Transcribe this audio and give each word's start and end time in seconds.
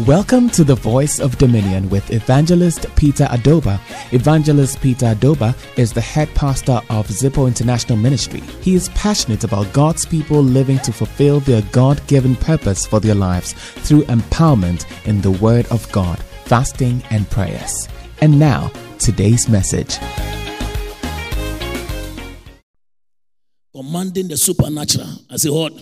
Welcome 0.00 0.48
to 0.50 0.64
the 0.64 0.74
Voice 0.74 1.20
of 1.20 1.36
Dominion 1.36 1.90
with 1.90 2.10
Evangelist 2.10 2.86
Peter 2.96 3.24
Adoba. 3.24 3.78
Evangelist 4.14 4.80
Peter 4.80 5.14
Adoba 5.14 5.54
is 5.78 5.92
the 5.92 6.00
head 6.00 6.34
pastor 6.34 6.80
of 6.88 7.06
Zipo 7.08 7.46
International 7.46 7.98
Ministry. 7.98 8.40
He 8.62 8.74
is 8.74 8.88
passionate 8.90 9.44
about 9.44 9.70
God's 9.74 10.06
people 10.06 10.40
living 10.40 10.78
to 10.78 10.94
fulfill 10.94 11.40
their 11.40 11.60
God 11.72 12.04
given 12.06 12.36
purpose 12.36 12.86
for 12.86 13.00
their 13.00 13.14
lives 13.14 13.52
through 13.52 14.04
empowerment 14.04 14.86
in 15.06 15.20
the 15.20 15.30
Word 15.30 15.66
of 15.66 15.90
God, 15.92 16.18
fasting, 16.46 17.02
and 17.10 17.28
prayers. 17.28 17.86
And 18.22 18.38
now, 18.38 18.72
today's 18.98 19.46
message. 19.46 19.98
Commanding 23.74 24.28
the 24.28 24.38
supernatural. 24.38 25.08
I 25.30 25.36
say, 25.36 25.50
what? 25.50 25.74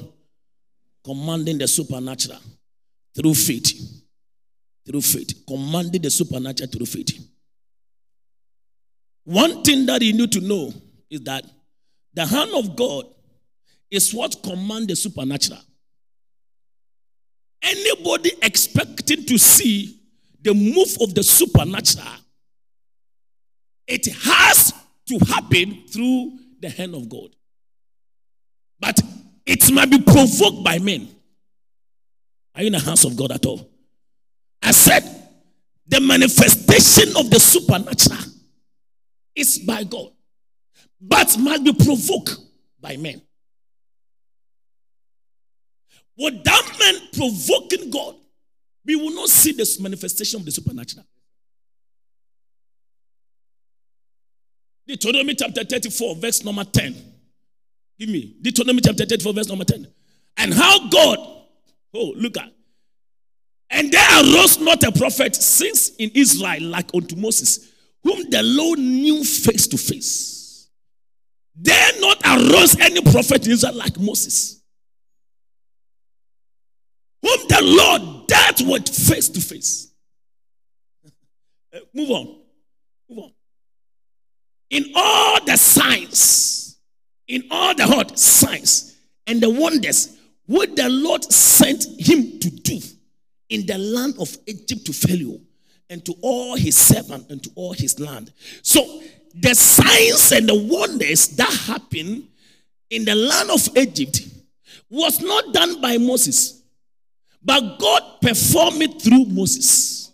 Commanding 1.05 1.59
the 1.59 1.69
supernatural 1.69 2.41
through 3.15 3.35
faith 3.35 4.00
through 4.91 5.03
faith, 5.03 5.45
commanding 5.47 6.03
the 6.03 6.11
supernatural 6.11 6.69
through 6.69 6.87
faith. 6.87 7.17
One 9.25 9.63
thing 9.63 9.87
that 9.87 10.03
you 10.03 10.13
need 10.13 10.33
to 10.33 10.41
know 10.41 10.73
is 11.09 11.21
that 11.23 11.45
the 12.15 12.27
hand 12.27 12.51
of 12.55 12.75
God 12.75 13.05
is 13.91 14.13
what 14.13 14.43
commands 14.43 14.89
the 14.89 14.97
supernatural. 14.97 15.61
Anybody 17.63 18.33
expecting 18.43 19.27
to 19.27 19.39
see 19.39 20.01
the 20.43 20.55
move 20.55 20.97
of 21.01 21.15
the 21.15 21.23
supernatural, 21.23 22.07
it 23.87 24.07
has 24.07 24.73
to 25.07 25.19
happen 25.27 25.85
through 25.89 26.39
the 26.61 26.71
hand 26.71 26.95
of 26.95 27.09
God. 27.09 27.29
But 28.81 28.99
it 29.47 29.71
might 29.73 29.91
be 29.91 30.01
provoked 30.01 30.65
by 30.65 30.79
men. 30.79 31.09
Are 32.55 32.63
you 32.63 32.69
in 32.69 32.73
the 32.73 32.81
hands 32.81 33.05
of 33.05 33.17
God 33.17 33.31
at 33.31 33.47
all? 33.47 33.71
I 34.63 34.73
said, 34.73 35.03
the 35.87 36.01
manifestation 36.01 37.17
of 37.17 37.31
the 37.31 37.41
supernatural 37.41 38.33
is 39.35 39.59
by 39.59 39.83
God, 39.85 40.11
but 41.01 41.37
must 41.39 41.65
be 41.65 41.73
provoked 41.73 42.37
by 42.81 42.97
men. 42.97 43.21
Without 46.17 46.79
men 46.79 46.95
provoking 47.13 47.91
God, 47.91 48.15
we 48.85 48.95
will 48.95 49.15
not 49.15 49.29
see 49.29 49.53
this 49.53 49.81
manifestation 49.81 50.41
of 50.41 50.45
the 50.45 50.53
supernatural. 50.53 51.07
Deuteronomy 54.87 55.35
chapter 55.35 55.65
34, 55.65 56.17
verse 56.17 56.45
number 56.45 56.65
10. 56.65 56.95
Give 57.99 58.09
me 58.09 58.37
Deuteronomy 58.41 58.81
chapter 58.81 59.07
34, 59.07 59.33
verse 59.33 59.49
number 59.49 59.65
10. 59.65 59.87
And 60.37 60.53
how 60.55 60.89
God, 60.89 61.19
oh, 61.95 62.13
look 62.17 62.37
at 62.37 62.53
and 63.71 63.93
there 63.93 64.21
arose 64.21 64.59
not 64.59 64.83
a 64.83 64.91
prophet 64.91 65.37
since 65.37 65.91
in 65.97 66.11
Israel 66.15 66.63
like 66.63 66.93
unto 66.93 67.15
Moses, 67.17 67.71
whom 68.03 68.29
the 68.29 68.43
Lord 68.43 68.79
knew 68.79 69.23
face 69.23 69.69
to 69.69 69.79
face. 69.79 70.69
There 71.55 72.01
not 72.01 72.21
arose 72.25 72.79
any 72.81 73.01
prophet 73.03 73.47
in 73.47 73.53
Israel 73.53 73.77
like 73.77 73.99
Moses, 73.99 74.61
whom 77.23 77.39
the 77.49 77.61
Lord 77.63 78.27
dealt 78.27 78.63
with 78.63 78.89
face 78.89 79.29
to 79.29 79.41
face. 79.41 79.93
Eh, 81.73 81.81
move 81.95 82.11
on. 82.11 82.37
Move 83.09 83.19
on. 83.19 83.33
In 84.71 84.87
all 84.97 85.45
the 85.45 85.57
signs, 85.57 86.79
in 87.29 87.45
all 87.51 87.75
the 87.75 87.87
hard 87.87 88.19
signs 88.19 88.97
and 89.27 89.41
the 89.41 89.51
wonders, 89.51 90.17
what 90.47 90.75
the 90.75 90.89
Lord 90.89 91.23
sent 91.25 91.85
him 91.99 92.41
to 92.41 92.51
do 92.51 92.81
in 93.51 93.67
the 93.67 93.77
land 93.77 94.15
of 94.19 94.37
Egypt 94.47 94.87
to 94.87 94.93
Pharaoh 94.93 95.41
and 95.89 96.05
to 96.05 96.15
all 96.23 96.57
his 96.57 96.77
servants 96.77 97.31
and 97.31 97.43
to 97.43 97.51
all 97.55 97.73
his 97.73 97.99
land. 98.01 98.33
So 98.63 99.03
the 99.35 99.55
signs 99.55 100.33
and 100.33 100.49
the 100.49 100.55
wonders 100.55 101.29
that 101.37 101.51
happened 101.67 102.29
in 102.89 103.05
the 103.05 103.15
land 103.15 103.51
of 103.51 103.69
Egypt 103.77 104.23
was 104.89 105.21
not 105.21 105.53
done 105.53 105.81
by 105.81 105.99
Moses, 105.99 106.63
but 107.43 107.79
God 107.79 108.03
performed 108.23 108.83
it 108.83 109.03
through 109.03 109.27
Moses. 109.27 110.13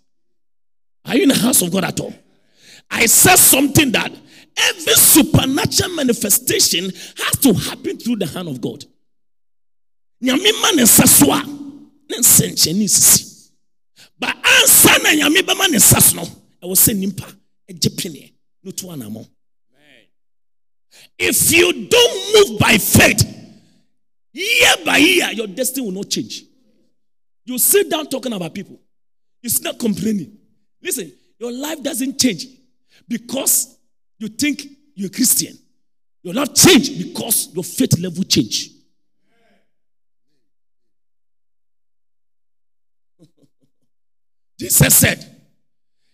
Are 1.04 1.16
you 1.16 1.22
in 1.22 1.28
the 1.28 1.34
house 1.36 1.62
of 1.62 1.70
God 1.70 1.84
at 1.84 2.00
all? 2.00 2.14
I 2.91 3.06
said 3.06 3.36
something 3.36 3.92
that 3.92 4.12
every 4.56 4.94
supernatural 4.94 5.94
manifestation 5.94 6.84
has 6.84 7.38
to 7.42 7.53
happen 7.53 7.98
through 7.98 8.16
the 8.16 8.26
hand 8.26 8.48
of 8.48 8.60
God 8.60 8.84
ne 10.20 10.32
nsɛnkyɛnne 12.14 12.88
sisi. 12.88 13.50
Ba 14.18 14.28
ansa 14.42 14.98
na 15.02 15.10
nyame 15.14 15.42
bɛma 15.42 15.70
ne 15.70 15.76
nsa 15.76 16.00
so 16.00 16.16
no 16.16 16.22
ɛwɔ 16.62 16.74
sɛ 16.74 16.96
nipa 16.96 17.26
gye 17.68 17.90
peneɛ 17.90 18.32
to 18.76 18.86
anammɔ 18.90 19.24
if 21.18 21.52
you 21.52 21.86
don't 21.88 22.34
move 22.50 22.58
by 22.58 22.76
faith 22.78 23.22
year 24.32 24.72
by 24.84 24.96
year 24.96 25.30
your 25.32 25.46
destiny 25.46 25.86
will 25.86 25.92
not 25.94 26.10
change. 26.10 26.44
You 27.44 27.58
sit 27.58 27.88
down 27.88 28.06
talking 28.08 28.32
about 28.32 28.52
people 28.54 28.78
you 29.40 29.50
not 29.62 29.78
complaining. 29.78 30.36
Listen 30.82 31.12
your 31.38 31.52
life 31.52 31.82
doesn't 31.82 32.18
change 32.18 32.46
because 33.08 33.78
you 34.18 34.28
think 34.28 34.66
you're 34.94 35.08
a 35.08 35.10
christian. 35.10 35.56
Your 36.22 36.34
life 36.34 36.54
change 36.54 36.98
because 36.98 37.54
your 37.54 37.64
faith 37.64 37.98
level 38.00 38.24
change 38.24 38.75
Jesus 44.58 44.96
said, 44.96 45.24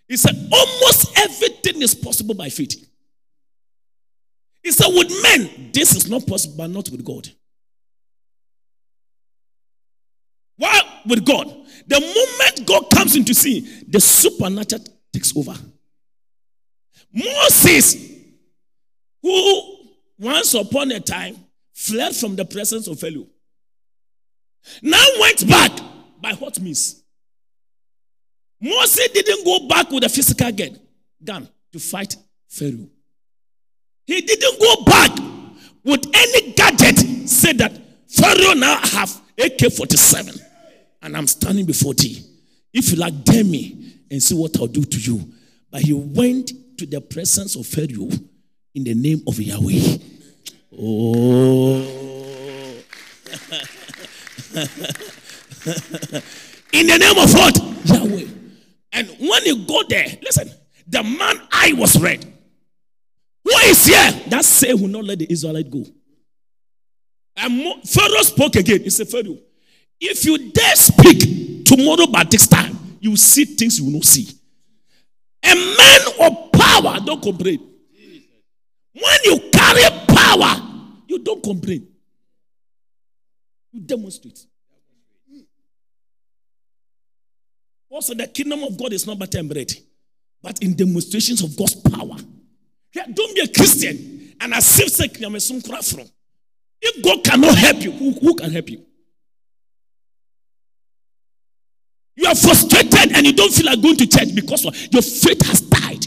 He 0.08 0.16
said, 0.16 0.34
almost 0.53 1.19
everything 1.19 1.82
is 1.82 1.94
possible 1.94 2.34
by 2.34 2.48
faith. 2.48 2.88
He 4.62 4.70
said, 4.70 4.88
with 4.88 5.10
men, 5.22 5.70
this 5.72 5.94
is 5.97 6.08
not 6.08 6.26
possible, 6.26 6.54
but 6.58 6.70
not 6.70 6.88
with 6.91 7.04
God. 7.04 7.28
Why 10.56 10.80
with 11.06 11.25
God? 11.25 11.48
The 11.86 12.00
moment 12.00 12.66
God 12.66 12.88
comes 12.91 13.16
into 13.16 13.34
scene, 13.34 13.66
the 13.88 14.00
supernatural 14.00 14.84
takes 15.12 15.36
over. 15.36 15.54
Moses, 17.12 17.97
who 19.20 19.78
once 20.19 20.54
upon 20.54 20.92
a 20.92 21.00
time 21.00 21.36
fled 21.72 22.14
from 22.14 22.36
the 22.36 22.44
presence 22.44 22.86
of 22.86 23.00
Pharaoh, 23.00 23.26
now 24.80 25.04
went 25.20 25.48
back 25.48 25.72
by 26.20 26.32
what 26.34 26.60
means? 26.60 27.02
Moses 28.62 29.09
didn't 29.09 29.45
go 29.45 29.67
back 29.67 29.91
with 29.91 30.05
a 30.05 30.09
physical 30.09 30.53
gun, 31.25 31.49
to 31.73 31.81
fight 31.81 32.17
Pharaoh. 32.49 32.89
He 34.06 34.21
didn't 34.21 34.61
go 34.61 34.84
back 34.84 35.11
with 35.84 36.06
any 36.15 36.53
gadget. 36.53 37.28
Said 37.28 37.59
that 37.59 37.72
Pharaoh 38.09 38.55
now 38.55 38.77
have 38.77 39.21
AK-47 39.39 40.41
and 41.03 41.17
I'm 41.17 41.27
standing 41.27 41.67
before 41.67 41.95
thee. 41.95 42.25
If 42.72 42.91
you 42.91 42.97
like, 42.99 43.25
dare 43.25 43.45
me 43.45 43.95
and 44.11 44.22
see 44.22 44.34
what 44.34 44.59
I'll 44.61 44.67
do 44.67 44.84
to 44.84 44.99
you. 44.99 45.33
But 45.71 45.83
he 45.83 45.93
went 45.93 46.53
to 46.78 46.87
the 46.87 47.01
presence 47.01 47.56
of 47.56 47.67
Pharaoh 47.67 48.11
in 48.75 48.84
the 48.84 48.95
name 48.95 49.22
of 49.27 49.39
Yahweh. 49.41 49.99
Oh. 50.78 51.83
in 56.72 56.87
the 56.87 56.99
name 56.99 57.19
of 57.19 57.34
what? 57.34 57.59
Yahweh. 57.87 58.41
And 58.92 59.08
when 59.19 59.44
you 59.44 59.66
go 59.66 59.82
there, 59.88 60.06
listen, 60.22 60.50
the 60.86 61.03
man 61.03 61.41
eye 61.50 61.72
was 61.75 61.98
red. 62.00 62.25
Who 63.44 63.50
is 63.64 63.86
here? 63.86 64.10
That 64.28 64.44
say 64.44 64.75
will 64.75 64.88
not 64.88 65.04
let 65.04 65.19
the 65.19 65.32
Israelite 65.32 65.70
go. 65.70 65.84
And 67.36 67.82
Pharaoh 67.84 68.22
spoke 68.22 68.56
again. 68.56 68.82
He 68.82 68.91
said, 68.91 69.08
Pharaoh, 69.08 69.38
if 70.00 70.25
you 70.25 70.50
dare 70.50 70.76
speak 70.76 71.64
tomorrow 71.64 72.06
by 72.06 72.24
this 72.24 72.47
time, 72.47 72.77
you 73.00 73.16
see 73.16 73.44
things 73.44 73.78
you 73.78 73.86
will 73.86 73.92
not 73.92 74.04
see. 74.04 74.28
A 75.45 75.54
man 75.54 76.00
of 76.21 76.53
power, 76.53 76.98
don't 77.04 77.22
complain. 77.22 77.59
When 78.92 79.18
you 79.24 79.50
carry 79.53 79.83
power, 80.06 80.62
you 81.09 81.18
don't 81.18 81.42
complain. 81.42 81.88
You 83.72 83.80
demonstrate. 83.80 84.47
Also, 87.92 88.15
the 88.15 88.27
kingdom 88.27 88.65
of 88.65 88.78
God 88.78 88.94
is 88.94 89.06
not 89.06 89.18
but 89.18 89.34
bread, 89.48 89.71
but 90.42 90.62
in 90.62 90.74
demonstrations 90.74 91.42
of 91.42 91.54
God's 91.54 91.74
power. 91.74 92.16
Yeah, 92.94 93.04
don't 93.12 93.34
be 93.34 93.42
a 93.42 93.48
Christian 93.48 94.34
and 94.41 94.54
if 94.54 95.92
from. 95.92 96.06
If 96.80 97.04
God 97.04 97.22
cannot 97.22 97.54
help 97.56 97.83
you, 97.83 97.92
who, 97.92 98.12
who 98.12 98.34
can 98.34 98.50
help 98.50 98.71
you? 98.71 98.83
You 102.16 102.28
are 102.28 102.34
frustrated 102.34 103.12
and 103.15 103.27
you 103.27 103.34
don't 103.34 103.53
feel 103.53 103.66
like 103.66 103.83
going 103.83 103.97
to 103.97 104.06
church 104.06 104.34
because 104.34 104.65
your 104.91 105.03
faith 105.03 105.47
has 105.47 105.60
died. 105.60 106.06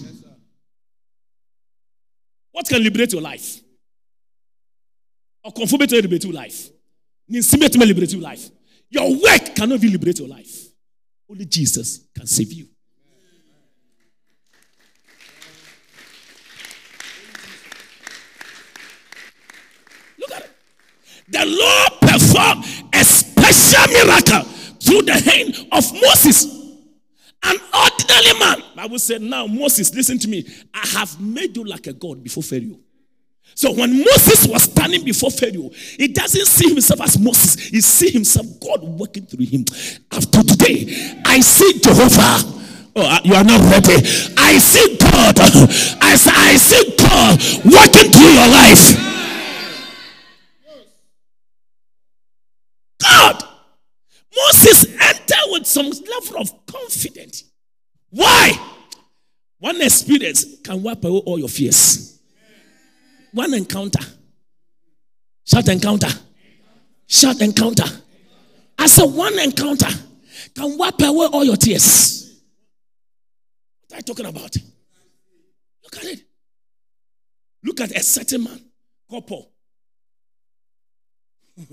What 2.52 2.68
can 2.68 2.84
liberate 2.84 3.14
your 3.14 3.22
life? 3.22 3.62
Or 5.44 5.52
conform 5.52 5.86
to 5.88 5.96
liberate 6.02 6.24
your 6.24 6.34
life? 6.34 6.70
Liberate 7.30 8.12
your 8.12 8.22
life. 8.22 8.50
Your 8.90 9.12
work 9.12 9.56
cannot 9.56 9.76
even 9.76 9.92
liberate 9.92 10.18
your 10.18 10.30
life. 10.30 10.55
Only 11.30 11.46
Jesus 11.46 12.08
can 12.16 12.28
save 12.28 12.54
you. 12.54 12.68
Look 20.20 20.32
at 20.32 20.44
it. 20.44 20.52
The 21.30 21.46
Lord 21.46 22.02
performed 22.02 22.66
a 22.94 23.04
special 23.04 23.92
miracle 23.92 24.44
through 24.80 25.02
the 25.02 25.14
hand 25.14 25.68
of 25.72 25.94
Moses. 25.94 26.46
An 27.44 27.58
ordinary 27.74 28.40
man. 28.40 28.64
I 28.78 28.88
will 28.88 29.00
say, 29.00 29.18
Now, 29.20 29.48
Moses, 29.48 29.94
listen 29.94 30.20
to 30.20 30.28
me. 30.28 30.48
I 30.74 30.86
have 30.88 31.20
made 31.20 31.56
you 31.58 31.64
like 31.64 31.88
a 31.88 31.94
God 31.94 32.24
before 32.24 32.44
Pharaoh. 32.44 32.80
So 33.54 33.72
when 33.72 34.00
Moses 34.00 34.48
was 34.48 34.64
standing 34.64 35.04
before 35.06 35.32
Pharaoh, 35.32 35.70
he 35.98 36.08
doesn't 36.10 36.46
see 36.46 36.70
himself 36.70 37.02
as 37.02 37.18
Moses. 37.18 37.56
He 37.68 37.80
see 37.80 38.12
himself 38.12 38.46
God 38.60 38.84
working 38.84 39.26
through 39.26 39.46
him. 39.46 39.64
After 40.12 40.44
today, 40.44 41.22
I 41.26 41.40
see 41.40 41.80
Jehovah. 41.80 42.54
Oh, 42.98 43.02
uh, 43.02 43.20
you 43.24 43.34
are 43.34 43.44
not 43.44 43.62
ready. 43.72 43.96
I 44.38 44.58
see 44.58 44.98
God. 44.98 45.36
I, 45.40 46.14
I 46.14 46.56
see 46.56 46.96
God 46.98 47.40
working 47.64 48.12
through 48.12 48.32
your 48.32 48.48
life. 48.48 49.16
God. 53.02 53.44
Moses 54.36 54.86
entered 55.00 55.46
with 55.52 55.66
some 55.66 55.86
level 55.86 56.42
of 56.42 56.66
confidence. 56.66 57.46
Why? 58.10 58.52
One 59.60 59.82
experience 59.82 60.46
can 60.62 60.84
wipe 60.84 61.04
away 61.06 61.22
all 61.26 61.40
your 61.40 61.48
fears. 61.48 62.15
One 63.36 63.54
encounter. 63.54 64.00
Shout 65.46 65.68
encounter. 65.68 66.08
Shout 67.06 67.42
encounter. 67.42 67.84
I 68.80 68.88
said 68.88 69.14
one 69.14 69.38
encounter 69.40 69.90
can 70.56 70.78
wipe 70.78 71.02
away 71.02 71.28
all 71.34 71.44
your 71.44 71.58
tears. 71.58 72.40
What 73.90 73.96
are 73.96 73.98
you 73.98 74.04
talking 74.04 74.26
about? 74.26 74.56
Look 75.84 75.98
at 75.98 76.06
it. 76.06 76.22
Look 77.62 77.82
at 77.82 77.92
a 77.92 78.00
certain 78.00 78.46
man 78.46 78.62
called 79.10 79.28
Paul. 79.28 79.52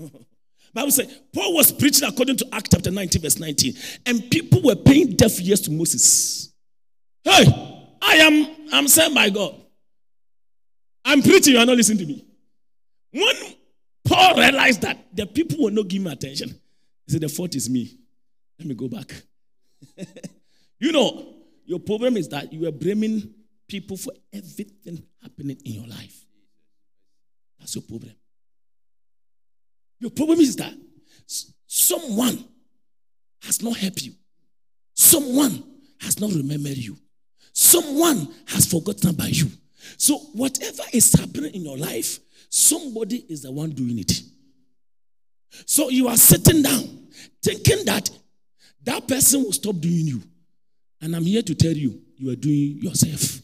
Bible 0.73 0.91
says 0.91 1.17
Paul 1.33 1.55
was 1.55 1.71
preaching 1.71 2.09
according 2.09 2.35
to 2.37 2.47
Act 2.51 2.71
chapter 2.71 2.91
19, 2.91 3.21
verse 3.21 3.39
19, 3.39 3.73
and 4.05 4.29
people 4.29 4.61
were 4.63 4.75
paying 4.75 5.15
deaf 5.15 5.39
ears 5.39 5.61
to 5.61 5.71
Moses. 5.71 6.51
Hey, 7.23 7.45
I 8.01 8.15
am 8.15 8.47
I'm 8.73 8.89
sent 8.89 9.15
by 9.15 9.29
God. 9.29 9.62
I'm 11.05 11.21
preaching, 11.21 11.53
you 11.53 11.59
are 11.59 11.65
not 11.65 11.77
listening 11.77 11.99
to 11.99 12.05
me. 12.05 12.25
When 13.11 13.35
Paul 14.05 14.35
realized 14.35 14.81
that 14.81 14.97
the 15.13 15.25
people 15.25 15.57
will 15.59 15.71
not 15.71 15.87
give 15.87 16.01
me 16.01 16.11
attention, 16.11 16.49
he 17.05 17.11
said, 17.11 17.21
The 17.21 17.29
fault 17.29 17.55
is 17.55 17.69
me. 17.69 17.97
Let 18.59 18.67
me 18.67 18.75
go 18.75 18.87
back. 18.87 19.11
you 20.79 20.91
know, 20.91 21.33
your 21.65 21.79
problem 21.79 22.17
is 22.17 22.29
that 22.29 22.51
you 22.51 22.67
are 22.67 22.71
blaming 22.71 23.33
people 23.67 23.97
for 23.97 24.13
everything 24.31 25.03
happening 25.21 25.57
in 25.65 25.73
your 25.73 25.87
life. 25.87 26.25
That's 27.59 27.75
your 27.75 27.83
problem. 27.83 28.13
Your 29.99 30.11
problem 30.11 30.39
is 30.39 30.55
that 30.57 30.73
someone 31.65 32.43
has 33.41 33.61
not 33.61 33.77
helped 33.77 34.01
you, 34.03 34.13
someone 34.93 35.63
has 36.01 36.19
not 36.19 36.31
remembered 36.31 36.77
you, 36.77 36.97
someone 37.53 38.27
has 38.47 38.65
forgotten 38.65 39.09
about 39.11 39.31
you. 39.31 39.49
So, 39.97 40.17
whatever 40.33 40.83
is 40.91 41.13
happening 41.13 41.53
in 41.53 41.63
your 41.63 41.77
life, 41.77 42.19
somebody 42.49 43.25
is 43.29 43.41
the 43.43 43.51
one 43.51 43.71
doing 43.71 43.99
it. 43.99 44.21
So, 45.65 45.89
you 45.89 46.07
are 46.07 46.17
sitting 46.17 46.61
down 46.61 47.07
thinking 47.41 47.85
that 47.85 48.09
that 48.83 49.07
person 49.07 49.43
will 49.43 49.53
stop 49.53 49.77
doing 49.79 50.07
you. 50.07 50.21
And 51.01 51.15
I'm 51.15 51.23
here 51.23 51.41
to 51.41 51.55
tell 51.55 51.73
you, 51.73 52.01
you 52.17 52.31
are 52.31 52.35
doing 52.35 52.79
yourself. 52.81 53.41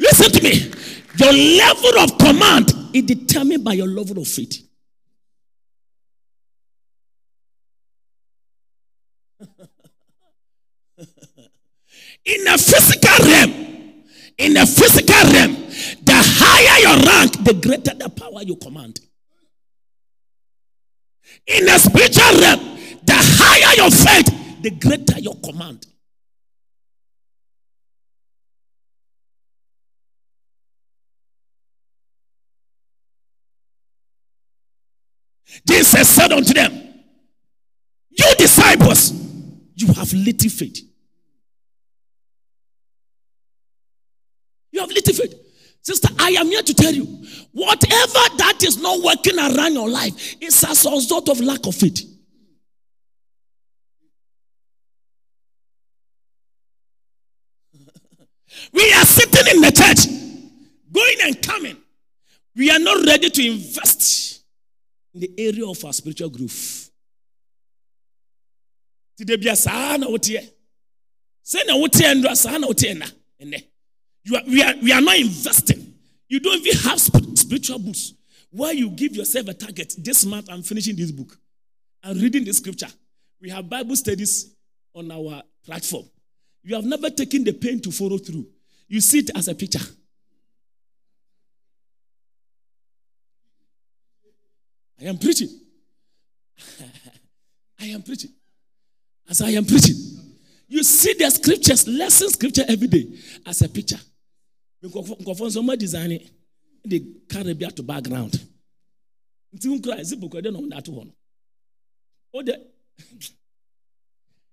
Listen 0.00 0.32
to 0.32 0.42
me. 0.42 0.72
Your 1.18 1.32
level 1.32 1.98
of 2.00 2.18
command 2.18 2.72
is 2.92 3.04
determined 3.04 3.64
by 3.64 3.74
your 3.74 3.86
level 3.86 4.18
of 4.18 4.28
faith. 4.28 4.65
In 12.26 12.44
the 12.44 12.58
physical 12.58 13.26
realm, 13.26 13.50
in 14.38 14.54
the 14.54 14.66
physical 14.66 15.32
realm, 15.32 15.54
the 16.04 16.12
higher 16.14 16.80
your 16.82 16.96
rank, 17.06 17.44
the 17.44 17.54
greater 17.54 17.94
the 17.94 18.08
power 18.10 18.42
you 18.42 18.56
command. 18.56 18.98
In 21.46 21.64
the 21.64 21.78
spiritual 21.78 22.40
realm, 22.40 22.60
the 23.04 23.14
higher 23.14 23.76
your 23.76 23.90
faith, 23.90 24.62
the 24.62 24.70
greater 24.70 25.20
your 25.20 25.36
command. 25.36 25.86
Jesus 35.66 36.08
said 36.08 36.32
unto 36.32 36.52
them, 36.52 36.72
You 38.10 38.34
disciples, 38.36 39.12
you 39.74 39.92
have 39.92 40.12
little 40.12 40.50
faith. 40.50 40.80
You 44.72 44.80
have 44.80 44.85
little 44.96 45.14
faith. 45.14 45.34
Sister, 45.82 46.08
I 46.18 46.30
am 46.30 46.46
here 46.48 46.62
to 46.62 46.74
tell 46.74 46.92
you 46.92 47.04
whatever 47.52 48.22
that 48.38 48.58
is 48.62 48.80
not 48.82 49.00
working 49.02 49.38
around 49.38 49.74
your 49.74 49.88
life 49.88 50.34
is 50.42 50.64
as 50.64 50.84
a 50.84 50.90
result 50.90 51.28
of 51.28 51.40
lack 51.40 51.64
of 51.66 51.74
faith. 51.74 52.02
we 58.72 58.92
are 58.92 59.04
sitting 59.04 59.54
in 59.54 59.60
the 59.62 59.70
church, 59.70 60.06
going 60.92 61.16
and 61.24 61.40
coming. 61.42 61.76
We 62.54 62.70
are 62.70 62.78
not 62.78 63.06
ready 63.06 63.30
to 63.30 63.46
invest 63.46 64.42
in 65.14 65.20
the 65.20 65.30
area 65.38 65.66
of 65.66 65.84
our 65.84 65.92
spiritual 65.92 66.30
growth. 66.30 66.90
Today, 69.16 69.36
be 69.36 69.48
a 69.48 69.56
sana 69.56 70.06
wotie. 70.06 70.50
Say 71.42 71.62
na 71.66 71.74
wotie 71.74 72.14
ndra 72.14 72.36
sana 72.36 72.66
wotie 72.66 72.98
na. 72.98 73.06
You 74.26 74.34
are, 74.34 74.42
we, 74.44 74.60
are, 74.60 74.74
we 74.82 74.92
are 74.92 75.00
not 75.00 75.16
investing. 75.18 75.94
You 76.28 76.40
don't 76.40 76.58
even 76.58 76.76
have 76.82 76.98
spiritual 77.00 77.78
books 77.78 78.12
where 78.50 78.74
you 78.74 78.90
give 78.90 79.14
yourself 79.14 79.46
a 79.46 79.54
target. 79.54 79.94
This 79.98 80.26
month, 80.26 80.48
I'm 80.50 80.62
finishing 80.62 80.96
this 80.96 81.12
book. 81.12 81.38
I'm 82.02 82.18
reading 82.18 82.44
the 82.44 82.52
scripture. 82.52 82.88
We 83.40 83.50
have 83.50 83.70
Bible 83.70 83.94
studies 83.94 84.52
on 84.92 85.12
our 85.12 85.42
platform. 85.64 86.06
You 86.64 86.74
have 86.74 86.84
never 86.84 87.08
taken 87.08 87.44
the 87.44 87.52
pain 87.52 87.80
to 87.82 87.92
follow 87.92 88.18
through. 88.18 88.48
You 88.88 89.00
see 89.00 89.20
it 89.20 89.30
as 89.36 89.46
a 89.46 89.54
picture. 89.54 89.78
I 95.00 95.04
am 95.04 95.18
preaching. 95.18 95.50
I 97.80 97.84
am 97.84 98.02
preaching. 98.02 98.30
As 99.30 99.40
I 99.40 99.50
am 99.50 99.64
preaching, 99.64 99.94
you 100.66 100.82
see 100.82 101.12
the 101.12 101.30
scriptures, 101.30 101.86
lesson 101.86 102.28
scripture 102.30 102.64
every 102.68 102.88
day 102.88 103.06
as 103.46 103.62
a 103.62 103.68
picture 103.68 104.00
nkɔfɔ 104.88 105.46
nso 105.46 105.60
ɔmo 105.62 105.78
design 105.78 106.18
de 106.84 106.98
carry 107.28 107.54
bi 107.54 107.64
ato 107.66 107.82
background. 107.82 108.40
Nti 109.54 109.68
nkura 109.68 110.00
ezi 110.00 110.16
boko 110.16 110.38
ɛde 110.38 110.52
na 110.52 110.58
ɔmo 110.58 110.68
hɔ 110.70 111.04
no 111.06 111.12
o 112.34 112.42
de 112.42 112.54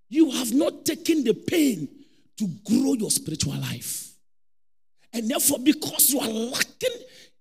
you 0.09 0.29
have 0.31 0.53
not 0.53 0.85
taken 0.85 1.23
the 1.23 1.33
pain 1.33 1.87
to 2.37 2.47
grow 2.63 2.93
your 2.93 3.09
spiritual 3.09 3.55
life. 3.55 4.15
And 5.11 5.29
therefore 5.29 5.59
because 5.59 6.11
you 6.11 6.19
are 6.19 6.29
lacking 6.29 6.97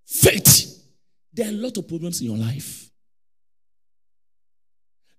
faith 0.07 0.83
there 1.33 1.47
are 1.47 1.51
a 1.51 1.53
lot 1.53 1.77
of 1.77 1.89
problems 1.89 2.21
in 2.21 2.27
your 2.27 2.37
life. 2.37 2.91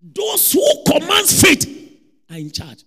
Those 0.01 0.51
who 0.51 0.84
command 0.86 1.27
faith 1.27 1.65
are 2.30 2.38
in 2.38 2.51
charge 2.51 2.84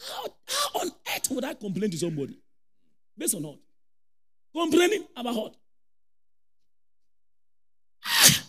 how, 0.00 0.24
how 0.46 0.80
on 0.80 0.90
earth 1.14 1.30
would 1.30 1.44
I 1.44 1.54
complain 1.54 1.90
to 1.90 1.98
somebody? 1.98 2.38
Based 3.16 3.34
on 3.34 3.42
what? 3.42 3.58
Complaining 4.54 5.06
about 5.16 5.34
what? 5.34 5.54
Ah! 8.04 8.42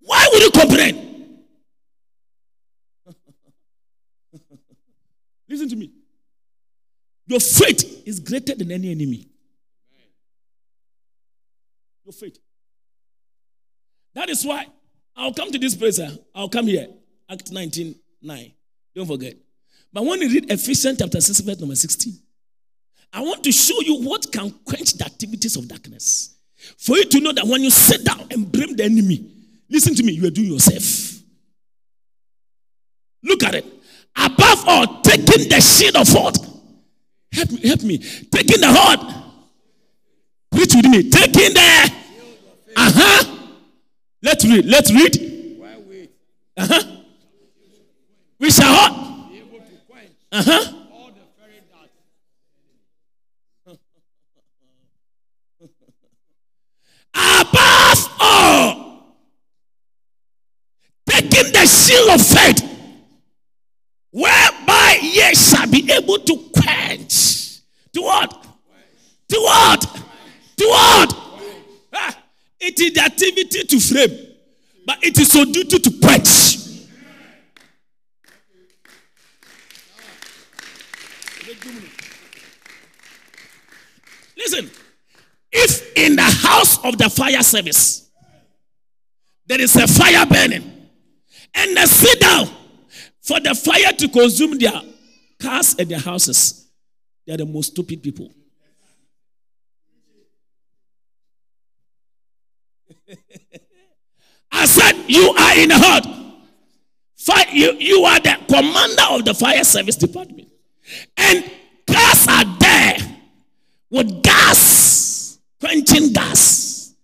Why 0.00 0.28
would 0.32 0.42
you 0.42 0.50
complain? 0.50 1.44
Listen 5.48 5.68
to 5.68 5.76
me. 5.76 5.92
Your 7.26 7.40
faith 7.40 8.02
is 8.06 8.20
greater 8.20 8.54
than 8.54 8.70
any 8.72 8.90
enemy. 8.90 9.28
Your 12.04 12.12
faith. 12.14 12.38
That 14.14 14.30
is 14.30 14.44
why 14.44 14.66
I'll 15.14 15.34
come 15.34 15.52
to 15.52 15.58
this 15.58 15.74
place. 15.74 16.00
I'll 16.34 16.48
come 16.48 16.66
here. 16.66 16.88
Act 17.28 17.52
19 17.52 17.94
9. 18.22 18.52
Don't 18.94 19.06
forget. 19.06 19.36
But 19.92 20.04
when 20.04 20.20
you 20.20 20.28
read 20.28 20.50
Ephesians 20.50 20.98
chapter 20.98 21.20
6, 21.20 21.40
verse 21.40 21.58
number 21.60 21.74
16, 21.74 22.12
I 23.12 23.20
want 23.20 23.42
to 23.44 23.52
show 23.52 23.80
you 23.80 24.02
what 24.02 24.30
can 24.30 24.50
quench 24.64 24.94
the 24.94 25.04
activities 25.06 25.56
of 25.56 25.66
darkness. 25.66 26.36
For 26.76 26.96
you 26.96 27.04
to 27.04 27.20
know 27.20 27.32
that 27.32 27.46
when 27.46 27.62
you 27.62 27.70
sit 27.70 28.04
down 28.04 28.26
and 28.30 28.50
blame 28.50 28.76
the 28.76 28.84
enemy, 28.84 29.30
listen 29.70 29.94
to 29.94 30.02
me, 30.02 30.12
you 30.12 30.26
are 30.26 30.30
doing 30.30 30.52
yourself. 30.52 31.22
Look 33.22 33.42
at 33.44 33.54
it. 33.54 33.64
Above 34.16 34.64
all, 34.66 35.00
taking 35.02 35.48
the 35.48 35.60
shield 35.60 35.96
of 35.96 36.12
what? 36.12 36.36
Help 37.32 37.50
me, 37.50 37.60
help 37.68 37.82
me. 37.82 37.98
Taking 37.98 38.60
the 38.60 38.68
heart. 38.68 39.14
Preach 40.50 40.74
with 40.74 40.86
me. 40.86 41.08
Taking 41.10 41.54
the. 41.54 41.92
Uh 42.76 42.92
huh. 42.94 43.36
Let's 44.22 44.44
read. 44.44 44.64
Let's 44.64 44.92
read. 44.92 45.60
Uh 46.56 46.66
huh. 46.66 46.82
We 48.40 48.50
shall 48.50 48.72
what? 48.72 49.07
Uh 50.38 50.42
huh. 50.44 50.72
Above 57.12 58.16
all, 58.20 59.16
taking 61.08 61.52
the 61.52 61.66
shield 61.66 62.10
of 62.10 62.24
faith, 62.24 62.62
whereby 64.12 64.98
ye 65.02 65.34
shall 65.34 65.66
be 65.68 65.90
able 65.90 66.18
to 66.20 66.36
quench. 66.54 67.58
To 67.94 68.02
what? 68.02 68.30
To 69.30 69.36
what? 69.40 69.80
To 70.58 70.64
what? 70.68 71.16
Ah, 71.92 72.16
it 72.60 72.78
is 72.78 72.92
the 72.92 73.00
activity 73.00 73.64
to 73.64 73.80
frame, 73.80 74.36
but 74.86 75.02
it 75.02 75.18
is 75.18 75.34
your 75.34 75.46
duty 75.46 75.80
to 75.80 75.90
quench. 76.00 76.67
Listen, 84.36 84.70
if 85.50 85.96
in 85.96 86.16
the 86.16 86.22
house 86.22 86.82
of 86.84 86.98
the 86.98 87.08
fire 87.10 87.42
service 87.42 88.10
there 89.46 89.60
is 89.60 89.74
a 89.76 89.86
fire 89.86 90.26
burning 90.26 90.88
and 91.54 91.76
they 91.76 91.86
sit 91.86 92.20
down 92.20 92.48
for 93.22 93.40
the 93.40 93.54
fire 93.54 93.92
to 93.92 94.08
consume 94.08 94.58
their 94.58 94.80
cars 95.40 95.74
and 95.78 95.88
their 95.88 95.98
houses, 95.98 96.68
they 97.26 97.34
are 97.34 97.38
the 97.38 97.46
most 97.46 97.72
stupid 97.72 98.02
people. 98.02 98.30
I 104.52 104.66
said, 104.66 104.92
You 105.08 105.30
are 105.30 105.58
in 105.58 105.68
the 105.68 105.78
hut. 105.78 106.06
You, 107.52 107.72
you 107.74 108.04
are 108.04 108.20
the 108.20 108.36
commander 108.48 109.02
of 109.10 109.24
the 109.24 109.34
fire 109.34 109.64
service 109.64 109.96
department. 109.96 110.48
And 111.16 111.44
cars 111.86 112.26
are 112.28 112.58
there 112.58 112.96
with 113.90 114.22
gas, 114.22 115.38
quenching 115.60 116.12
gas. 116.12 116.94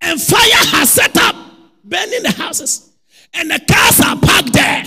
And 0.00 0.20
fire 0.20 0.38
has 0.40 0.90
set 0.90 1.16
up, 1.16 1.34
burning 1.84 2.22
the 2.22 2.32
houses. 2.32 2.92
And 3.34 3.50
the 3.50 3.60
cars 3.68 4.00
are 4.00 4.16
parked 4.16 4.52
there. 4.52 4.84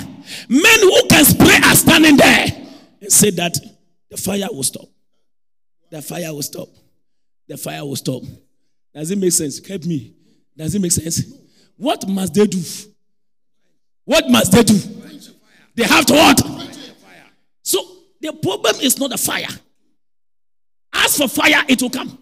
Men 0.48 0.79
who 0.79 1.08
can 1.10 1.25
spray 1.25 1.58
are 1.63 1.75
standing 1.75 2.17
there. 2.17 2.48
And 3.01 3.12
say 3.12 3.31
that 3.31 3.58
the 4.10 4.17
fire 4.17 4.48
will 4.51 4.63
stop. 4.63 4.88
The 5.89 6.01
fire 6.01 6.34
will 6.34 6.41
stop. 6.41 6.67
The 7.48 7.58
fire 7.58 7.84
will 7.86 7.96
stop. 7.96 8.24
Does 8.93 9.12
it 9.12 9.17
make 9.17 9.31
sense? 9.31 9.65
Help 9.65 9.86
me. 9.86 10.13
Does 10.55 10.75
it 10.75 10.81
make 10.81 10.91
sense? 10.91 11.24
What 11.77 12.08
must 12.08 12.34
they 12.34 12.46
do? 12.46 12.62
What 14.05 14.29
must 14.29 14.51
they 14.51 14.63
do? 14.63 14.77
They 15.75 15.84
have 15.84 16.05
to 16.08 16.13
what? 16.13 16.78
The 18.22 18.34
problem 18.34 18.76
is 18.82 19.00
not 19.00 19.12
the 19.12 19.18
fire. 19.18 19.48
As 20.94 21.18
for 21.18 21.28
fire, 21.28 21.64
it 21.68 21.82
will 21.82 21.90
come. 21.90 22.18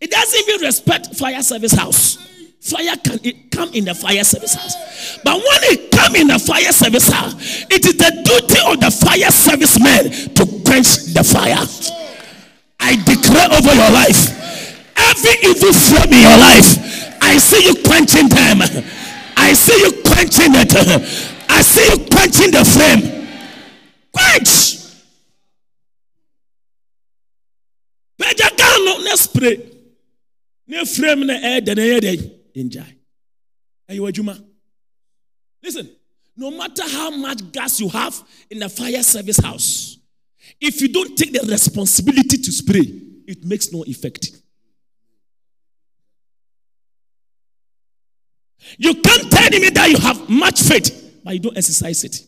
It 0.00 0.10
doesn't 0.10 0.48
even 0.48 0.66
respect 0.66 1.14
fire 1.16 1.42
service 1.42 1.72
house. 1.72 2.18
Fire 2.60 2.96
can 3.02 3.18
it 3.24 3.50
come 3.50 3.70
in 3.74 3.84
the 3.84 3.94
fire 3.94 4.22
service 4.22 4.54
house. 4.54 5.18
But 5.24 5.34
when 5.34 5.60
it 5.74 5.90
come 5.90 6.14
in 6.14 6.28
the 6.28 6.38
fire 6.38 6.70
service 6.70 7.08
house, 7.08 7.34
it 7.68 7.84
is 7.84 7.96
the 7.96 8.10
duty 8.22 8.60
of 8.66 8.78
the 8.78 8.90
fire 8.90 9.30
service 9.30 9.78
men 9.82 10.10
to 10.34 10.46
quench 10.62 11.12
the 11.12 11.24
fire. 11.24 11.58
I 12.78 12.96
declare 13.02 13.50
over 13.50 13.74
your 13.74 13.90
life 13.90 14.38
every 14.96 15.34
evil 15.42 15.72
flame 15.72 16.12
in 16.14 16.22
your 16.22 16.38
life, 16.38 17.18
I 17.20 17.38
see 17.38 17.66
you 17.66 17.74
quenching 17.82 18.28
them. 18.28 18.62
I 19.36 19.52
see 19.54 19.78
you 19.82 20.02
quenching 20.02 20.54
it. 20.54 20.72
I 21.48 21.62
see 21.62 21.84
you 21.90 22.06
quenching 22.10 22.50
the 22.52 22.64
flame. 22.64 23.26
Quench. 24.12 24.81
Pagya 28.22 28.56
gun 28.56 28.84
no 28.84 28.98
na 29.04 29.14
spray. 29.16 29.56
Na 30.68 30.84
frame 30.84 31.26
na 31.26 31.34
ɛyɛ 31.34 31.60
dɛ 31.66 31.76
na 31.76 31.82
ɛyɛ 31.82 32.00
dɛ 32.00 32.12
ngyae. 32.64 32.94
Ɛyɛ. 33.90 34.44
Listen, 35.62 35.90
no 36.36 36.50
matter 36.50 36.88
how 36.88 37.10
much 37.10 37.50
gas 37.52 37.80
you 37.80 37.88
have 37.88 38.22
in 38.50 38.58
the 38.58 38.68
fire 38.68 39.02
service 39.02 39.38
house, 39.38 39.98
if 40.60 40.80
you 40.80 40.88
don't 40.88 41.16
take 41.16 41.32
the 41.32 41.46
responsibility 41.48 42.38
to 42.38 42.52
spray, 42.52 42.82
it 43.26 43.44
makes 43.44 43.72
no 43.72 43.84
effect. 43.84 44.30
You 48.78 48.94
can't 48.94 49.30
tell 49.30 49.50
me 49.50 49.68
that 49.70 49.90
you 49.90 49.98
have 49.98 50.28
much 50.28 50.62
faith, 50.62 51.20
but 51.24 51.34
you 51.34 51.40
don't 51.40 51.56
exercise 51.56 52.04
it. 52.04 52.22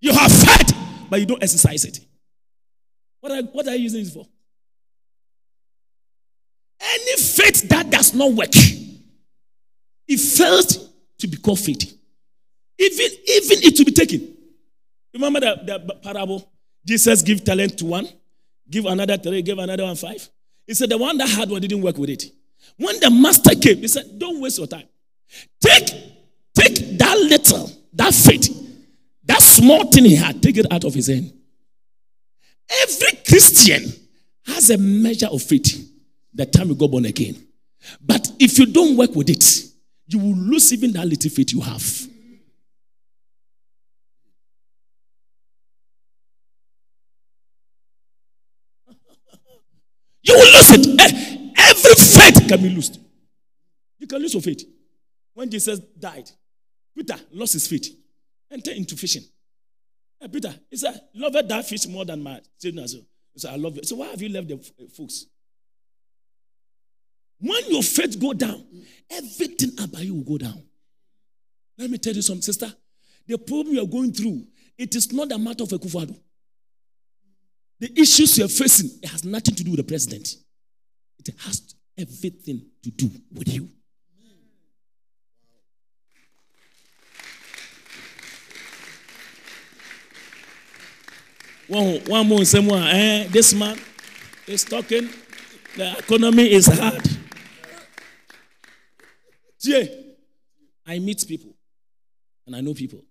You 0.00 0.12
have 0.12 0.30
faith, 0.30 0.72
but 1.10 1.18
you 1.20 1.26
don't 1.26 1.42
exercise 1.42 1.84
it. 1.84 2.00
What 3.20 3.32
are, 3.32 3.42
what 3.42 3.68
are 3.68 3.74
you 3.74 3.82
using 3.84 4.02
it 4.02 4.08
for? 4.08 4.26
Any 6.80 7.16
faith 7.16 7.68
that 7.68 7.90
does 7.90 8.14
not 8.14 8.32
work, 8.32 8.54
it 8.54 10.20
fails 10.20 10.88
to 11.18 11.26
be 11.26 11.36
called 11.36 11.58
faith. 11.58 11.98
Even, 12.78 13.06
even 13.26 13.58
it 13.64 13.76
to 13.76 13.84
be 13.84 13.92
taken. 13.92 14.36
Remember 15.12 15.40
the, 15.40 15.80
the 15.86 15.94
parable? 15.96 16.50
Jesus 16.86 17.22
give 17.22 17.44
talent 17.44 17.76
to 17.78 17.84
one, 17.86 18.08
give 18.70 18.86
another 18.86 19.16
three, 19.16 19.42
give 19.42 19.58
another 19.58 19.84
one 19.84 19.96
five. 19.96 20.28
He 20.66 20.74
said 20.74 20.90
the 20.90 20.98
one 20.98 21.18
that 21.18 21.28
had 21.28 21.50
one 21.50 21.60
didn't 21.60 21.82
work 21.82 21.98
with 21.98 22.10
it. 22.10 22.24
When 22.76 23.00
the 23.00 23.10
master 23.10 23.54
came, 23.54 23.78
he 23.78 23.88
said, 23.88 24.18
Don't 24.18 24.40
waste 24.40 24.58
your 24.58 24.66
time. 24.66 24.84
Take, 25.60 25.86
take 26.54 26.98
that 26.98 27.18
little, 27.28 27.70
that 27.94 28.14
faith, 28.14 28.48
that 29.24 29.42
small 29.42 29.90
thing 29.90 30.04
he 30.04 30.14
had, 30.14 30.42
take 30.42 30.56
it 30.56 30.66
out 30.70 30.84
of 30.84 30.94
his 30.94 31.08
hand. 31.08 31.32
Christian 33.28 33.84
has 34.46 34.70
a 34.70 34.78
measure 34.78 35.26
of 35.26 35.42
faith 35.42 35.86
the 36.32 36.46
time 36.46 36.68
you 36.68 36.74
go 36.74 36.88
born 36.88 37.04
again. 37.04 37.36
But 38.00 38.30
if 38.38 38.58
you 38.58 38.66
don't 38.66 38.96
work 38.96 39.14
with 39.14 39.28
it, 39.28 39.44
you 40.06 40.18
will 40.18 40.34
lose 40.36 40.72
even 40.72 40.92
that 40.92 41.06
little 41.06 41.30
faith 41.30 41.52
you 41.52 41.60
have. 41.60 41.82
You 50.22 50.34
will 50.34 50.52
lose 50.52 50.70
it. 50.72 51.00
Eh, 51.00 51.50
Every 51.70 51.94
faith 51.94 52.48
can 52.48 52.62
be 52.62 52.70
lost. 52.74 52.98
You 53.98 54.06
can 54.06 54.20
lose 54.20 54.34
your 54.34 54.42
faith. 54.42 54.64
When 55.34 55.50
Jesus 55.50 55.78
died, 55.78 56.30
Peter 56.96 57.14
lost 57.32 57.52
his 57.54 57.66
faith, 57.68 57.88
entered 58.50 58.76
into 58.76 58.96
fishing. 58.96 59.22
Hey, 60.20 60.28
Peter, 60.28 60.52
he 60.70 60.76
said, 60.76 61.00
Love 61.14 61.32
that 61.32 61.64
fish 61.66 61.86
more 61.86 62.04
than 62.04 62.22
my 62.22 62.40
children. 62.60 62.86
He 62.86 63.04
said, 63.40 63.52
I 63.54 63.56
love 63.56 63.76
you. 63.76 63.82
So 63.84 63.96
why 63.96 64.08
have 64.08 64.20
you 64.22 64.28
left 64.28 64.48
the 64.48 64.54
uh, 64.54 64.88
folks? 64.96 65.26
When 67.40 67.70
your 67.70 67.82
faith 67.82 68.18
go 68.20 68.32
down, 68.32 68.64
everything 69.10 69.72
about 69.82 70.02
you 70.02 70.14
will 70.14 70.24
go 70.24 70.38
down. 70.38 70.62
Let 71.76 71.90
me 71.90 71.98
tell 71.98 72.12
you 72.12 72.22
something, 72.22 72.42
sister. 72.42 72.72
The 73.26 73.38
problem 73.38 73.74
you 73.74 73.82
are 73.82 73.86
going 73.86 74.12
through, 74.12 74.44
it 74.76 74.94
is 74.96 75.12
not 75.12 75.30
a 75.30 75.38
matter 75.38 75.62
of 75.62 75.68
Akufo-Addo. 75.68 76.18
The 77.80 77.92
issues 78.00 78.36
you 78.38 78.44
are 78.44 78.48
facing, 78.48 78.90
it 79.02 79.08
has 79.08 79.24
nothing 79.24 79.54
to 79.54 79.62
do 79.62 79.70
with 79.70 79.78
the 79.78 79.84
president. 79.84 80.34
It 81.20 81.32
has 81.44 81.74
everything 81.96 82.62
to 82.82 82.90
do 82.90 83.10
with 83.32 83.48
you. 83.48 83.68
One, 91.68 92.00
one 92.06 92.26
more 92.26 92.44
someone, 92.46 92.82
eh, 92.82 93.28
this 93.28 93.52
man 93.52 93.78
is 94.46 94.64
talking, 94.64 95.08
the 95.76 95.98
economy 95.98 96.50
is 96.50 96.66
hard. 96.66 97.06
Yeah, 99.60 99.84
I 100.86 100.98
meet 100.98 101.24
people 101.28 101.54
and 102.46 102.56
I 102.56 102.62
know 102.62 102.72
people. 102.72 103.04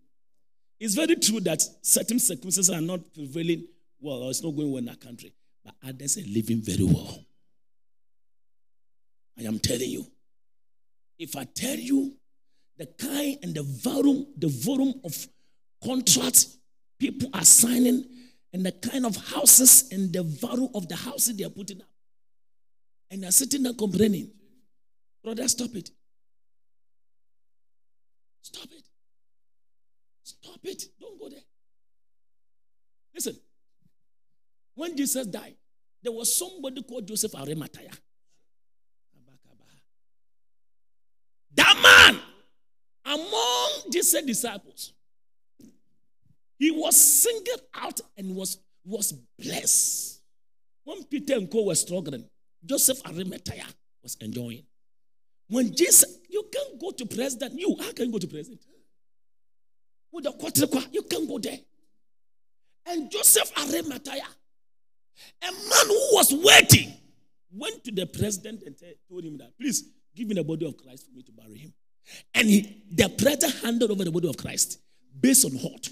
It's 0.80 0.96
very 0.96 1.16
true 1.18 1.40
that 1.42 1.62
certain 1.84 2.18
circumstances 2.20 2.72
are 2.74 2.82
not 2.82 3.14
prevailing 3.14 3.68
well, 4.00 4.24
or 4.24 4.30
it's 4.32 4.44
not 4.44 4.56
going 4.56 4.72
well 4.72 4.80
in 4.80 4.86
that 4.86 5.02
country, 5.02 5.34
but 5.64 5.76
others 5.88 6.18
are 6.18 6.28
living 6.28 6.62
very 6.62 6.84
well. 6.84 7.20
I 9.40 9.44
am 9.44 9.60
telling 9.60 9.90
you. 9.90 10.06
If 11.20 11.36
I 11.36 11.46
tell 11.46 11.76
you 11.78 12.16
the 12.78 12.86
kind 12.88 13.38
and 13.44 13.54
the 13.54 13.64
volume, 13.64 14.28
the 14.38 14.48
volume 14.48 14.96
of 15.04 15.28
contracts 15.84 16.58
people 17.00 17.30
are 17.34 17.46
signing 17.46 18.04
and 18.58 18.66
the 18.66 18.72
kind 18.72 19.06
of 19.06 19.16
houses 19.16 19.88
and 19.92 20.12
the 20.12 20.24
value 20.24 20.68
of 20.74 20.90
the 20.90 20.96
houses 20.96 21.38
they 21.38 21.44
are 21.44 21.50
putting 21.50 21.80
up. 21.80 21.88
And 23.12 23.22
they're 23.22 23.32
sitting 23.32 23.62
there 23.62 23.74
complaining. 23.74 24.32
Brother, 25.24 25.48
stop 25.48 25.76
it. 25.76 25.92
Stop 28.42 28.66
it. 28.66 28.84
Stop 30.24 30.60
it. 30.64 30.84
Don't 31.00 31.20
go 31.20 31.30
there. 31.30 31.40
Listen, 33.14 33.38
when 34.74 34.98
Jesus 34.98 35.28
died, 35.28 35.56
there 36.02 36.12
was 36.12 36.36
somebody 36.36 36.82
called 36.82 37.08
Joseph 37.08 37.36
Arimathea. 37.36 37.92
That 41.54 41.76
man, 41.82 42.22
among 43.06 43.92
Jesus' 43.92 44.24
disciples, 44.24 44.94
he 46.58 46.72
was 46.72 46.96
singled 46.96 47.62
out 47.74 48.00
and 48.18 48.36
was, 48.36 48.58
was 48.86 49.14
blessed. 49.40 50.22
When 50.84 51.04
Peter 51.04 51.36
and 51.36 51.52
Co 51.52 51.66
were 51.66 51.76
struggling, 51.76 52.26
Joseph 52.66 53.02
Arimathea 53.06 53.66
was 54.02 54.16
enjoying. 54.22 54.64
When 55.50 55.74
Jesus, 55.76 56.18
you 56.30 56.44
can't 56.52 56.80
go 56.80 56.92
to 56.92 57.06
president. 57.06 57.60
You, 57.60 57.76
how 57.80 57.92
can 57.92 58.08
you 58.08 58.12
go 58.12 58.20
to 58.20 58.28
president? 58.28 58.62
With 60.12 60.24
the 60.24 60.32
quarter, 60.32 60.66
you 60.92 61.04
can't 61.04 61.28
go 61.28 61.38
there. 61.40 61.60
And 62.86 63.12
Joseph 63.12 63.52
Arimathea, 63.58 64.24
a 65.42 65.52
man 65.52 65.88
who 65.88 66.08
was 66.14 66.34
waiting, 66.34 66.94
went 67.52 67.84
to 67.84 67.92
the 67.92 68.06
president 68.06 68.64
and 68.64 68.76
told 69.10 69.24
him 69.24 69.38
that, 69.38 69.58
please 69.58 69.84
give 70.16 70.28
me 70.28 70.36
the 70.36 70.44
body 70.44 70.66
of 70.66 70.78
Christ 70.78 71.06
for 71.06 71.12
me 71.12 71.24
to 71.24 71.32
bury 71.32 71.58
him. 71.58 71.74
And 72.34 72.48
he, 72.48 72.84
the 72.92 73.10
president 73.10 73.64
handed 73.64 73.92
over 73.92 74.04
the 74.04 74.12
body 74.12 74.30
of 74.30 74.38
Christ 74.38 74.80
based 75.20 75.46
on 75.46 75.52
what? 75.52 75.90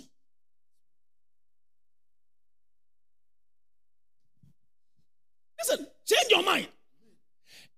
Listen, 5.68 5.88
change 6.06 6.28
your 6.30 6.44
mind. 6.44 6.68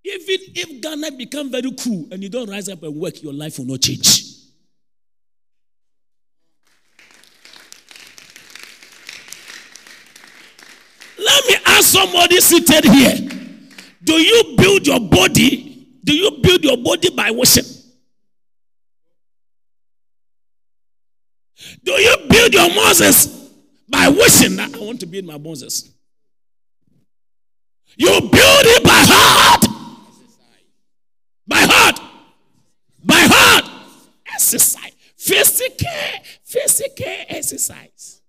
Even 0.03 0.39
if 0.55 0.81
Ghana 0.81 1.11
become 1.17 1.51
very 1.51 1.71
cool 1.71 2.07
and 2.11 2.21
you 2.21 2.29
don't 2.29 2.49
rise 2.49 2.69
up 2.69 2.83
and 2.83 2.95
work, 2.95 3.21
your 3.21 3.33
life 3.33 3.59
will 3.59 3.65
not 3.65 3.81
change. 3.81 4.23
Let 11.17 11.45
me 11.47 11.55
ask 11.65 11.83
somebody 11.83 12.39
seated 12.41 12.85
here. 12.85 13.29
Do 14.03 14.13
you 14.13 14.55
build 14.57 14.87
your 14.87 14.99
body? 14.99 15.87
Do 16.03 16.13
you 16.15 16.39
build 16.41 16.63
your 16.63 16.77
body 16.77 17.09
by 17.09 17.31
worship? 17.31 17.65
Do 21.83 21.91
you 21.91 22.15
build 22.29 22.53
your 22.53 22.73
Moses 22.73 23.49
by 23.89 24.07
wishing 24.09 24.55
that 24.57 24.75
I 24.75 24.79
want 24.79 24.99
to 25.01 25.05
build 25.05 25.25
my 25.25 25.37
Moses? 25.37 25.96
You 27.95 28.09
build 28.09 28.31
it 28.31 28.83
by 28.83 29.03
heart. 29.07 29.65
By 31.47 31.61
heart. 31.61 31.99
By 33.03 33.19
heart. 33.19 33.65
Exercise. 34.33 34.93
Physical, 35.15 35.89
physical 36.45 37.25
exercise. 37.27 38.21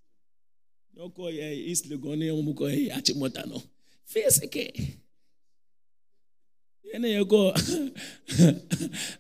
No 0.97 1.11
ko 1.11 1.29
ye 1.29 1.71
East 1.71 1.89
Legon 1.89 2.19
mu 2.43 2.55
ko 2.55 2.67
ye 2.67 2.91
Achimota 2.91 3.47
no. 3.47 3.63
Physical. 4.05 4.73
Yene 6.83 7.09
ye 7.15 7.25
go 7.25 7.53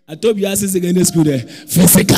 Atobi 0.08 0.42
asisi 0.42 0.80
gane 0.80 1.04
school 1.04 1.24
there. 1.24 1.38
Physical. 1.38 2.16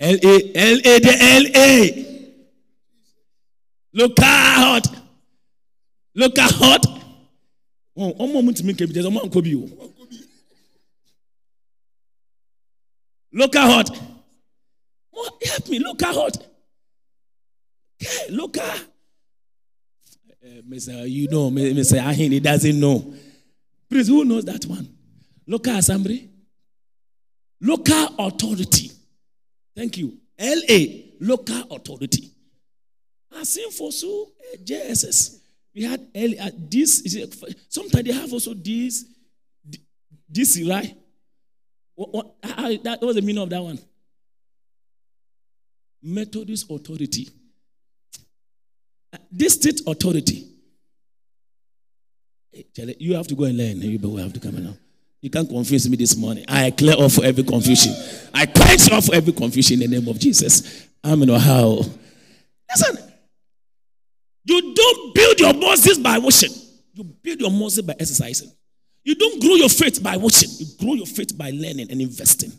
L 0.00 0.18
A 0.22 0.52
L 0.54 0.78
A 0.84 0.98
the 0.98 1.16
L 1.20 1.46
A. 1.54 2.17
Look 3.98 4.16
out. 4.22 4.86
Look 6.14 6.38
out. 6.38 6.84
ọmọ 8.22 8.38
mu 8.44 8.50
ntumi 8.52 8.72
nkebe 8.72 8.92
jẹ 8.94 9.00
ọmọ 9.10 9.20
nkọ 9.26 9.38
bi 9.44 9.52
o 9.60 9.64
local 13.40 13.66
hot 13.72 13.88
help 15.48 15.64
me. 15.70 15.76
Local 15.86 16.12
hot 16.18 16.36
local 18.38 18.62
uh, 20.44 20.60
Mr. 20.70 20.94
you 21.16 21.26
know 21.32 21.50
Mr. 21.50 21.98
Ahin 22.08 22.30
he 22.32 22.38
doesn't 22.40 22.78
know. 22.78 22.96
Please 23.90 24.06
who 24.08 24.24
knows 24.24 24.44
that 24.44 24.64
one? 24.66 24.86
Local 25.48 25.74
assembly 25.76 26.18
local 27.60 28.04
authority. 28.26 28.92
Thank 29.76 29.98
you. 29.98 30.08
LA 30.38 30.80
local 31.20 31.62
authority 31.76 32.30
Seen 33.44 33.70
for 33.70 33.92
so 33.92 34.28
uh, 34.52 34.56
JSS 34.58 35.38
we 35.78 35.84
had 35.84 36.04
early, 36.16 36.38
uh, 36.40 36.50
this. 36.56 37.04
Sometimes 37.68 38.04
they 38.04 38.12
have 38.12 38.32
also 38.32 38.52
this, 38.52 39.04
this 40.28 40.60
right. 40.68 40.92
What, 41.94 42.12
what, 42.12 42.42
that, 42.42 42.98
what 43.00 43.02
was 43.02 43.16
the 43.16 43.22
meaning 43.22 43.42
of 43.42 43.50
that 43.50 43.62
one? 43.62 43.78
Methodist 46.02 46.68
authority. 46.68 47.28
Uh, 49.12 49.18
this 49.30 49.54
state 49.54 49.80
authority. 49.86 50.48
You 52.74 53.14
have 53.14 53.28
to 53.28 53.36
go 53.36 53.44
and 53.44 53.56
learn. 53.56 53.80
You 53.80 54.00
will 54.00 54.16
have 54.16 54.32
to 54.32 54.40
come 54.40 54.62
now. 54.64 54.74
You 55.20 55.30
can't 55.30 55.48
confuse 55.48 55.88
me 55.88 55.96
this 55.96 56.16
morning. 56.16 56.44
I 56.48 56.72
clear 56.72 56.96
off 56.96 57.20
every 57.20 57.44
confusion. 57.44 57.94
I 58.34 58.46
quench 58.46 58.90
off 58.90 59.10
every 59.12 59.32
confusion 59.32 59.80
in 59.82 59.90
the 59.90 60.00
name 60.00 60.08
of 60.08 60.18
Jesus. 60.18 60.88
I'm 61.04 61.22
in 61.22 61.28
how. 61.28 61.84
Listen, 62.68 63.07
you 64.48 64.74
don't 64.74 65.14
build 65.14 65.40
your 65.40 65.52
muscles 65.52 65.98
by 65.98 66.16
watching. 66.18 66.50
You 66.94 67.04
build 67.04 67.40
your 67.40 67.50
muscles 67.50 67.82
by 67.82 67.94
exercising. 68.00 68.50
You 69.04 69.14
don't 69.14 69.40
grow 69.40 69.54
your 69.54 69.68
faith 69.68 70.02
by 70.02 70.16
watching. 70.16 70.48
You 70.58 70.66
grow 70.78 70.94
your 70.94 71.06
faith 71.06 71.36
by 71.36 71.50
learning 71.50 71.90
and 71.90 72.00
investing. 72.00 72.52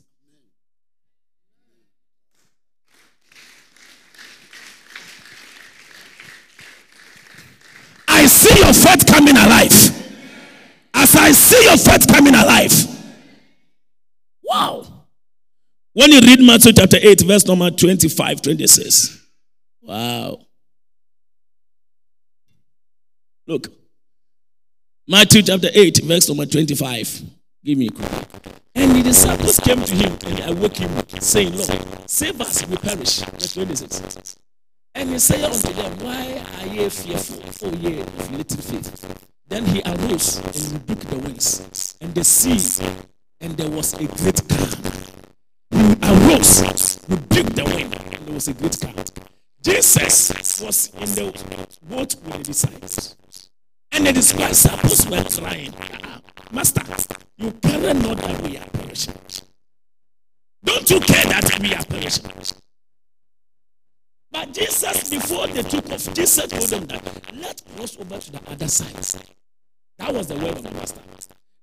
I 8.07 8.25
see 8.27 8.59
your 8.59 8.73
faith 8.73 9.07
coming 9.07 9.35
alive. 9.35 9.71
As 10.93 11.15
I 11.15 11.31
see 11.31 11.63
your 11.63 11.77
faith 11.77 12.07
coming 12.07 12.35
alive. 12.35 12.73
Wow. 14.43 14.85
When 15.93 16.11
you 16.11 16.19
read 16.19 16.39
Matthew 16.39 16.73
chapter 16.73 16.97
8, 17.01 17.21
verse 17.21 17.45
number 17.47 17.71
25, 17.71 18.41
26. 18.41 19.25
Wow. 19.81 20.39
Look. 23.49 23.69
Matthew 25.07 25.41
chapter 25.41 25.69
8, 25.73 26.01
verse 26.03 26.29
number 26.29 26.45
25. 26.45 27.21
Give 27.65 27.79
me. 27.79 27.89
And 28.75 28.91
the 28.91 29.01
disciples 29.01 29.59
came 29.59 29.81
to 29.81 29.95
him 29.95 30.15
and 30.27 30.51
awoke 30.51 30.77
him, 30.77 30.91
saying, 31.19 31.57
Lord, 31.57 32.07
save 32.07 32.39
us, 32.41 32.67
we 32.67 32.77
perish. 32.77 33.21
Verse 33.21 33.55
26. 33.55 34.35
And 34.93 35.09
he 35.09 35.17
said 35.17 35.43
unto 35.45 35.73
them, 35.73 35.97
Why 35.97 36.45
are 36.59 36.67
ye 36.67 36.89
fearful, 36.89 37.69
O 37.69 37.73
ye 37.73 38.01
of 38.01 38.31
little 38.31 38.61
faith? 38.61 39.25
Then 39.47 39.65
he 39.65 39.81
arose 39.83 40.37
and 40.37 40.73
rebuked 40.73 41.09
the 41.09 41.17
winds 41.17 41.97
and 42.01 42.13
the 42.13 42.23
sea, 42.23 42.85
and 43.41 43.57
there 43.57 43.71
was 43.71 43.95
a 43.95 44.05
great 44.05 44.47
calm. 44.47 44.69
He 45.71 45.95
arose, 46.03 46.99
rebuked 47.09 47.55
the 47.55 47.63
wind, 47.65 47.95
and 47.95 48.27
there 48.27 48.33
was 48.35 48.47
a 48.47 48.53
great 48.53 48.79
calm. 48.79 48.93
Jesus 49.63 50.61
was 50.61 50.87
in 50.93 51.15
the 51.15 51.67
boat 51.89 52.15
with 52.15 52.31
the 52.31 52.43
disciples. 52.43 53.15
And 53.91 54.05
the 54.07 54.13
disciples 54.13 55.07
were 55.07 55.23
crying, 55.23 55.73
Master, 56.51 56.81
you 57.37 57.51
care 57.51 57.93
not 57.93 58.17
that 58.17 58.41
we 58.41 58.57
are 58.57 58.65
perishing. 58.67 59.13
Don't 60.63 60.89
you 60.89 60.99
care 60.99 61.25
that 61.25 61.59
we 61.61 61.73
are 61.73 61.85
perishing? 61.85 62.31
But 64.31 64.53
Jesus, 64.53 65.09
before 65.09 65.47
they 65.47 65.63
took 65.63 65.89
off, 65.91 66.13
Jesus 66.13 66.47
told 66.47 66.69
them 66.69 66.85
that 66.85 67.35
let's 67.35 67.61
cross 67.61 67.97
over 67.99 68.17
to 68.19 68.31
the 68.31 68.41
other 68.51 68.67
side. 68.67 69.25
That 69.97 70.13
was 70.13 70.27
the 70.27 70.35
word 70.35 70.57
of 70.57 70.63
the 70.63 70.71
master. 70.71 71.01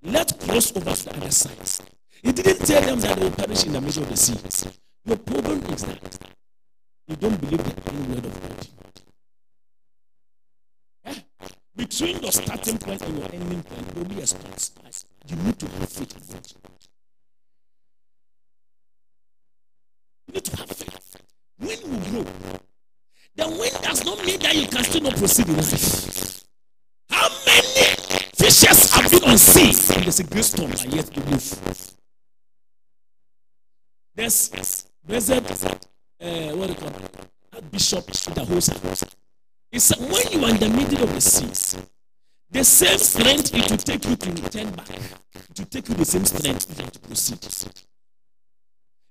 Let's 0.02 0.32
cross 0.32 0.76
over 0.76 0.92
to 0.92 1.04
the 1.04 1.16
other 1.16 1.30
side. 1.30 1.88
He 2.22 2.32
didn't 2.32 2.66
tell 2.66 2.82
them 2.82 3.00
that 3.00 3.16
they 3.16 3.24
will 3.24 3.30
perish 3.30 3.64
in 3.64 3.72
the 3.72 3.80
middle 3.80 4.02
of 4.02 4.08
the 4.08 4.16
sea. 4.16 4.70
Your 5.04 5.16
problem 5.16 5.62
is 5.72 5.84
that 5.84 6.18
you 7.06 7.16
don't 7.16 7.40
believe 7.40 7.62
the 7.62 8.14
word 8.14 8.26
of 8.26 8.42
God. 8.42 8.68
Between 11.76 12.20
your 12.20 12.32
starting 12.32 12.78
point 12.78 13.02
and 13.02 13.18
your 13.18 13.28
ending 13.32 13.62
point, 13.62 13.86
there 13.94 14.02
will 14.02 14.08
be 14.08 14.20
a 14.20 14.26
spot. 14.26 15.04
You 15.28 15.36
need 15.36 15.58
to 15.58 15.68
have 15.68 15.88
faith 15.88 16.16
in 16.16 16.34
God. 16.34 16.46
You 20.26 20.34
need 20.34 20.44
to 20.44 20.56
have 20.56 20.70
faith. 20.70 21.16
When 21.58 21.68
you 21.70 22.10
grow, 22.10 22.24
the 23.36 23.48
wind 23.58 23.78
does 23.82 24.04
not 24.04 24.24
mean 24.24 24.40
that 24.40 24.54
you 24.54 24.66
can 24.68 24.84
still 24.84 25.02
not 25.02 25.16
proceed 25.16 25.48
in 25.48 25.56
life. 25.56 26.44
How 27.10 27.28
many 27.44 27.96
fishes 28.34 28.92
have 28.94 29.10
been 29.10 29.24
on 29.24 29.36
sea 29.36 29.94
and 29.94 30.04
there's 30.04 30.20
a 30.20 30.24
great 30.24 30.44
storm 30.44 30.70
and 30.70 30.94
yet 30.94 31.06
to 31.06 31.20
move? 31.30 31.92
There's 34.14 34.48
blessed, 35.06 35.36
uh, 36.20 36.52
what 36.56 36.66
do 36.66 36.72
you 36.72 36.78
call 36.78 36.88
it? 36.88 37.70
bishop 37.70 38.08
in 38.08 38.34
when 39.78 40.32
you 40.32 40.44
are 40.44 40.50
in 40.50 40.56
the 40.58 40.68
middle 40.70 41.02
of 41.04 41.12
the 41.14 41.20
seas, 41.20 41.76
the 42.50 42.64
same 42.64 42.98
strength 42.98 43.54
it 43.54 43.70
will 43.70 43.76
take 43.76 44.04
you 44.06 44.16
to 44.16 44.30
return 44.30 44.70
back. 44.70 44.88
It 44.90 45.58
will 45.58 45.66
take 45.66 45.88
you 45.88 45.94
the 45.94 46.04
same 46.04 46.24
strength 46.24 46.92
to 46.92 46.98
proceed. 47.00 47.46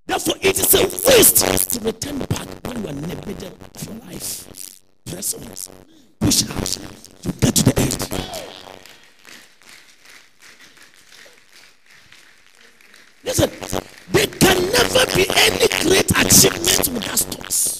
Therefore, 0.06 0.34
it 0.40 0.58
is 0.58 0.74
a 0.74 0.82
waste 1.08 1.70
to 1.70 1.80
return 1.80 2.18
back 2.18 2.48
when 2.64 2.82
you 2.82 2.88
are 2.88 2.92
middle 2.94 3.52
of 3.74 3.84
your 3.86 3.94
life. 4.06 4.80
Press 5.04 5.34
on, 5.34 5.42
push 6.20 6.42
out, 6.50 6.66
to 7.22 7.32
get 7.40 7.54
to 7.54 7.62
the 7.62 7.80
end. 7.80 7.96
Listen, 13.22 13.50
there 14.12 14.26
can 14.26 14.72
never 14.72 15.06
be 15.14 15.26
any 15.36 15.68
great 15.82 16.10
achievement 16.10 16.88
without 16.88 17.18
stops. 17.18 17.76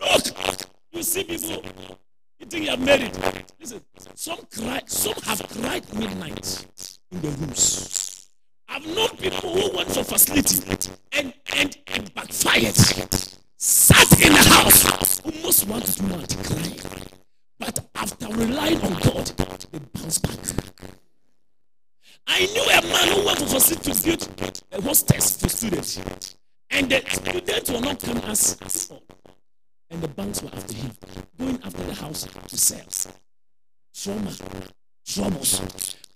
Look, 0.00 0.24
you 1.02 1.06
see 1.06 1.24
people, 1.24 1.98
you 2.38 2.46
think 2.46 2.66
you 2.66 2.70
are 2.70 2.76
married. 2.76 3.10
Listen, 3.58 3.80
some 4.14 4.38
cry, 4.54 4.80
some 4.86 5.14
have 5.24 5.42
cried 5.48 5.82
midnight 5.94 6.64
in 7.10 7.20
the 7.20 7.28
rooms. 7.28 8.28
I've 8.68 8.86
known 8.86 9.08
people 9.16 9.50
who 9.50 9.76
went 9.76 9.90
for 9.90 10.04
facility 10.04 10.88
and 11.10 11.34
and 11.56 11.76
and 11.88 12.14
backfired. 12.14 12.76
Sat 13.56 14.12
in 14.22 14.32
the 14.32 14.48
house, 14.48 15.20
almost 15.22 15.66
wanted 15.66 15.92
to 15.92 16.04
want 16.06 16.28
to 16.28 16.36
cry. 16.48 17.02
But 17.58 17.80
after 17.96 18.28
relying 18.28 18.80
on 18.82 18.92
God, 19.00 19.26
they 19.72 19.80
bounced 19.92 20.22
back. 20.22 20.90
I 22.28 22.46
knew 22.46 22.62
a 22.62 22.82
man 22.82 23.08
who 23.08 23.26
went 23.26 23.38
for 23.40 23.46
facility 23.46 24.16
to 24.18 24.30
build 24.30 24.62
a 24.70 24.80
hostess 24.80 25.40
for 25.40 25.48
students. 25.48 26.36
And 26.70 26.88
the 26.88 27.02
students 27.08 27.70
were 27.72 27.80
not 27.80 28.00
come 28.00 28.18
as. 28.18 28.92
And 29.92 30.00
the 30.00 30.08
banks 30.08 30.42
were 30.42 30.48
after 30.54 30.74
him, 30.74 30.90
going 31.38 31.60
after 31.62 31.84
the 31.84 31.92
house 31.92 32.26
to 32.48 32.56
sell. 32.56 33.12
Trauma, 33.94 34.32
troubles. 35.06 35.60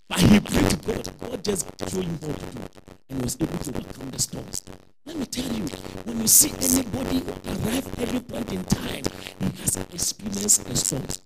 But 0.08 0.20
he 0.20 0.40
prayed 0.40 0.70
to 0.70 0.76
God. 0.76 1.20
God 1.20 1.44
just 1.44 1.66
showed 1.80 2.04
him 2.04 2.16
what 2.20 2.38
to 2.38 2.46
do 2.46 2.62
and 3.10 3.22
was 3.22 3.36
able 3.38 3.58
to 3.58 3.70
overcome 3.76 4.10
the 4.10 4.18
storms. 4.18 4.62
Let 5.04 5.16
me 5.18 5.26
tell 5.26 5.52
you, 5.52 5.66
when 6.04 6.20
you 6.22 6.26
see 6.26 6.52
anybody 6.52 7.22
arrive 7.46 8.00
every 8.00 8.20
point 8.20 8.50
in 8.50 8.64
time, 8.64 9.04
he 9.40 9.50
has 9.60 9.76
experienced 9.76 10.64
the 10.64 10.74
storms. 10.74 11.20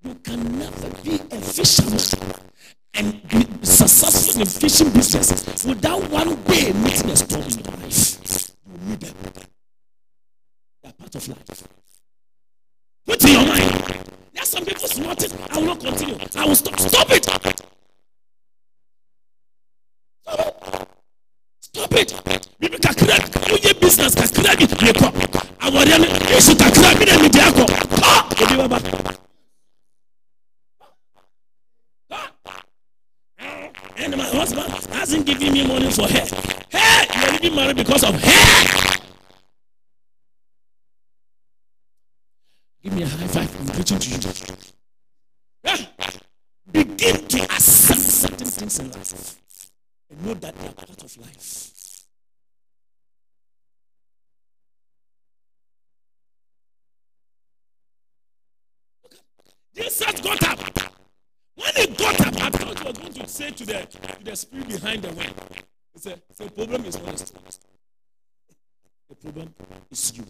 You 0.00 0.14
can 0.14 0.58
never 0.58 0.88
be 1.02 1.20
a 1.30 1.40
fisherman 1.40 2.00
and 2.94 3.28
be 3.28 3.46
successful 3.66 4.40
in 4.40 4.46
fishing 4.46 4.90
business 4.92 5.64
without 5.66 6.10
one 6.10 6.42
day 6.44 6.72
meeting 6.72 7.10
a 7.10 7.16
storm 7.16 7.42
in 7.42 7.58
your 7.58 7.76
life. 7.76 8.50
You 8.66 8.78
need 8.88 9.00
them. 9.00 9.14
They 10.82 10.88
are 10.88 10.92
part 10.94 11.14
of 11.14 11.28
life. 11.28 11.68
Put 13.04 13.24
in 13.24 13.30
your 13.30 13.46
mind. 13.46 13.70
There 14.32 14.42
are 14.42 14.46
some 14.46 14.64
people 14.64 14.88
smarting. 14.88 15.32
I 15.50 15.58
will 15.58 15.66
not 15.66 15.80
continue. 15.80 16.16
I 16.36 16.46
will 16.46 16.54
stop. 16.54 16.78
Stop 16.78 17.10
it. 17.10 17.24
Stop 17.24 17.46
it. 17.46 17.66
Stop 21.60 21.92
it. 21.92 22.48
Bibi 22.60 22.78
kakra 22.78 23.18
woyɛ 23.50 23.80
business 23.80 24.14
kakra 24.14 24.54
bi 24.56 24.64
yɛ 24.64 24.92
kɔ. 24.92 25.08
Awɔdeɛ 25.58 25.98
no 25.98 26.06
esu 26.36 26.54
kakra 26.54 26.94
bi 26.96 27.04
na 27.04 27.18
mi 27.20 27.28
di 27.28 27.40
akɔ. 27.40 27.66
Kɔ 27.98 28.44
ebi 28.44 28.56
baba. 28.56 28.78
And 33.96 34.16
my 34.16 34.24
husband 34.24 34.72
hasn't 34.94 35.26
given 35.26 35.52
me 35.52 35.66
money 35.66 35.90
for 35.90 36.06
hair. 36.06 36.26
Hey, 36.70 37.06
you're 37.20 37.34
even 37.34 37.54
married 37.56 37.76
because 37.76 38.04
of 38.04 38.14
hair. 38.22 38.98
Give 42.82 42.94
me 42.94 43.02
a 43.02 43.06
high 43.06 43.28
five. 43.28 43.60
I'm 43.60 43.66
preaching 43.68 43.98
to 43.98 44.08
you. 44.10 44.18
Yeah. 45.62 45.76
Begin 46.72 47.28
to 47.28 47.42
accept 47.42 48.00
certain 48.00 48.46
things 48.48 48.78
in 48.80 48.90
life 48.90 49.40
and 50.10 50.26
know 50.26 50.34
that 50.34 50.56
they 50.56 50.66
are 50.66 50.72
part 50.72 51.00
of 51.00 51.16
life. 51.18 51.70
Jesus 59.76 60.20
got 60.20 60.42
up. 60.42 60.92
When 61.54 61.74
he 61.76 61.86
got 61.86 62.20
up, 62.20 62.34
I 62.34 62.50
thought 62.50 62.78
he 62.78 62.84
was 62.84 62.98
going 62.98 63.12
to 63.12 63.28
say 63.28 63.50
to 63.52 63.61
the, 63.72 63.86
to 63.86 64.24
the 64.24 64.36
spirit 64.36 64.68
behind 64.68 65.02
the 65.02 65.12
wind, 65.12 65.34
he 65.94 66.00
said, 66.00 66.22
the 66.38 66.50
problem 66.50 66.84
is 66.84 67.02
not 67.02 67.16
the 69.08 69.14
problem 69.30 69.54
is 69.90 70.12
you. 70.16 70.24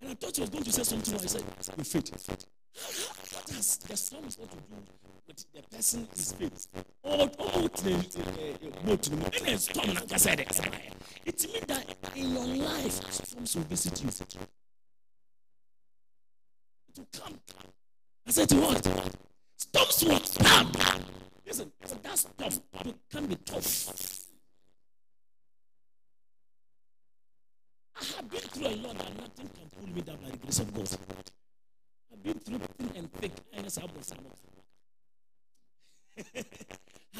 And 0.00 0.10
I 0.10 0.14
thought 0.14 0.34
he 0.34 0.40
was 0.40 0.50
going 0.50 0.64
to 0.64 0.72
say 0.72 0.82
something. 0.82 1.14
I 1.14 1.18
said, 1.18 2.08
your 2.08 2.18
faith. 2.18 2.46
What 2.74 3.50
has 3.50 3.76
the 3.76 3.96
storm 3.96 4.24
is 4.26 4.38
what 4.38 4.50
to 4.50 4.56
do 4.56 4.62
with 5.28 5.46
the 5.54 5.76
person's 5.76 6.32
faith? 6.32 6.66
Oh, 7.04 7.30
oh, 7.38 7.60
boat 7.62 7.86
in 7.86 9.20
the 9.20 9.58
storm, 9.58 9.94
like 9.94 10.12
I 10.12 10.16
said, 10.16 10.40
it 10.40 10.50
means 11.26 11.66
that 11.66 11.96
in 12.16 12.32
your 12.32 12.46
life, 12.66 13.12
storms 13.12 13.56
will 13.56 13.62
visit 13.64 14.02
you. 14.02 14.10
Will 16.96 17.06
come. 17.12 17.38
I 18.26 18.30
said 18.30 18.52
what? 18.52 19.12
Storms 19.56 20.04
will 20.04 20.44
come. 20.44 20.72
Listen, 21.52 21.70
for 21.84 21.96
that 22.38 22.58
you 22.86 22.94
can 23.10 23.26
be 23.26 23.36
tough. 23.44 24.24
I 27.94 28.04
have 28.16 28.30
been 28.30 28.40
through 28.40 28.68
a 28.68 28.76
lot 28.76 28.96
and 29.06 29.18
nothing 29.18 29.50
can 29.50 29.68
pull 29.78 29.94
me 29.94 30.00
down 30.00 30.16
by 30.22 30.30
the 30.30 30.38
grace 30.38 30.60
of 30.60 30.72
God. 30.72 30.88
I've 32.10 32.22
been 32.22 32.38
through 32.38 32.58
thin 32.78 32.90
and 32.96 33.12
thick. 33.12 33.32
I 33.54 33.60
just 33.60 33.78
have 33.80 33.90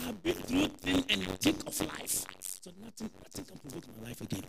I've 0.09 0.23
been 0.23 0.35
through 0.35 0.67
thin 0.79 1.05
and 1.11 1.39
thick 1.39 1.57
of 1.67 1.79
life. 1.83 2.25
So 2.41 2.71
nothing, 2.83 3.11
nothing 3.23 3.45
can 3.45 3.59
provoke 3.59 3.85
my 4.01 4.09
life 4.09 4.21
again. 4.23 4.45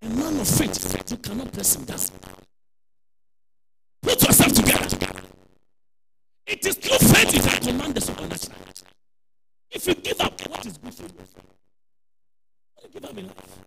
A 0.00 0.08
man 0.08 0.40
of 0.40 0.48
faith, 0.48 1.10
you 1.10 1.16
cannot 1.18 1.52
press 1.52 1.76
him 1.76 1.84
down. 1.84 2.00
Put 4.00 4.22
yourself 4.22 4.52
together. 4.54 5.20
It 6.46 6.64
is 6.64 6.76
through 6.76 7.06
faith 7.06 7.34
you 7.34 7.42
can 7.42 7.60
command 7.60 7.94
the 7.94 8.00
supernatural. 8.00 8.56
If 9.70 9.86
you 9.86 9.94
give 9.94 10.20
up, 10.20 10.40
what 10.48 10.66
is 10.66 10.78
good 10.78 10.94
for 10.94 11.02
you? 11.04 11.08
You 12.82 12.88
give 12.92 13.04
up 13.04 13.16
in 13.16 13.26
life? 13.26 13.58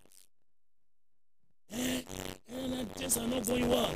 And, 1.72 2.74
eh, 2.74 2.86
things 2.96 3.18
are 3.18 3.28
not 3.28 3.46
going 3.48 3.70
well. 3.70 3.92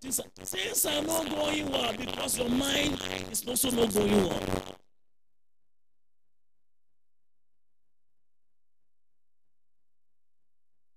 Things 0.00 0.20
are, 0.20 0.44
things 0.44 0.86
are 0.86 1.02
not 1.02 1.28
going 1.30 1.70
well 1.70 1.92
because 1.96 2.38
your 2.38 2.48
mind 2.48 3.00
is 3.30 3.46
also 3.48 3.70
not 3.70 3.92
going 3.92 4.12
well. 4.12 4.40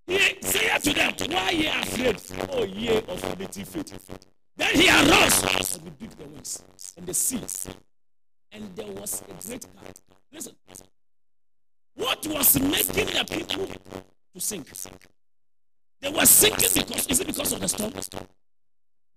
He 0.07 0.19
said 0.41 0.77
to 0.79 0.93
them, 0.93 1.13
Why 1.31 1.49
ye 1.51 1.67
afraid? 1.67 2.21
Oh, 2.51 2.63
ye 2.63 2.97
of 2.97 3.39
little 3.39 3.65
faith. 3.65 4.25
Then 4.57 4.75
he 4.75 4.89
arose 4.89 5.75
and 5.75 5.85
rebuked 5.85 6.17
the 6.17 6.25
winds 6.25 6.63
and 6.97 7.05
the 7.05 7.13
seas. 7.13 7.69
And 8.51 8.75
there 8.75 8.91
was 8.91 9.21
a 9.21 9.47
great 9.47 9.65
calm. 9.75 9.93
What 12.19 12.35
was 12.35 12.59
making 12.59 13.05
the 13.15 13.25
people 13.29 13.65
to 13.65 14.41
sink? 14.41 14.67
They 16.01 16.09
were 16.11 16.25
sinking 16.25 16.69
because, 16.75 17.07
is 17.07 17.19
it 17.21 17.27
because 17.27 17.53
of 17.53 17.61
the 17.61 17.69
storm? 17.69 17.93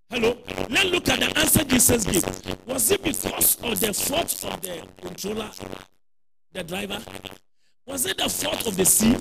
Hello? 0.08 0.38
Let's 0.70 0.84
look 0.84 1.08
at 1.08 1.18
the 1.18 1.36
answer 1.36 1.64
Jesus 1.64 2.04
gave. 2.04 2.58
Was 2.64 2.92
it 2.92 3.02
because 3.02 3.56
of 3.60 3.80
the 3.80 3.92
fault 3.92 4.44
of 4.44 4.60
the 4.60 4.86
controller, 5.00 5.50
the 6.52 6.62
driver? 6.62 7.00
Was 7.86 8.06
it 8.06 8.18
the 8.18 8.28
fault 8.28 8.68
of 8.68 8.76
the 8.76 8.84
sea? 8.84 9.16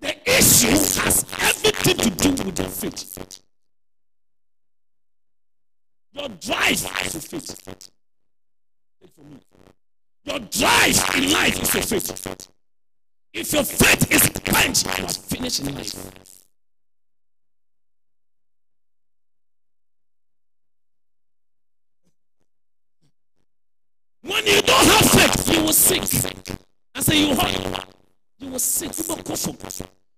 The 0.00 0.28
issue 0.28 1.02
has 1.02 1.24
everything 1.38 1.96
to 1.98 2.10
do 2.10 2.44
with 2.44 2.58
your 2.58 2.68
faith. 2.68 3.42
Your 6.14 6.28
drive 6.30 6.84
a 6.84 7.20
faith. 7.20 7.90
Your 10.24 10.38
drive 10.38 11.16
in 11.16 11.32
life 11.32 11.76
is 11.76 11.90
your 11.90 12.00
faith. 12.00 12.48
If 13.34 13.52
your 13.52 13.64
faith 13.64 14.10
is 14.10 14.30
quenched, 14.44 14.86
you 14.98 15.04
are 15.04 15.08
finished 15.08 15.60
in 15.60 15.74
life. 15.74 16.10
When 24.22 24.46
you 24.46 24.62
don't 24.62 24.86
have 24.86 25.10
faith, 25.10 25.54
you 25.54 25.62
will 25.64 25.72
sink. 25.72 26.58
I 26.94 27.00
say 27.00 27.18
you 27.28 27.34
have, 27.34 27.86
you 28.38 28.48
will 28.48 28.58
sink. 28.58 28.96
You 28.96 29.04
will 29.14 29.22
conform. 29.22 29.58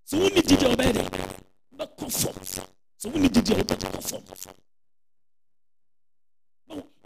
So 0.05 0.19
we 0.19 0.29
need 0.29 0.47
to 0.47 0.71
obey. 0.71 0.93
You 0.93 1.79
will 1.79 1.87
conform. 1.89 2.37
So 2.97 3.09
we 3.09 3.21
need 3.21 3.35
to 3.35 3.41
obey 3.41 3.75
them. 3.75 3.93
Conform. 3.93 4.23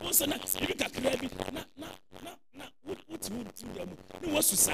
No, 0.00 0.06
once 0.06 0.26
na 0.26 0.36
you 0.36 0.74
can 0.74 0.90
create 0.90 1.22
na 1.38 1.62
na 1.76 1.88
na 2.22 2.30
na 2.54 2.64
what 2.82 2.98
what 3.06 3.30
what 3.30 3.62
you 3.62 3.84
do. 3.84 4.26
You 4.26 4.32
want 4.32 4.46
to 4.46 4.56
say 4.56 4.72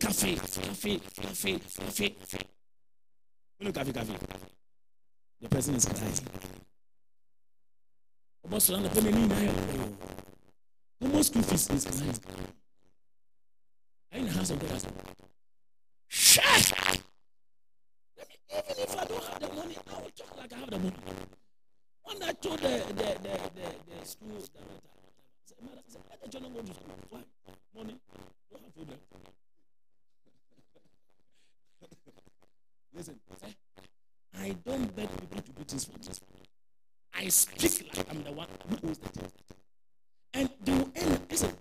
cafe, 0.00 0.98
cafe, 1.16 1.58
cafe, 1.58 1.58
cafe. 1.58 2.38
You 3.58 3.66
know, 3.66 3.72
cafe, 3.72 3.92
cafe. 3.92 4.14
The 5.40 5.48
person 5.48 5.74
is 5.74 5.86
crying. 5.86 6.12
Almost 8.44 8.70
around 8.70 8.82
the 8.82 8.88
penny, 8.90 9.50
almost 11.00 11.32
school 11.32 11.42
fees 11.42 11.70
is 11.70 11.84
crying. 11.86 12.48
I'm 14.12 14.20
in 14.20 14.26
the 14.26 14.32
house 14.32 14.50
of 14.50 14.58
God. 14.58 14.82
Shut! 16.08 16.72
Even 18.52 18.64
if 18.78 18.98
I 18.98 19.04
don't 19.04 19.24
have 19.24 19.40
the 19.40 19.48
money, 19.54 19.76
I 19.88 20.00
will 20.00 20.10
talk 20.10 20.36
like 20.36 20.52
I 20.52 20.56
have 20.56 20.70
the 20.70 20.78
money. 20.78 20.92
When 22.12 22.22
I 22.28 22.32
told 22.32 22.58
the 22.58 22.68
the 22.68 22.94
the 22.94 23.34
the, 23.54 23.66
the 23.86 24.06
school 24.06 24.30
director, 24.30 24.58
I 24.58 25.46
said, 25.46 25.58
"Madam, 25.62 25.84
I 25.86 25.92
said, 25.92 26.02
let 26.10 26.18
the 26.22 26.28
children 26.28 26.52
go 26.54 26.60
to 26.60 26.74
school. 26.74 26.94
Why? 27.10 27.20
Money? 27.76 27.96
Don't 28.50 28.62
have 28.64 28.74
problem." 28.74 28.98
Listen, 32.96 33.20
eh? 33.44 33.52
I 34.38 34.56
don't 34.66 34.96
beg 34.96 35.08
people 35.20 35.40
to 35.40 35.52
do 35.52 35.64
things 35.64 35.84
for 35.84 35.92
me. 35.92 35.98
I 37.14 37.28
speak 37.28 37.94
like 37.96 38.10
I'm 38.10 38.24
the 38.24 38.32
one 38.32 38.48
who 38.68 38.88
owns 38.88 38.98
the 38.98 39.08
thing. 39.08 39.30
And 40.34 40.50
they 40.64 40.72
will 40.72 40.90
end. 40.96 41.20
Listen, 41.30 41.52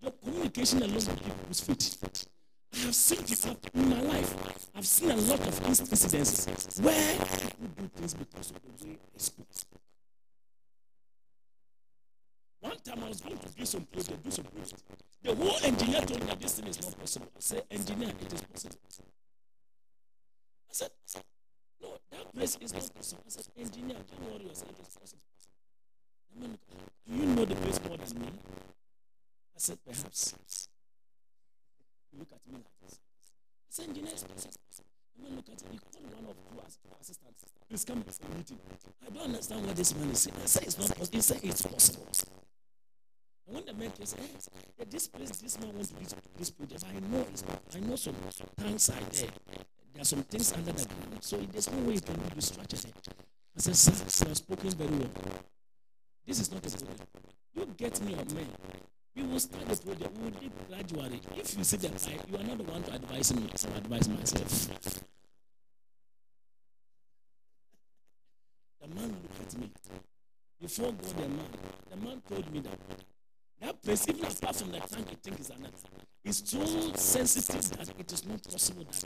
your 0.00 0.12
communication 0.12 0.82
alone 0.82 0.94
give 0.98 1.36
people's 1.38 1.60
faith. 1.60 2.26
I 2.74 2.78
have 2.78 2.94
seen 2.94 3.22
people 3.24 3.56
in 3.74 3.88
my 3.88 4.00
life. 4.00 4.34
I've 4.74 4.86
seen 4.86 5.10
a 5.10 5.16
lot 5.16 5.40
of 5.40 5.66
incidents 5.68 6.78
where 6.80 7.14
people 7.18 7.68
do 7.76 7.88
things 7.96 8.14
because 8.14 8.50
of 8.50 8.56
the 8.62 8.86
way 8.86 8.98
they 9.12 9.18
speak. 9.18 9.46
Time 12.84 13.04
I 13.04 13.08
was 13.08 13.20
going 13.20 13.38
to 13.38 13.48
do 13.48 13.64
some 13.64 13.86
project, 13.86 14.24
do 14.24 14.30
some 14.30 14.44
project. 14.44 14.82
The 15.22 15.34
whole 15.36 15.56
engineer 15.62 16.00
told 16.00 16.20
me 16.20 16.26
that 16.26 16.40
this 16.40 16.58
thing 16.58 16.66
is 16.66 16.82
not 16.82 16.98
possible. 16.98 17.28
I 17.36 17.38
said, 17.38 17.62
engineer, 17.70 18.08
it 18.08 18.32
is 18.32 18.42
possible. 18.42 18.76
I 20.68 20.72
said, 20.72 20.90
no, 21.80 21.88
that 22.10 22.34
place 22.34 22.58
is 22.60 22.72
not 22.72 22.90
possible. 22.92 23.22
I 23.24 23.30
said, 23.30 23.46
engineer, 23.56 23.98
don't 24.10 24.32
worry 24.32 24.48
yourself, 24.48 24.70
it 24.80 24.88
is 24.88 24.96
possible. 24.98 25.22
I 26.34 26.40
mean, 26.40 26.58
do 27.06 27.14
you 27.14 27.26
know 27.26 27.44
the 27.44 27.54
place 27.54 27.80
more 27.86 27.96
than 27.96 28.20
me? 28.20 28.28
I 29.54 29.58
said, 29.58 29.78
perhaps. 29.86 30.34
You 32.12 32.18
look 32.18 32.32
at 32.32 32.40
me 32.50 32.58
like 32.58 32.76
this. 32.82 32.98
I 32.98 33.70
said, 33.70 33.88
engineer, 33.90 34.12
it's 34.12 34.24
possible. 34.24 34.58
I 35.14 35.22
mean, 35.22 35.36
look 35.36 35.46
at 35.46 35.62
it. 35.62 35.68
He 35.70 35.78
called 35.78 36.02
one 36.18 36.34
of 36.34 36.36
two 36.82 36.90
assistants. 37.00 37.44
Please 37.68 37.84
come 37.84 38.02
to 38.02 38.10
the 38.10 38.28
meeting. 38.36 38.58
I 39.06 39.10
don't 39.14 39.22
understand 39.22 39.66
what 39.66 39.76
this 39.76 39.94
man 39.94 40.10
is 40.10 40.18
saying. 40.18 40.36
I 40.42 40.46
said, 40.46 40.62
it's 40.64 40.78
not 40.78 40.98
possible. 40.98 41.16
He 41.16 41.22
said, 41.22 41.40
it's 41.44 41.62
possible. 41.62 42.08
And 43.46 43.56
when 43.56 43.64
the 43.64 43.74
man 43.74 43.92
said, 44.04 44.20
hey, 44.20 44.84
this 44.88 45.08
place, 45.08 45.30
this 45.30 45.58
man 45.60 45.74
wants 45.74 45.88
to 45.88 45.94
do 45.94 46.06
this 46.38 46.50
project, 46.50 46.84
I 46.88 46.92
know 47.12 47.26
it's. 47.30 47.44
I 47.74 47.80
know 47.80 47.96
some 47.96 48.14
tanks 48.60 48.88
are 48.90 48.94
there. 49.12 49.30
There 49.92 50.02
are 50.02 50.04
some 50.04 50.22
things 50.22 50.52
under 50.52 50.72
the 50.72 50.86
ground. 50.86 51.18
So 51.20 51.36
there's 51.50 51.70
no 51.70 51.78
way 51.86 51.94
you 51.94 52.00
can 52.00 52.16
be 52.34 52.40
structured. 52.40 52.86
I 53.54 53.60
said, 53.60 53.76
sir, 53.76 54.28
have 54.28 54.36
spoken 54.36 54.70
very 54.70 54.90
well. 54.90 55.10
This 56.26 56.40
is 56.40 56.50
not 56.50 56.64
a 56.64 56.70
problem. 56.70 56.96
You 57.54 57.66
get 57.76 58.00
me 58.00 58.14
a 58.14 58.34
man. 58.34 58.46
We 59.14 59.22
will 59.24 59.40
start 59.40 59.68
the 59.68 59.76
project. 59.76 60.16
We 60.16 60.24
will 60.24 60.30
do 60.30 60.50
gradually. 60.68 61.20
If 61.36 61.58
you 61.58 61.64
see 61.64 61.76
the 61.76 61.88
pipe, 61.90 62.24
you 62.30 62.38
are 62.38 62.44
not 62.44 62.56
the 62.56 62.64
one 62.64 62.82
to 62.84 62.94
advise 62.94 63.34
me. 63.34 63.42
I 63.52 63.76
advise 63.76 64.08
myself. 64.08 64.68
The 68.80 68.88
man 68.88 69.08
looked 69.08 69.54
at 69.54 69.60
me. 69.60 69.70
Before 70.60 70.92
God, 70.92 71.02
the 71.02 71.28
man, 71.28 71.46
the 71.90 71.96
man 71.96 72.22
told 72.26 72.52
me 72.52 72.60
that 72.60 72.78
that 73.62 73.80
place, 73.82 74.08
even 74.08 74.24
apart 74.24 74.56
from 74.56 74.72
the 74.72 74.78
tank, 74.80 75.06
I 75.10 75.14
think 75.22 75.40
is 75.40 75.50
an 75.50 75.66
It's 76.24 76.50
so 76.50 76.64
sensitive 76.94 77.70
that 77.78 77.94
it 77.98 78.12
is 78.12 78.26
not 78.26 78.42
possible 78.42 78.84
that 78.84 79.04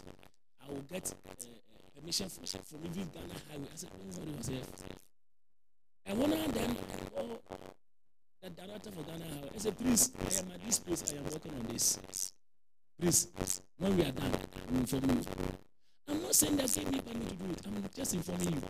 I 0.66 0.72
will 0.72 0.80
get 0.90 1.12
uh, 1.12 1.30
uh, 1.30 2.00
permission 2.00 2.28
from, 2.30 2.44
from 2.44 2.78
even 2.84 3.08
Ghana 3.12 3.34
Highway. 3.50 3.68
I 3.72 3.76
said, 3.76 3.90
don't 3.90 4.18
worry 4.18 4.36
yourself. 4.36 4.72
And 6.06 6.18
when 6.18 6.32
I 6.32 6.46
then, 6.46 6.76
oh, 7.18 7.38
the 8.42 8.50
director 8.50 8.90
for 8.92 9.02
Ghana 9.02 9.24
Highway, 9.24 9.50
I 9.54 9.58
said, 9.58 9.78
please, 9.78 10.10
I 10.18 10.44
am 10.44 10.52
at 10.52 10.64
this 10.64 10.78
place, 10.78 11.12
I 11.12 11.16
am 11.18 11.24
working 11.24 11.52
on 11.52 11.66
this. 11.72 12.32
Please, 12.98 13.28
when 13.76 13.96
we 13.96 14.02
are 14.04 14.12
done, 14.12 14.32
I 14.32 14.72
will 14.72 14.78
inform 14.78 15.04
you. 15.10 15.20
I'm 16.08 16.22
not 16.22 16.34
saying 16.34 16.56
that 16.56 16.70
same 16.70 16.90
people 16.90 17.12
need 17.12 17.28
to 17.28 17.34
do 17.34 17.44
it. 17.52 17.60
I'm 17.66 17.84
just 17.94 18.14
informing 18.14 18.54
you. 18.54 18.62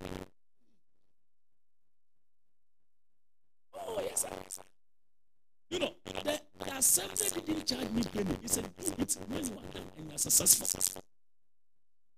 Oh, 3.75 4.01
yes, 4.03 4.23
sir. 4.23 4.67
You 5.69 5.79
know, 5.81 5.95
the, 6.05 6.41
the 6.61 6.77
assembly 6.77 7.43
didn't 7.45 7.67
charge 7.67 7.91
me 7.91 8.03
penny. 8.05 8.39
He 8.41 8.49
said, 8.49 8.69
do 8.77 8.93
it 8.99 9.17
when 9.29 9.45
you 9.45 9.53
are 9.53 9.81
and 9.97 10.09
you 10.09 10.15
are 10.15 10.19
successful. 10.19 11.03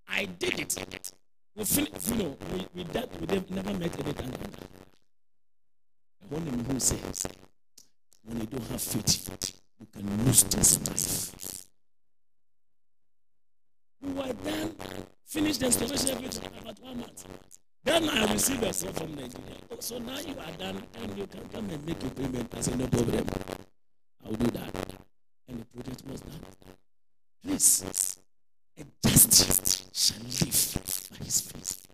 I 0.08 0.24
did 0.26 0.61
it. 0.61 1.12
We 1.56 1.64
finished, 1.64 2.11
you 2.11 2.16
know, 2.16 2.37
we, 2.52 2.66
we, 2.74 2.82
that, 2.84 3.20
we 3.20 3.26
never 3.26 3.74
met 3.74 3.98
any 4.00 4.12
time. 4.12 4.32
One 6.28 6.46
of 6.46 6.66
who 6.66 6.78
says, 6.78 7.26
when 8.22 8.40
you 8.40 8.46
don't 8.46 8.68
have 8.68 8.82
faith, 8.82 9.54
you 9.80 9.87
can 9.92 10.24
lose 10.26 10.44
this 10.44 10.78
life. 10.87 11.64
We 14.02 14.12
were 14.12 14.32
done, 14.34 14.74
finished 15.24 15.61
the 15.61 15.66
installation 15.66 16.11
everything 16.11 16.50
about 16.61 16.80
one 16.80 16.98
month. 16.98 17.26
Then 17.84 18.08
I 18.08 18.32
received 18.32 18.62
a 18.62 18.72
call 18.72 18.92
from 18.92 19.14
Nigeria. 19.14 19.56
Oh, 19.70 19.76
so 19.80 19.98
now 19.98 20.18
you 20.18 20.34
are 20.38 20.52
done 20.58 20.82
and 21.00 21.18
you 21.18 21.26
can 21.26 21.48
come 21.48 21.70
and 21.70 21.86
make 21.86 22.02
your 22.02 22.10
payment. 22.10 22.52
I 22.56 22.60
said, 22.60 22.78
no 22.78 22.86
problem. 22.88 23.26
I 24.24 24.28
will 24.28 24.36
do 24.36 24.46
that. 24.46 24.74
And 25.48 25.60
the 25.60 25.64
project 25.66 26.02
was 26.06 26.20
done. 26.20 26.40
Please, 27.44 28.18
a 28.78 28.84
just 29.08 29.96
shall 29.96 30.22
live 30.22 31.08
by 31.10 31.24
his 31.24 31.40
faith. 31.40 31.88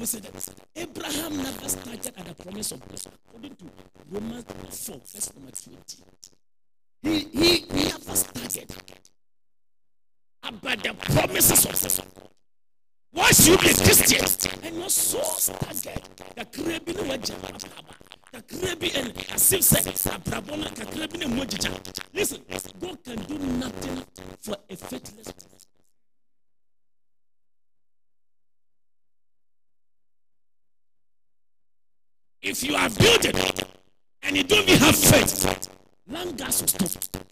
Bible 0.00 0.06
said 0.06 0.22
that 0.22 0.54
Abraham 0.76 1.36
never 1.36 1.68
started 1.68 2.14
at 2.16 2.24
the 2.24 2.42
promise 2.42 2.72
of 2.72 2.80
God. 2.80 3.00
According 3.28 3.56
to 3.56 3.64
Romans 4.10 4.44
4, 4.86 4.96
verse 4.96 5.32
number 5.34 5.50
20. 5.50 5.76
He, 7.02 7.18
he, 7.38 7.56
he 7.58 7.88
never 7.88 8.14
started 8.14 8.72
about 10.42 10.82
the 10.82 10.94
promises 10.94 11.66
of 11.98 12.14
God. 12.14 12.28
Once 13.12 13.48
you 13.48 13.58
be 13.58 13.70
a 13.70 13.74
And 14.90 14.96
your 14.96 15.22
soul 15.22 15.22
staggered, 15.22 16.02
the 16.34 16.44
crabbing 16.46 17.08
wager, 17.08 17.34
the 18.32 18.42
crabbing 18.42 18.90
and 18.96 19.24
as 19.32 19.52
if 19.52 19.62
say, 19.62 20.10
Abrabona, 20.10 20.68
the 20.70 20.84
crabbing 20.84 21.22
and 21.22 21.34
mojija. 21.34 21.70
Listen, 22.12 22.42
God 22.80 23.04
can 23.04 23.22
do 23.22 23.38
nothing 23.38 24.04
for 24.40 24.56
a 24.68 24.74
faithless 24.74 25.32
If 32.42 32.64
you 32.64 32.74
are 32.74 32.90
building 32.90 33.36
and 34.22 34.36
you 34.36 34.42
don't 34.42 34.68
have 34.68 34.96
faith, 34.96 35.68
land 36.08 36.36
gas 36.36 36.62
will 36.62 36.88
stop. 36.88 37.24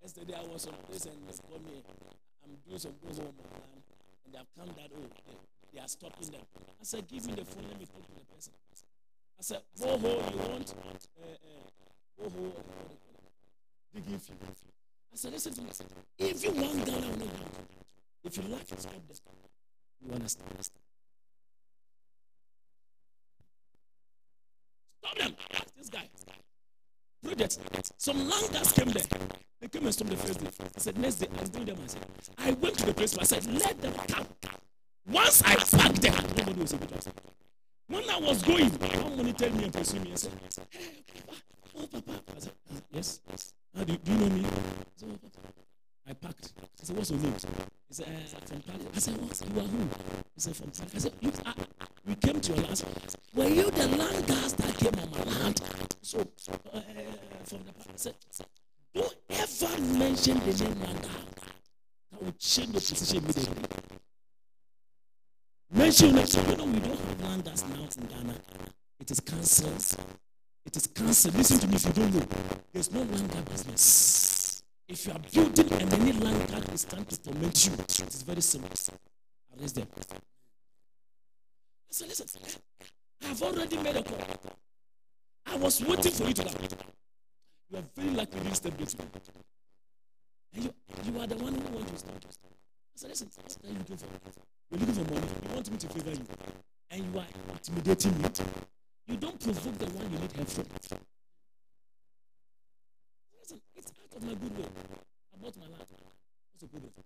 Yesterday 0.00 0.34
I 0.38 0.52
was 0.52 0.66
on 0.66 0.74
place 0.88 1.06
and 1.06 1.14
they 1.26 1.36
called 1.48 1.64
me. 1.64 1.82
I'm 2.44 2.56
doing 2.66 2.78
some 2.78 2.92
things 2.92 3.18
on 3.18 3.26
my 3.26 3.44
land, 3.52 3.62
and 3.74 3.89
they 4.32 4.38
have 4.38 4.46
come 4.56 4.68
that 4.76 4.90
oh 4.94 5.08
they, 5.26 5.36
they 5.74 5.80
are 5.80 5.88
stopping 5.88 6.30
them. 6.30 6.42
I 6.80 6.84
said, 6.84 7.06
give 7.08 7.26
me 7.26 7.34
the 7.34 7.44
phone, 7.44 7.64
let 7.68 7.78
me 7.78 7.86
talk 7.86 8.06
to 8.06 8.14
the 8.14 8.24
person. 8.34 8.52
I 9.38 9.42
said, 9.42 9.62
go 9.80 9.88
home, 9.98 10.02
you 10.02 10.38
want 10.50 10.74
uh, 11.18 11.24
uh, 12.24 12.30
home, 12.30 12.52
dig 13.94 14.04
if 14.14 14.28
you. 14.28 14.34
I 15.12 15.16
said, 15.16 15.32
listen 15.32 15.52
to 15.54 15.62
me. 15.62 15.70
If 16.18 16.44
you 16.44 16.50
want 16.52 16.84
Ghana, 16.86 17.06
I 17.06 17.10
will 17.10 17.28
If 18.24 18.36
you 18.36 18.42
like, 18.44 18.66
stop 18.66 18.92
them. 18.92 19.02
You 20.06 20.14
understand? 20.14 20.48
Stop 25.02 25.18
them. 25.18 25.34
Ask 25.52 25.74
this 25.76 25.88
guy. 25.88 26.08
Project. 27.36 27.58
Some 27.96 28.28
landers 28.28 28.72
came 28.72 28.88
there. 28.88 29.02
They 29.60 29.68
came 29.68 29.84
and 29.84 29.94
stopped 29.94 30.10
the 30.10 30.16
first 30.16 30.40
day. 30.40 30.50
I 30.76 30.78
said, 30.80 30.98
next 30.98 31.16
day, 31.16 31.28
I'm 31.38 31.46
doing 31.46 31.66
them 31.66 31.80
myself. 31.80 32.04
I 32.38 32.50
went 32.52 32.78
to 32.78 32.86
the 32.86 32.94
place. 32.94 33.16
I 33.18 33.22
said, 33.22 33.46
let 33.46 33.80
them 33.80 33.92
come. 34.08 34.26
Once 35.06 35.42
I 35.44 35.54
packed 35.54 36.02
them, 36.02 36.14
nobody 36.36 36.60
was 36.60 36.74
able 36.74 36.86
to 36.86 37.12
When 37.86 38.10
I 38.10 38.18
was 38.18 38.42
going, 38.42 38.68
one 38.70 39.32
tell 39.34 39.50
me 39.50 39.64
and 39.64 39.72
pursue 39.72 40.00
me. 40.00 40.12
I 40.12 40.16
said, 40.16 40.32
hey, 40.70 41.04
Papa. 41.26 41.40
Oh, 41.78 41.86
Papa. 41.86 42.22
I 42.36 42.40
said, 42.40 42.52
yes. 42.90 43.20
How 43.76 43.84
do, 43.84 43.92
you, 43.92 43.98
do 43.98 44.12
you 44.12 44.18
know 44.18 44.28
me? 44.30 44.40
I 44.40 44.50
said, 44.96 45.08
oh. 45.12 45.30
I 46.08 46.12
packed. 46.14 46.52
I 46.60 46.84
said, 46.84 46.96
what's 46.96 47.10
your 47.10 47.20
name? 47.20 47.34
He 47.88 47.94
said, 47.94 48.06
uh, 48.06 48.46
from 48.46 48.60
Paris. 48.62 48.86
I 48.94 48.98
said, 48.98 49.16
what? 49.18 49.42
You 49.54 49.60
are 49.60 49.64
who? 49.64 49.88
He 50.34 50.40
said, 50.40 50.56
from 50.56 50.70
Paris. 50.70 50.92
I 50.94 50.98
said, 50.98 51.12
you, 51.20 51.32
uh, 51.46 51.52
we 52.06 52.14
came 52.16 52.40
to 52.40 52.52
your 52.52 52.66
last 52.66 52.84
Were 53.34 53.48
you 53.48 53.70
the 53.70 53.86
land 53.88 54.26
guys 54.26 54.52
that 54.54 54.76
came 54.76 54.98
on 54.98 55.10
my 55.10 55.22
land? 55.38 55.60
So, 56.02 56.26
uh, 56.72 56.80
from 57.50 57.64
the 57.64 57.72
I 57.72 57.96
said, 57.96 58.14
don't 58.94 59.14
ever 59.28 59.82
mention 59.98 60.38
the 60.38 60.64
name 60.64 60.80
land 60.80 61.02
That 62.12 62.22
will 62.22 62.32
change 62.38 62.70
your 62.72 62.80
position 62.80 63.18
immediately. 63.18 63.54
Mention 65.72 66.18
it. 66.18 66.28
So, 66.28 66.40
you 66.42 66.56
know, 66.56 66.64
we 66.64 66.78
don't 66.78 66.98
have 66.98 67.20
landers 67.22 67.64
now 67.64 67.88
in 67.98 68.06
Ghana. 68.06 68.34
It 69.00 69.10
is 69.10 69.20
cancelled. 69.20 70.06
It 70.64 70.76
is 70.76 70.86
cancelled. 70.86 71.34
Listen 71.34 71.58
to 71.58 71.66
me 71.66 71.74
if 71.74 71.86
you 71.86 71.92
don't 71.92 72.14
know. 72.14 72.26
There's 72.72 72.92
no 72.92 73.00
land 73.00 73.44
business. 73.50 74.62
If 74.86 75.06
you 75.06 75.12
are 75.12 75.18
building 75.18 75.72
and 75.72 75.92
any 75.94 76.12
land 76.12 76.48
that 76.50 76.72
is 76.72 76.84
trying 76.84 77.04
to 77.04 77.20
torment 77.20 77.66
you, 77.66 77.72
it 77.72 78.14
is 78.14 78.22
very 78.22 78.42
simple. 78.42 78.70
Arrest 79.58 79.74
them. 79.74 79.88
Listen, 81.88 82.08
listen. 82.08 82.28
I 83.22 83.26
have 83.26 83.42
already 83.42 83.76
made 83.78 83.96
a 83.96 84.02
call. 84.04 84.18
I 85.46 85.56
was 85.56 85.84
waiting 85.84 86.12
for 86.12 86.24
you 86.24 86.34
to 86.34 86.44
come. 86.44 86.78
You 87.70 87.78
are 87.78 87.84
very 87.96 88.10
lucky 88.10 88.36
you 88.38 88.54
step 88.54 88.76
this 88.78 88.96
And 90.54 90.64
you, 90.64 90.74
you 91.04 91.20
are 91.20 91.26
the 91.28 91.36
one 91.36 91.54
who 91.54 91.70
wants 91.76 91.92
to 91.92 91.98
start. 91.98 92.24
I 92.26 92.96
said, 92.96 93.10
listen, 93.10 93.28
what 93.36 93.56
are 93.64 93.68
you 93.72 93.78
looking 93.78 93.96
for? 93.96 94.06
You're 94.70 94.80
looking 94.80 94.94
for 94.94 95.14
money. 95.14 95.26
You 95.48 95.54
want 95.54 95.70
me 95.70 95.78
to 95.78 95.88
favor 95.88 96.10
you. 96.10 96.26
And 96.90 97.14
you 97.14 97.20
are 97.20 97.26
intimidating 97.52 98.20
me. 98.20 98.28
You 99.06 99.16
don't 99.16 99.38
provoke 99.38 99.78
the 99.78 99.86
one 99.86 100.10
you 100.10 100.18
need 100.18 100.32
help 100.32 100.48
from. 100.48 100.64
Listen, 103.38 103.60
it's 103.76 103.92
out 104.02 104.16
of 104.16 104.22
my 104.24 104.34
goodwill. 104.34 104.70
I 105.32 105.36
bought 105.40 105.56
my 105.56 105.66
land. 105.66 105.86
What's 105.86 106.60
the 106.60 106.66
good 106.66 106.82
of 106.82 106.90
it? 106.90 107.04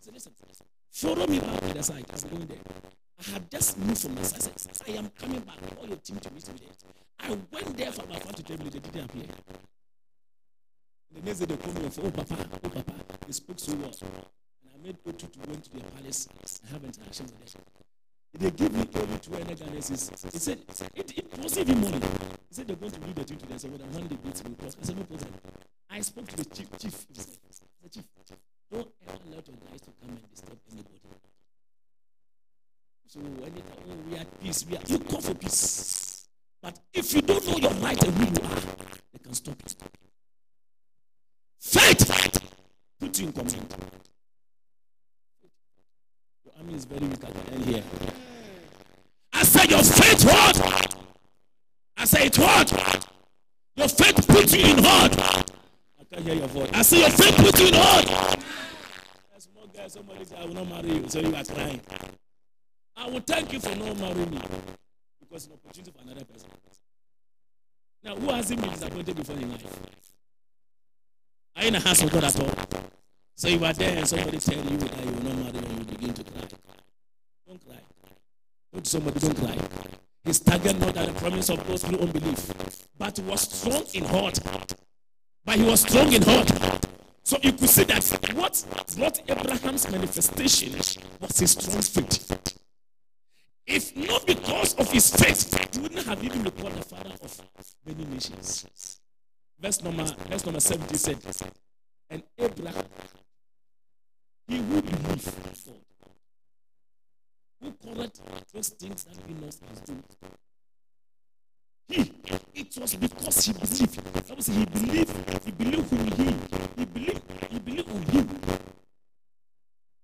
So 0.00 0.10
listen, 0.12 0.32
follow 0.90 1.26
me 1.26 1.38
back 1.38 1.60
to 1.60 1.74
the 1.74 1.82
side. 1.82 2.04
I'm 2.10 2.30
going 2.30 2.46
there. 2.46 2.58
I 3.20 3.30
have 3.32 3.50
just 3.50 3.78
moved 3.78 3.98
from 3.98 4.14
the 4.14 4.24
side. 4.24 4.52
I 4.88 4.92
am 4.92 5.10
coming 5.10 5.40
back. 5.40 5.58
All 5.78 5.86
your 5.86 5.96
team 5.96 6.16
to 6.20 6.30
meet 6.32 6.48
me 6.48 6.54
there. 6.60 7.28
I 7.28 7.36
went 7.52 7.76
there 7.76 7.92
for 7.92 8.04
about 8.04 8.22
five 8.22 8.34
to 8.36 8.56
minutes. 8.56 8.74
They 8.74 8.80
didn't 8.80 9.04
appear. 9.04 9.24
The 11.12 11.20
next 11.22 11.38
day 11.40 11.46
they 11.46 11.56
called 11.56 11.74
me 11.76 11.84
and 11.84 11.92
said, 11.92 12.04
Oh, 12.06 12.10
Papa, 12.10 12.36
oh, 12.64 12.68
Papa. 12.68 12.94
They 13.26 13.32
spoke 13.32 13.58
so 13.58 13.74
well. 13.74 13.92
And 14.62 14.70
I 14.72 14.86
made 14.86 14.96
O2 15.04 15.18
to 15.18 15.38
go 15.38 15.52
into 15.52 15.70
their 15.70 15.90
palace 15.90 16.28
and 16.32 16.70
have 16.72 16.84
interaction 16.84 17.26
with 17.26 17.52
them. 17.52 17.62
They 18.38 18.50
gave 18.52 18.72
me 18.72 18.88
only 18.94 19.18
two 19.18 19.34
analysis. 19.34 20.10
He 20.32 20.38
said, 20.38 20.58
it, 20.60 20.76
said 20.76 20.90
it 20.94 21.38
wasn't 21.38 21.68
even 21.68 21.80
money. 21.82 21.98
He 22.48 22.54
said, 22.54 22.68
they're 22.68 22.76
going 22.76 22.92
to 22.92 23.00
do 23.00 23.12
the 23.12 23.24
today. 23.24 23.54
I 23.54 23.56
said, 23.58 23.70
well, 23.72 23.88
one 23.90 24.06
day 24.06 24.16
beats 24.24 24.44
me. 24.44 24.54
I 24.62 24.68
said, 24.68 24.96
no 24.96 25.02
problem. 25.02 25.28
I 25.90 26.00
spoke 26.00 26.28
to 26.28 26.36
the 26.36 26.44
chief. 26.44 26.68
Chief, 26.78 27.06
he 27.12 27.20
said, 27.20 27.92
chief, 27.92 28.04
don't 28.72 28.88
ever 29.08 29.18
let 29.34 29.48
your 29.48 29.56
guys 29.68 29.80
to 29.82 29.90
come 30.00 30.10
and 30.10 30.30
disturb 30.30 30.58
anybody. 30.70 31.00
So 33.12 33.18
oh, 33.18 33.96
we 34.08 34.16
are 34.16 34.24
peace, 34.40 34.64
we 34.70 34.76
are, 34.76 34.80
you 34.86 35.00
call 35.00 35.20
for 35.20 35.34
peace. 35.34 36.28
But 36.62 36.78
if 36.94 37.12
you 37.12 37.20
don't 37.22 37.44
know 37.44 37.56
your 37.56 37.72
right 37.82 38.00
and 38.04 38.14
who 38.14 38.24
you 38.24 38.48
are, 38.48 38.60
they 39.12 39.18
can 39.20 39.34
stop 39.34 39.56
it. 39.66 39.74
Fight! 41.58 42.38
Put 43.00 43.18
you 43.18 43.26
in 43.26 43.32
command. 43.32 43.74
Your 46.44 46.54
army 46.56 46.74
is 46.74 46.84
very 46.84 47.04
weak 47.04 47.24
at 47.24 47.34
the 47.34 47.52
end 47.52 47.64
here. 47.64 47.82
I 49.32 49.42
said 49.42 49.70
your 49.72 49.82
faith 49.82 50.24
what? 50.24 50.96
I 51.96 52.04
say 52.04 52.26
it 52.26 52.38
what? 52.38 53.08
Your 53.74 53.88
faith 53.88 54.28
puts 54.28 54.54
you 54.54 54.66
in 54.66 54.84
hard. 54.84 55.20
I 55.20 56.04
can't 56.12 56.24
hear 56.24 56.36
your 56.36 56.46
voice. 56.46 56.70
I 56.72 56.82
say 56.82 57.00
your 57.00 57.10
faith 57.10 57.36
puts 57.38 57.60
you 57.60 57.66
in. 57.66 57.74
Small 59.40 59.66
guy, 59.74 59.88
somebody 59.88 60.24
say 60.24 60.36
I 60.36 60.44
will 60.44 60.54
not 60.54 60.68
marry 60.68 60.92
you, 60.92 61.08
so 61.08 61.18
you 61.18 61.34
are 61.34 61.42
crying. 61.42 61.80
I 62.96 63.08
will 63.08 63.20
thank 63.20 63.52
you 63.52 63.60
for 63.60 63.74
not 63.74 63.98
marrying 63.98 64.30
me 64.30 64.40
because 65.20 65.44
it's 65.44 65.46
an 65.46 65.52
opportunity 65.52 65.92
for 65.92 66.02
another 66.02 66.24
person. 66.24 66.48
Now, 68.02 68.16
who 68.16 68.30
hasn't 68.30 68.60
been 68.60 68.70
disappointed 68.70 69.16
before 69.16 69.36
in 69.36 69.50
life? 69.50 69.80
Are 71.56 71.62
you 71.62 71.68
in 71.68 71.74
a 71.74 71.80
house 71.80 72.02
of 72.02 72.10
God 72.10 72.24
at 72.24 72.40
all? 72.40 72.50
So 73.36 73.48
you 73.48 73.64
are 73.64 73.72
there 73.72 73.96
and 73.96 74.08
somebody 74.08 74.38
tell 74.38 74.56
you 74.56 74.76
that 74.78 75.04
you 75.04 75.12
will 75.12 75.22
not 75.22 75.54
marry 75.54 75.66
and 75.66 75.78
you 75.78 75.84
begin 75.84 76.14
to 76.14 76.24
cry. 76.24 76.42
Don't 77.46 77.66
cry. 77.66 77.78
Go 78.72 78.80
to 78.80 78.90
somebody, 78.90 79.20
don't 79.20 79.36
cry. 79.36 79.56
He 80.24 80.32
staggered 80.32 80.78
not 80.78 80.96
at 80.96 81.08
the 81.08 81.14
promise 81.14 81.48
of 81.48 81.66
those 81.66 81.82
through 81.82 81.98
unbelief, 81.98 82.52
but 82.98 83.18
was 83.20 83.40
strong 83.40 83.84
in 83.94 84.04
heart. 84.04 84.38
But 85.44 85.56
he 85.56 85.64
was 85.64 85.80
strong 85.80 86.12
in 86.12 86.22
heart. 86.22 86.50
So 87.22 87.38
you 87.42 87.52
could 87.52 87.68
see 87.68 87.84
that 87.84 88.04
what 88.34 88.64
brought 88.96 89.20
Abraham's 89.30 89.90
manifestation 89.90 90.72
was 91.20 91.38
his 91.38 91.52
strong 91.52 91.80
faith. 91.82 92.58
If 93.72 93.96
not 93.96 94.26
because 94.26 94.74
of 94.74 94.90
his 94.90 95.14
faith, 95.14 95.72
he 95.72 95.80
wouldn't 95.80 96.04
have 96.04 96.24
even 96.24 96.42
been 96.42 96.50
called 96.52 96.74
the 96.74 96.82
father 96.82 97.14
of 97.22 97.74
many 97.86 98.04
nations. 98.04 98.98
Verse 99.60 99.80
number, 99.80 100.04
verse 100.28 100.44
number 100.44 100.58
70 100.58 100.96
said, 100.96 101.18
And 102.10 102.24
Abraham, 102.36 102.84
he 104.48 104.56
who 104.56 104.82
believed 104.82 105.24
God, 105.44 105.76
who 107.62 107.72
called 107.72 108.20
those 108.52 108.68
things 108.70 109.04
that 109.04 109.26
be 109.28 109.34
not 109.34 109.54
as 109.70 109.80
good. 109.86 110.02
He, 111.86 112.12
it 112.54 112.76
was 112.80 112.94
because 112.96 113.46
he 113.46 113.52
believed. 113.52 114.14
That 114.26 114.36
was 114.36 114.46
he 114.46 114.64
believed. 114.64 115.44
He 115.44 115.50
believed 115.52 115.92
in 115.92 116.12
him. 116.26 116.40
He 116.76 116.84
believed. 116.86 117.22
He 117.50 117.58
believed 117.60 117.88
on 117.90 118.02
him. 118.02 118.28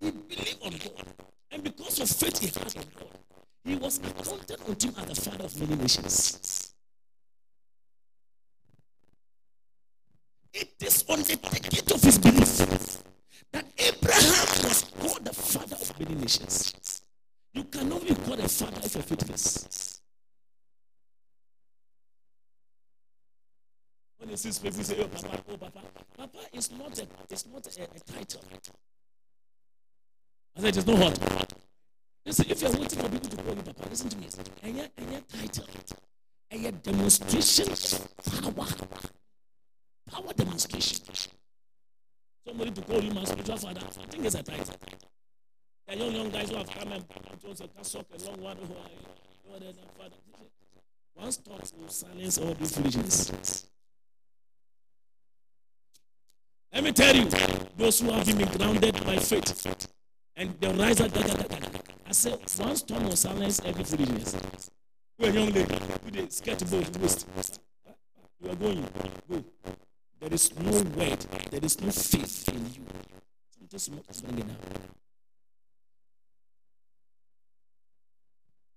He 0.01 0.11
believed 0.13 0.63
on 0.63 0.71
God, 0.71 1.07
and 1.51 1.65
because 1.65 1.99
of 1.99 2.09
faith 2.09 2.39
he 2.39 2.47
had 2.47 2.96
he 3.67 3.75
was 3.75 3.99
accounted 3.99 4.61
unto 4.69 4.89
him 4.89 4.95
as 4.99 5.07
the 5.07 5.31
father 5.31 5.45
of 5.45 5.61
many 5.61 5.83
nations. 5.83 6.73
It 10.55 10.73
is 10.81 11.05
on 11.09 11.19
the 11.19 11.37
ticket 11.37 11.91
of 11.91 12.01
his 12.03 12.19
belief 12.19 13.03
that 13.53 13.67
Abraham 13.77 14.47
was 14.65 14.85
called 14.99 15.25
the 15.25 15.33
father 15.33 15.75
of 15.75 16.01
many 16.01 16.15
nations. 16.15 17.03
You 17.53 17.65
cannot 17.65 18.07
be 18.07 18.15
called 18.15 18.41
a 18.41 18.49
father 18.49 18.81
if 18.85 18.95
you're 18.95 19.03
faithless. 19.03 20.01
When 24.19 24.31
you 24.31 24.37
see 24.37 24.51
people 24.63 24.85
say, 24.85 24.97
"Oh, 25.01 25.09
Papa, 25.09 25.43
oh, 25.51 25.57
Papa," 25.57 25.81
Papa 26.17 26.39
is 26.53 26.71
not 26.71 26.99
a, 26.99 27.07
it's 27.29 27.47
not 27.47 27.67
a, 27.67 27.83
a 27.83 28.13
title. 28.13 28.41
I 30.57 30.61
said, 30.61 30.77
"It's 30.77 30.87
not 30.87 30.99
hot." 30.99 31.46
Listen, 32.37 32.53
if 32.53 32.61
you're 32.61 32.83
waiting 32.83 32.99
for 32.99 33.09
people 33.09 33.31
to 33.31 33.37
call 33.37 33.55
you 33.55 33.63
Papa, 33.63 33.89
listen 33.89 34.09
to 34.11 34.19
me. 34.19 34.27
And 34.63 34.77
your, 34.77 34.87
and 34.99 35.11
your 35.11 35.21
title, 35.23 35.65
and 36.51 36.63
your 36.63 36.73
demonstration 36.73 37.69
power, 38.31 38.67
power 40.11 40.33
demonstration. 40.37 40.99
Somebody 42.47 42.73
to 42.73 42.83
call 42.83 43.01
you 43.01 43.11
my 43.13 43.25
spiritual 43.25 43.57
father, 43.57 43.81
I 43.81 44.07
think 44.11 44.27
it's 44.27 44.35
a 44.35 44.43
title. 44.43 44.75
The 45.89 45.97
young 45.97 46.13
young 46.13 46.29
guys 46.29 46.51
who 46.51 46.57
have 46.57 46.69
come 46.69 46.93
and 46.93 47.05
on 47.43 47.53
a 47.53 47.69
cassock, 47.69 48.05
a 48.13 48.25
long 48.25 48.43
one, 48.43 48.57
who 48.59 49.55
are, 49.55 49.57
are 49.57 49.73
father. 49.97 50.17
One 51.15 51.33
stop 51.33 51.63
will 51.81 51.89
silence 51.89 52.37
all 52.37 52.53
these 52.53 52.77
foolishness. 52.77 53.67
Let 56.75 56.85
me 56.85 56.93
tell 56.93 57.17
you, 57.17 57.31
those 57.79 58.01
who 58.01 58.11
have 58.11 58.27
been 58.27 58.47
grounded 58.47 58.93
by 59.07 59.17
faith 59.17 59.89
and 60.37 60.55
the 60.61 60.69
rise 60.75 60.99
said, 60.99 61.56
one 62.25 62.77
storm 62.77 63.05
will 63.05 63.17
silence 63.17 63.61
every 63.65 63.85
foolishness. 63.85 64.71
You 65.19 65.27
are 65.27 65.31
a 65.31 65.33
young 65.33 65.53
lady 65.53 65.79
with 66.05 66.17
a 66.17 66.23
skateboard 66.29 66.99
waist. 66.99 67.29
You 68.41 68.51
are 68.51 68.55
going, 68.55 68.89
go. 69.29 69.45
There 70.21 70.33
is 70.33 70.59
no 70.59 70.71
word, 70.71 71.21
there 71.51 71.61
is 71.63 71.81
no 71.81 71.91
faith 71.91 72.49
in 72.49 72.65
you. 72.67 72.87
Something 73.51 73.79
small 73.79 74.05
is 74.09 74.23
bringing 74.23 74.51
out. 74.51 74.59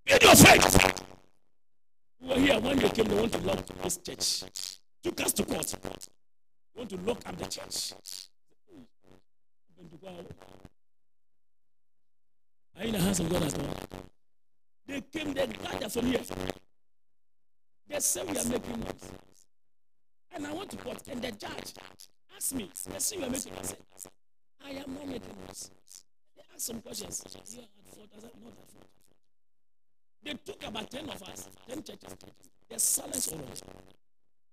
In 0.08 0.18
your 0.22 0.36
faith. 0.36 1.04
We 2.22 2.28
were 2.28 2.40
here 2.40 2.60
when 2.60 2.82
you 2.82 2.90
came, 2.90 3.06
they 3.06 3.16
want 3.16 3.32
to 3.32 3.40
lock 3.40 3.66
this 3.84 3.98
church. 3.98 4.44
Took 5.04 5.22
us 5.22 5.34
to 5.34 5.44
court. 5.44 5.76
Want 6.76 6.90
to 6.90 6.98
lock 6.98 7.22
up 7.26 7.38
the 7.38 7.46
church. 7.46 7.94
Are 12.80 12.86
in 12.86 12.94
the 12.94 13.00
hands 13.00 13.20
of 13.20 13.30
God 13.30 13.44
as 13.44 13.58
well. 13.58 13.76
They 14.88 15.02
came, 15.02 15.34
they 15.34 15.48
gathered 15.48 15.92
from 15.92 16.06
here. 16.06 16.22
They 17.90 18.00
say 18.00 18.24
we 18.24 18.38
are 18.38 18.46
making 18.46 18.80
noise. 18.80 19.12
And 20.32 20.48
I 20.48 20.54
want 20.54 20.70
to 20.72 20.78
court. 20.78 21.02
And 21.12 21.22
the 21.22 21.32
judge 21.32 21.74
asked 22.36 22.56
me, 22.56 22.70
say 22.74 23.18
we 23.18 23.26
are 23.26 23.30
making 23.30 23.54
noise. 23.54 23.76
I 24.66 24.70
am 24.70 24.94
not 24.94 25.08
making 25.08 25.36
noise. 25.46 25.72
They 26.38 26.44
asked 26.54 26.68
some 26.68 26.82
questions. 26.82 27.22
At 27.26 27.32
fault. 27.32 27.44
I 27.46 27.52
said, 27.52 27.68
not 28.22 28.24
at 28.24 28.70
fault. 28.72 28.88
They 30.24 30.34
took 30.34 30.64
about 30.66 30.90
10 30.90 31.10
of 31.10 31.22
us, 31.24 31.50
10 31.68 31.84
churches. 31.84 32.16
They 32.70 32.78
silenced 32.78 33.34
all 33.34 33.40
of 33.40 33.52
us. 33.52 33.62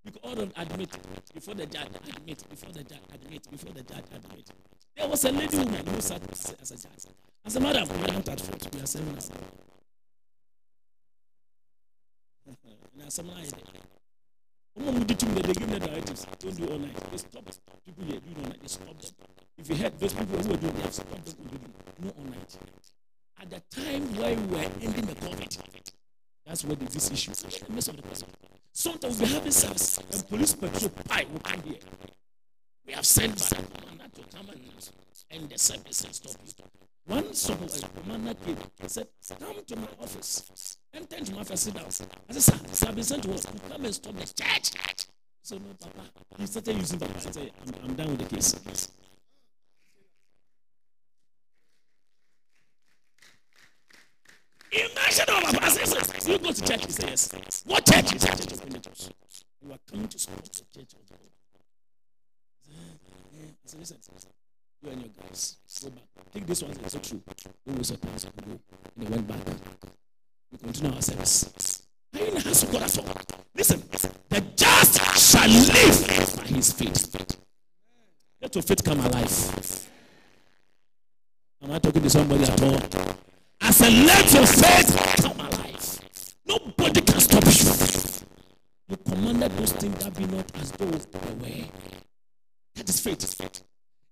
Because 0.04 0.20
all 0.24 0.32
of 0.32 0.38
them 0.38 0.52
admit 0.56 0.90
before 1.32 1.54
the 1.54 1.66
judge, 1.66 1.88
admit 2.08 2.44
before 2.50 2.72
the 2.72 2.82
judge, 2.82 2.98
admit 3.14 3.50
before 3.50 3.72
the 3.72 3.82
judge, 3.82 4.04
admit. 4.14 4.50
There 4.96 5.08
was 5.08 5.24
a 5.24 5.30
lady 5.30 5.58
woman 5.58 5.86
who 5.86 6.00
sat 6.00 6.22
as 6.32 6.70
a 6.72 6.76
judge. 6.76 7.12
As 7.46 7.54
a 7.54 7.60
madam, 7.60 7.88
we 7.88 8.04
are 8.08 8.12
not 8.12 8.28
at 8.28 8.40
fault. 8.40 8.74
We 8.74 8.80
are 8.80 8.86
saying 8.86 9.06
now. 9.06 9.20
Now, 12.98 13.08
some 13.08 13.28
lie 13.28 13.44
there. 13.44 13.60
They 15.06 15.52
give 15.52 15.70
them 15.70 15.78
directives. 15.78 16.26
Don't 16.40 16.56
do 16.56 16.78
night. 16.78 16.96
They 17.10 17.18
stop 17.18 17.44
people 17.84 18.04
here 18.04 18.18
doing 18.20 18.48
night. 18.48 18.60
They 18.60 18.66
stop 18.66 18.98
them. 18.98 19.10
If 19.58 19.68
you 19.68 19.76
had 19.76 19.98
those 20.00 20.12
people 20.14 20.38
who 20.38 20.48
were 20.48 20.56
doing, 20.56 20.74
they 20.74 20.82
have 20.82 20.92
stopped 20.94 21.24
them 21.24 21.34
from 21.34 21.44
doing 21.46 21.72
no 22.00 22.24
night. 22.30 22.58
At 23.40 23.50
the 23.50 23.62
time 23.70 24.16
when 24.16 24.48
we 24.50 24.56
were 24.56 24.62
ending 24.82 25.06
the 25.06 25.14
COVID, 25.14 25.92
that's 26.46 26.64
where 26.64 26.74
this 26.74 27.10
issue 27.12 27.30
is. 27.30 27.42
The 27.42 27.72
midst 27.72 27.88
of 27.90 27.96
the 27.96 28.02
person. 28.02 28.28
Sometimes 28.72 29.20
we 29.20 29.26
having 29.26 29.52
service 29.52 29.98
and 29.98 30.28
police 30.28 30.54
patrol 30.54 30.90
pie 31.08 31.26
will 31.32 31.40
come 31.40 31.62
here. 31.62 31.78
We 32.86 32.92
have 32.94 33.06
sent 33.06 33.38
back 33.38 33.50
the 33.50 33.80
commander 33.80 34.04
to 34.14 34.36
come 34.36 34.48
and, 34.48 34.60
end 35.30 35.50
the 35.50 35.58
service 35.58 36.00
and 36.04 36.14
stop 36.14 36.34
you. 36.44 36.85
One 37.06 37.18
of 37.18 38.02
commander 38.02 38.34
came 38.44 38.56
and 38.80 38.90
said, 38.90 39.06
Come 39.38 39.64
to 39.64 39.76
my 39.76 39.88
office. 40.00 40.76
Enter 40.92 41.16
into 41.16 41.34
my 41.34 41.40
office, 41.40 41.60
sit 41.60 41.74
down. 41.74 41.84
I 41.86 41.90
said, 41.90 42.42
Sir, 42.42 42.58
sir, 42.72 42.92
been 42.92 43.04
sent 43.04 43.22
to 43.22 43.32
us. 43.32 43.46
Come 43.46 43.84
and 43.84 43.94
stop 43.94 44.14
the 44.14 44.26
church. 44.26 45.06
So, 45.42 45.56
no, 45.56 45.62
Papa. 45.80 46.02
He 46.38 46.46
started 46.46 46.76
using 46.76 46.98
Papa. 46.98 47.12
I 47.14 47.20
said, 47.20 47.50
I'm, 47.62 47.74
I'm 47.84 47.94
done 47.94 48.08
with 48.16 48.28
the 48.28 48.34
case. 48.34 48.90
Imagine 54.72 55.24
all 55.28 55.46
of 55.46 55.54
us. 55.62 56.28
You 56.28 56.38
go 56.38 56.50
to 56.50 56.62
church. 56.62 56.86
He 56.86 56.90
says, 56.90 57.30
yes. 57.32 57.62
What 57.66 57.86
church? 57.86 58.10
Church 58.10 58.52
of 58.52 59.12
You 59.62 59.72
are 59.72 59.78
coming 59.88 60.08
to 60.08 60.18
support 60.18 60.42
the 60.42 60.50
church 60.50 60.94
of 60.94 61.08
God. 61.08 61.18
I 62.68 63.68
said, 63.68 63.78
listen, 63.78 63.98
you 64.82 64.90
and 64.90 65.00
your 65.00 65.10
guys, 65.20 65.56
go 65.82 65.90
back. 65.90 66.04
Take 66.32 66.46
this 66.46 66.62
one, 66.62 66.72
it's 66.72 66.92
so 66.92 66.98
true. 66.98 67.22
We 67.66 67.74
will 67.74 67.84
support 67.84 68.20
so 68.20 68.28
go. 68.44 68.50
And 68.52 68.60
they 68.96 69.06
went 69.10 69.26
back. 69.26 69.38
We 70.52 70.58
continue 70.58 70.94
our 70.94 71.02
service. 71.02 71.82
Listen, 72.12 73.82
the 74.28 74.40
just 74.54 75.00
shall 75.32 75.48
live 75.48 76.36
by 76.36 76.42
his 76.44 76.72
faith. 76.72 77.16
Let 78.40 78.54
your 78.54 78.62
faith 78.62 78.84
come 78.84 79.00
alive. 79.00 79.88
Am 81.62 81.72
I 81.72 81.78
talking 81.78 82.02
to 82.02 82.10
somebody 82.10 82.44
at 82.44 82.62
all? 82.62 82.78
I 83.60 83.70
said, 83.70 83.92
let 83.92 84.32
your 84.32 84.46
faith 84.46 85.22
come 85.22 85.40
alive. 85.40 86.00
Nobody 86.46 87.00
can 87.00 87.20
stop 87.20 87.44
you. 87.44 87.50
You 88.88 88.96
commanded 88.98 89.52
those 89.52 89.72
things 89.72 90.04
that 90.04 90.16
be 90.16 90.26
not 90.26 90.56
as 90.56 90.70
though 90.72 90.86
they 90.86 91.18
were. 91.34 91.66
That 92.74 92.88
is 92.88 93.00
faith. 93.00 93.62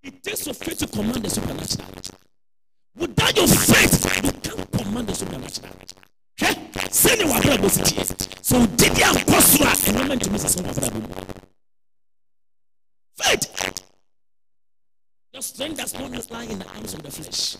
It 0.04 0.22
takes 0.22 0.44
your 0.44 0.54
faith 0.54 0.78
to 0.78 0.86
command 0.86 1.24
the 1.24 1.30
supernatural. 1.30 1.88
Without 2.94 3.36
your 3.36 3.48
faith, 3.48 4.24
you 4.24 4.32
can't 4.32 4.70
command 4.70 5.06
the 5.08 5.14
supernatural. 5.14 5.72
Send 6.90 7.20
you 7.22 7.28
what 7.28 7.60
was 7.60 7.78
it? 7.78 8.38
So 8.44 8.66
did 8.66 8.98
you 8.98 9.04
have 9.04 9.26
possible 9.26 9.66
and 9.66 9.98
moment 9.98 10.22
to 10.22 10.30
miss 10.30 10.44
a 10.44 10.48
song 10.50 10.66
of 10.66 10.76
Faith. 13.16 13.84
Your 15.32 15.42
strength 15.42 15.78
does 15.78 15.94
not 15.94 16.30
lie 16.30 16.44
in 16.44 16.58
the 16.58 16.68
arms 16.68 16.92
of 16.92 17.02
the 17.02 17.10
flesh. 17.10 17.56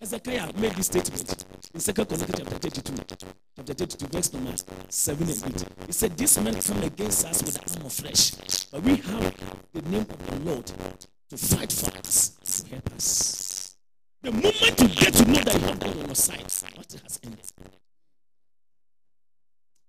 Hezekiah 0.00 0.52
made 0.56 0.72
this 0.72 0.86
statement 0.86 1.44
in 1.72 1.80
Second 1.80 2.08
Chronicles 2.08 2.36
chapter 2.36 2.68
32, 2.68 3.26
chapter 3.56 3.74
32, 3.74 4.06
verse 4.08 4.32
number 4.32 4.54
7 4.88 5.28
and 5.28 5.62
8. 5.62 5.66
He 5.86 5.92
said, 5.92 6.16
This 6.16 6.40
man 6.40 6.60
come 6.60 6.82
against 6.82 7.26
us 7.26 7.42
with 7.42 7.54
the 7.54 7.76
arm 7.76 7.86
of 7.86 7.92
flesh, 7.92 8.32
but 8.72 8.82
we 8.82 8.96
have 8.96 9.34
the 9.72 9.82
name 9.82 10.00
of 10.00 10.26
the 10.26 10.50
Lord 10.50 10.66
to 10.66 11.36
fight 11.36 11.72
for 11.72 11.96
us, 11.96 12.30
to 12.62 12.68
help 12.70 12.92
us. 12.92 13.76
The 14.22 14.32
moment 14.32 14.80
you 14.80 14.88
get 14.88 15.14
to 15.14 15.24
know 15.24 15.40
that 15.40 15.54
you 15.54 15.66
have 15.66 15.80
God 15.80 15.96
on 15.96 16.06
your 16.06 16.14
side, 16.14 16.42
what 16.76 16.92
has 17.02 17.20
ended. 17.22 17.52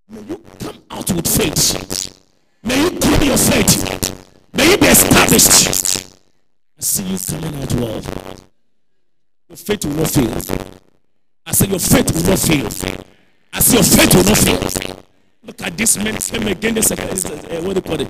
May 0.08 0.20
you 0.22 0.44
come 0.60 0.84
out 0.90 1.10
with 1.12 1.26
faith. 1.26 2.18
May 2.62 2.80
you 2.82 2.90
keep 2.90 3.24
your 3.24 3.36
faith. 3.36 4.54
May 4.54 4.70
you 4.70 4.76
be 4.78 4.86
established. 4.86 6.06
I 6.78 6.82
see 6.82 7.04
you 7.04 7.18
coming 7.18 7.62
out 7.62 7.72
well. 7.74 8.02
Your 9.48 9.56
faith 9.56 9.84
will 9.84 9.94
not 9.94 10.10
fail. 10.10 10.66
I 11.44 11.52
say 11.52 11.66
your 11.66 11.78
faith 11.78 12.14
will 12.14 12.30
not 12.30 12.38
fail. 12.38 13.04
I 13.52 13.60
say 13.60 13.74
your 13.74 13.84
faith 13.84 14.14
will 14.14 14.24
not 14.24 14.38
fail. 14.72 15.01
Look 15.44 15.60
at 15.62 15.76
this 15.76 15.96
man 15.96 16.16
came 16.18 16.46
again 16.46 16.74
this 16.74 16.92
uh, 16.92 16.96
what 17.64 17.74
do 17.74 17.78
you 17.78 17.82
call 17.82 18.00
it? 18.00 18.08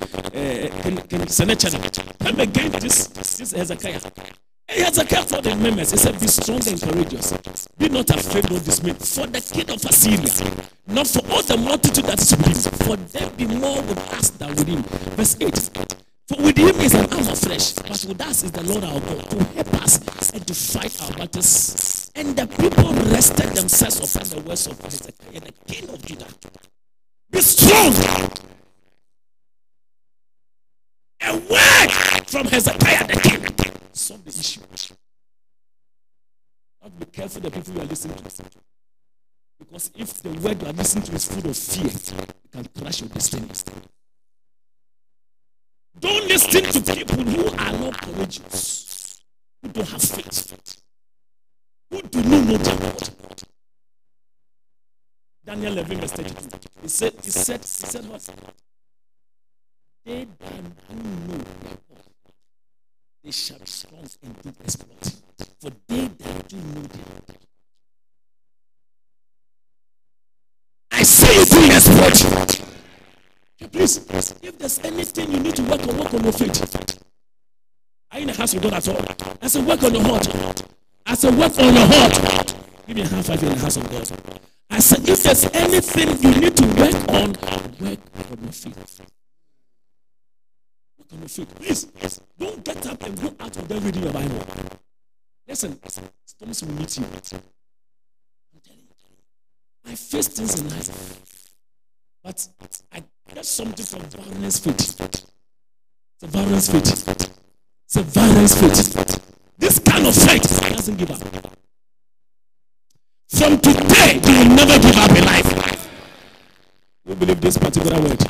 Can 0.83 0.97
Uh, 0.99 1.25
Sennacherib. 1.25 1.81
Come 2.19 2.39
again 2.39 2.71
this 2.73 3.07
this 3.07 3.51
Hezekiah. 3.51 4.01
Hezekiah 4.69 5.25
told 5.25 5.43
the 5.43 5.55
members, 5.55 5.89
he 5.91 5.97
said, 5.97 6.19
Be 6.19 6.27
strong 6.27 6.61
and 6.67 6.79
courageous. 6.79 7.33
Be 7.77 7.89
not 7.89 8.09
afraid 8.11 8.49
nor 8.51 8.59
dismayed. 8.59 8.97
For 8.97 9.25
the 9.25 9.41
king 9.41 9.69
of 9.69 9.83
Assyria, 9.83 10.69
not 10.87 11.07
for 11.07 11.25
all 11.31 11.41
the 11.41 11.57
multitude 11.57 12.05
that 12.05 12.21
is 12.21 12.37
with 12.37 12.45
him, 12.45 12.87
for 12.87 12.97
there 12.97 13.29
be 13.31 13.47
more 13.47 13.81
with 13.81 14.13
us 14.13 14.29
than 14.29 14.49
with 14.49 14.67
him. 14.67 14.83
Verse 15.17 15.35
8. 15.41 15.89
For 16.29 16.37
with 16.37 16.57
him 16.57 16.75
is 16.81 16.93
an 16.93 17.11
arm 17.13 17.27
of 17.27 17.39
flesh, 17.39 17.73
but 17.73 18.05
with 18.07 18.21
us 18.21 18.43
is 18.43 18.51
the 18.51 18.63
Lord 18.63 18.83
our 18.83 18.99
God 18.99 19.29
to 19.31 19.43
help 19.57 19.73
us 19.81 20.29
and 20.29 20.45
to 20.45 20.53
fight 20.53 21.01
our 21.01 21.11
battles. 21.17 22.11
And 22.13 22.35
the 22.35 22.45
people 22.45 22.93
rested 23.09 23.49
themselves 23.57 23.97
upon 23.97 24.29
the 24.29 24.47
words 24.47 24.67
of 24.67 24.79
Hezekiah, 24.79 25.39
the 25.41 25.53
king 25.65 25.89
of 25.89 26.05
Judah. 26.05 26.27
Be 27.33 27.41
strong. 27.41 27.93
A 31.21 31.33
word 31.35 31.91
from 32.27 32.45
Hezekiah 32.45 33.07
the 33.07 33.19
king 33.21 33.79
solve 33.91 34.23
the 34.23 34.29
issue. 34.29 34.61
Not 36.83 36.99
be 36.99 37.05
careful 37.05 37.41
the 37.41 37.49
people 37.49 37.73
you 37.73 37.81
are 37.81 37.85
listening 37.85 38.17
to. 38.17 38.43
Because 39.57 39.89
if 39.95 40.21
the 40.21 40.29
word 40.29 40.61
you 40.61 40.67
are 40.67 40.73
listening 40.73 41.05
to 41.05 41.15
is 41.15 41.25
full 41.25 41.49
of 41.49 41.57
fear, 41.57 41.87
it 41.87 42.51
can 42.51 42.67
crush 42.77 43.01
your 43.01 43.09
destiny. 43.09 43.47
Don't 45.99 46.27
listen 46.27 46.83
to 46.83 46.93
people 46.93 47.23
who 47.23 47.47
are 47.57 47.71
not 47.79 47.99
courageous, 47.99 49.21
who 49.63 49.69
don't 49.69 49.89
have 49.89 50.03
faith, 50.03 50.83
who 51.89 51.99
do 52.03 52.21
not 52.21 52.45
know 52.45 52.57
their 52.57 52.77
God. 52.77 53.43
Daniel 55.45 55.73
11, 55.73 55.99
verse 55.99 56.11
32. 56.11 56.59
He 56.81 56.87
said, 56.87 57.13
he 57.23 57.29
said, 57.29 57.59
he 57.59 57.65
said 57.65 58.05
what? 58.09 58.29
They 60.05 60.25
that 60.39 60.87
do 60.89 60.95
know 60.95 61.37
their 61.37 61.77
God, 61.89 62.03
they 63.23 63.31
shall 63.31 63.59
be 63.59 63.65
strong 63.65 64.07
and 64.23 64.41
do 64.41 64.53
exploit. 64.63 65.15
For 65.59 65.71
they 65.87 66.07
that 66.07 66.47
do 66.47 66.55
know 66.57 66.81
their 66.81 67.03
God. 67.27 67.37
I 70.91 71.03
say 71.03 71.39
you 71.39 71.45
do 71.45 71.73
exploit. 71.73 72.69
Please, 73.71 73.97
if 74.43 74.57
there's 74.59 74.79
anything 74.79 75.31
you 75.31 75.39
need 75.39 75.55
to 75.55 75.63
work 75.63 75.81
on, 75.87 75.97
work 75.97 76.13
on 76.13 76.23
your 76.23 76.33
faith. 76.33 77.03
Are 78.11 78.19
you 78.19 78.23
in 78.23 78.27
the 78.27 78.33
house 78.33 78.53
of 78.53 78.61
God 78.61 78.73
at 78.73 78.87
all? 78.87 79.03
I 79.41 79.47
said, 79.47 79.65
work 79.65 79.81
on 79.81 79.95
your 79.95 80.03
heart. 80.03 80.63
I 81.05 81.15
said, 81.15 81.35
work 81.35 81.57
on 81.57 81.73
your 81.73 81.87
heart. 81.87 82.55
Give 82.85 82.95
me 82.95 83.01
a 83.01 83.07
half 83.07 83.25
five 83.25 83.41
in 83.41 83.49
the 83.49 83.57
house 83.57 83.77
of 83.77 83.89
God. 83.89 84.39
I 84.73 84.79
said, 84.79 85.07
if 85.07 85.21
there's 85.21 85.45
anything 85.53 86.09
you 86.23 86.41
need 86.41 86.57
to 86.57 86.65
work 86.65 86.95
on, 87.09 87.29
work 87.79 87.99
on 88.31 88.39
your 88.41 88.51
feet. 88.51 88.75
Work 90.97 91.13
on 91.13 91.19
your 91.19 91.29
faith. 91.29 91.55
Please, 91.59 92.21
don't 92.39 92.65
get 92.65 92.87
up 92.87 93.03
and 93.03 93.21
go 93.21 93.35
out 93.39 93.55
of 93.55 93.67
there 93.67 93.79
reading 93.81 94.01
your 94.01 94.13
Bible. 94.13 94.43
Listen, 95.47 95.79
storms 96.25 96.63
will 96.63 96.73
meet 96.73 96.97
you. 96.97 97.05
I 99.85 99.93
face 99.93 100.27
things 100.29 100.59
in 100.59 100.67
life. 100.69 101.51
But 102.23 102.47
I 102.91 103.03
get 103.31 103.45
something 103.45 103.85
from 103.85 104.01
violence 104.09 104.57
faith. 104.57 104.99
It's 104.99 106.23
a 106.23 106.27
violence 106.27 106.71
faith. 106.71 107.29
It's 107.85 107.95
a 107.95 108.01
violence 108.01 108.59
faith. 108.59 109.19
This 109.59 109.77
kind 109.77 110.07
of 110.07 110.15
faith 110.15 110.61
doesn't 110.73 110.97
give 110.97 111.11
up. 111.11 111.53
From 113.29 113.59
you 113.63 113.73
will 113.73 114.55
never 114.55 114.79
give 114.79 114.95
up 114.95 115.09
in 115.09 115.25
life. 115.25 115.89
You 117.05 117.15
this 117.41 117.57
particular 117.57 117.99
word? 118.01 118.21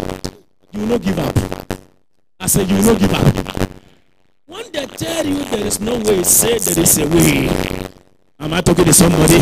You 0.72 0.80
will 0.82 0.88
not 0.88 1.02
give 1.02 1.20
up. 1.20 1.36
I 2.40 2.48
said, 2.48 2.70
you 2.70 2.76
will 2.78 2.94
not 2.94 3.00
give 3.00 3.14
up. 3.14 3.70
When 4.46 4.72
they 4.72 4.86
tell 4.86 5.26
you 5.26 5.44
there 5.46 5.66
is 5.66 5.80
no 5.80 5.98
way, 6.00 6.24
say 6.24 6.58
there 6.60 6.84
is 6.84 6.98
a 6.98 7.08
way. 7.08 7.48
Am 8.40 8.54
I 8.54 8.62
talking 8.62 8.86
to 8.86 8.94
somebody? 8.94 9.40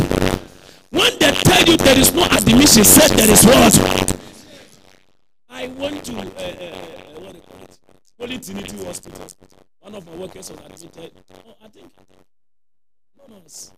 When 0.90 1.12
they 1.20 1.32
tell 1.32 1.64
you 1.66 1.78
there 1.78 1.98
is 1.98 2.14
no 2.14 2.26
admission, 2.26 2.84
say 2.84 3.08
there 3.16 3.30
is 3.30 3.44
what? 3.46 4.20
I 5.50 5.68
went 5.68 6.04
to 6.06 6.14
uh, 6.14 6.22
uh, 6.22 7.20
what 7.20 7.36
it 7.36 7.46
called? 7.46 7.80
Holy 8.20 8.40
Trinity 8.40 8.86
Hospital. 8.86 9.28
One 9.80 9.96
of 9.96 10.06
my 10.06 10.16
workers 10.16 10.52
was 10.52 10.60
admitted. 10.84 11.12
Oh, 11.34 11.56
I 11.64 11.68
think 11.70 11.92
no, 13.18 13.36
no, 13.36 13.42
it's 13.46 13.72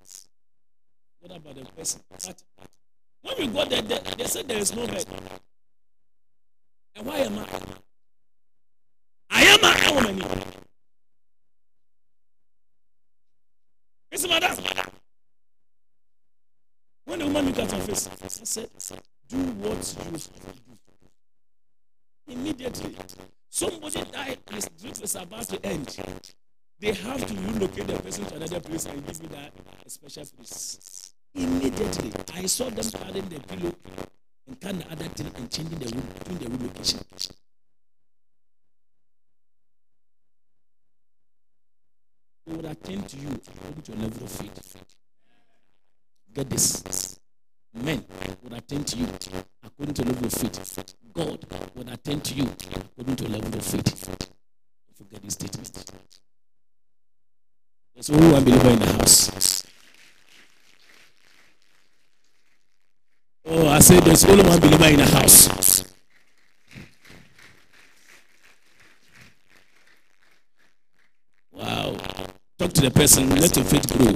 not 1.22 1.38
about 1.38 1.56
the 1.56 1.66
person. 1.72 2.02
But 2.10 2.44
when 3.22 3.36
we 3.38 3.48
got 3.48 3.70
there, 3.70 3.82
they, 3.82 4.00
they 4.18 4.26
said 4.26 4.48
there 4.48 4.58
is 4.58 4.76
no 4.76 4.86
bed. 4.88 5.06
And 6.96 7.06
why 7.06 7.18
am 7.18 7.40
I? 7.40 7.48
I 9.30 9.44
am 9.44 9.64
a 9.64 9.68
how 9.68 10.00
many? 10.00 10.24
Miss 14.12 14.28
Madam. 14.28 14.64
When 17.06 17.20
the 17.20 17.26
woman 17.26 17.46
looked 17.48 17.60
at 17.60 17.72
her 17.72 17.80
face, 17.80 18.10
I 18.24 18.28
said, 18.28 18.70
do 19.28 19.38
what 19.38 19.96
you 20.06 20.18
do. 20.18 20.74
Immediately, 22.28 22.96
somebody 23.50 24.04
died 24.12 24.38
his 24.52 24.70
dream 24.80 24.94
is 25.02 25.16
about 25.16 25.48
to 25.50 25.66
end. 25.66 26.00
They 26.80 26.94
have 26.94 27.26
to 27.26 27.34
relocate 27.34 27.88
the 27.88 28.00
person 28.02 28.26
to 28.26 28.36
another 28.36 28.60
place 28.60 28.86
and 28.86 29.06
give 29.06 29.22
me 29.22 29.28
that 29.30 29.52
special 29.92 30.26
place. 30.38 31.14
Immediately, 31.36 32.12
I 32.36 32.46
saw 32.46 32.70
them 32.70 32.90
carrying 32.92 33.30
the 33.30 33.40
pillow 33.40 33.74
and 34.48 34.60
kind 34.60 34.82
of 34.82 34.92
other 34.92 35.06
thing 35.06 35.32
and 35.36 35.52
changing 35.52 35.80
the 35.80 35.96
room, 35.96 36.08
doing 36.26 36.38
the 36.40 36.50
relocation. 36.58 37.00
They 42.46 42.56
would 42.56 42.66
attend 42.66 43.08
to 43.10 43.18
you 43.18 43.30
according 43.30 43.82
to 43.84 43.92
your 43.94 44.02
level 44.02 44.24
of 44.24 44.32
faith. 44.32 44.78
Get 46.34 46.50
this. 46.50 47.20
Men 47.74 48.06
would 48.44 48.54
attend 48.54 48.88
to 48.88 48.98
you 48.98 49.08
according 49.64 49.96
to 49.96 50.04
your 50.04 50.12
level 50.12 50.28
of 50.28 50.34
faith. 50.34 50.96
God 51.14 51.46
would 51.76 51.90
attend 51.90 52.24
to 52.26 52.36
you 52.36 52.44
according 52.44 53.16
to 53.16 53.24
your 53.24 53.40
level 53.40 53.58
of 53.58 53.66
faith. 53.66 54.30
Forget 54.96 55.24
this 55.24 55.34
statement. 55.34 55.80
There's 57.94 58.10
only 58.10 58.32
one 58.32 58.44
believer 58.44 58.70
in 58.70 58.80
the 58.80 58.86
house. 58.88 59.63
Oh, 63.46 63.68
I 63.68 63.80
said 63.80 64.04
there's 64.04 64.24
only 64.26 64.44
one 64.44 64.60
believer 64.60 64.86
in 64.86 64.98
the 64.98 65.06
house. 65.06 65.84
Wow. 71.52 71.98
Talk 72.58 72.72
to 72.74 72.82
the 72.82 72.92
person. 72.92 73.30
Let 73.36 73.56
your 73.56 73.66
faith 73.66 73.98
grow. 73.98 74.16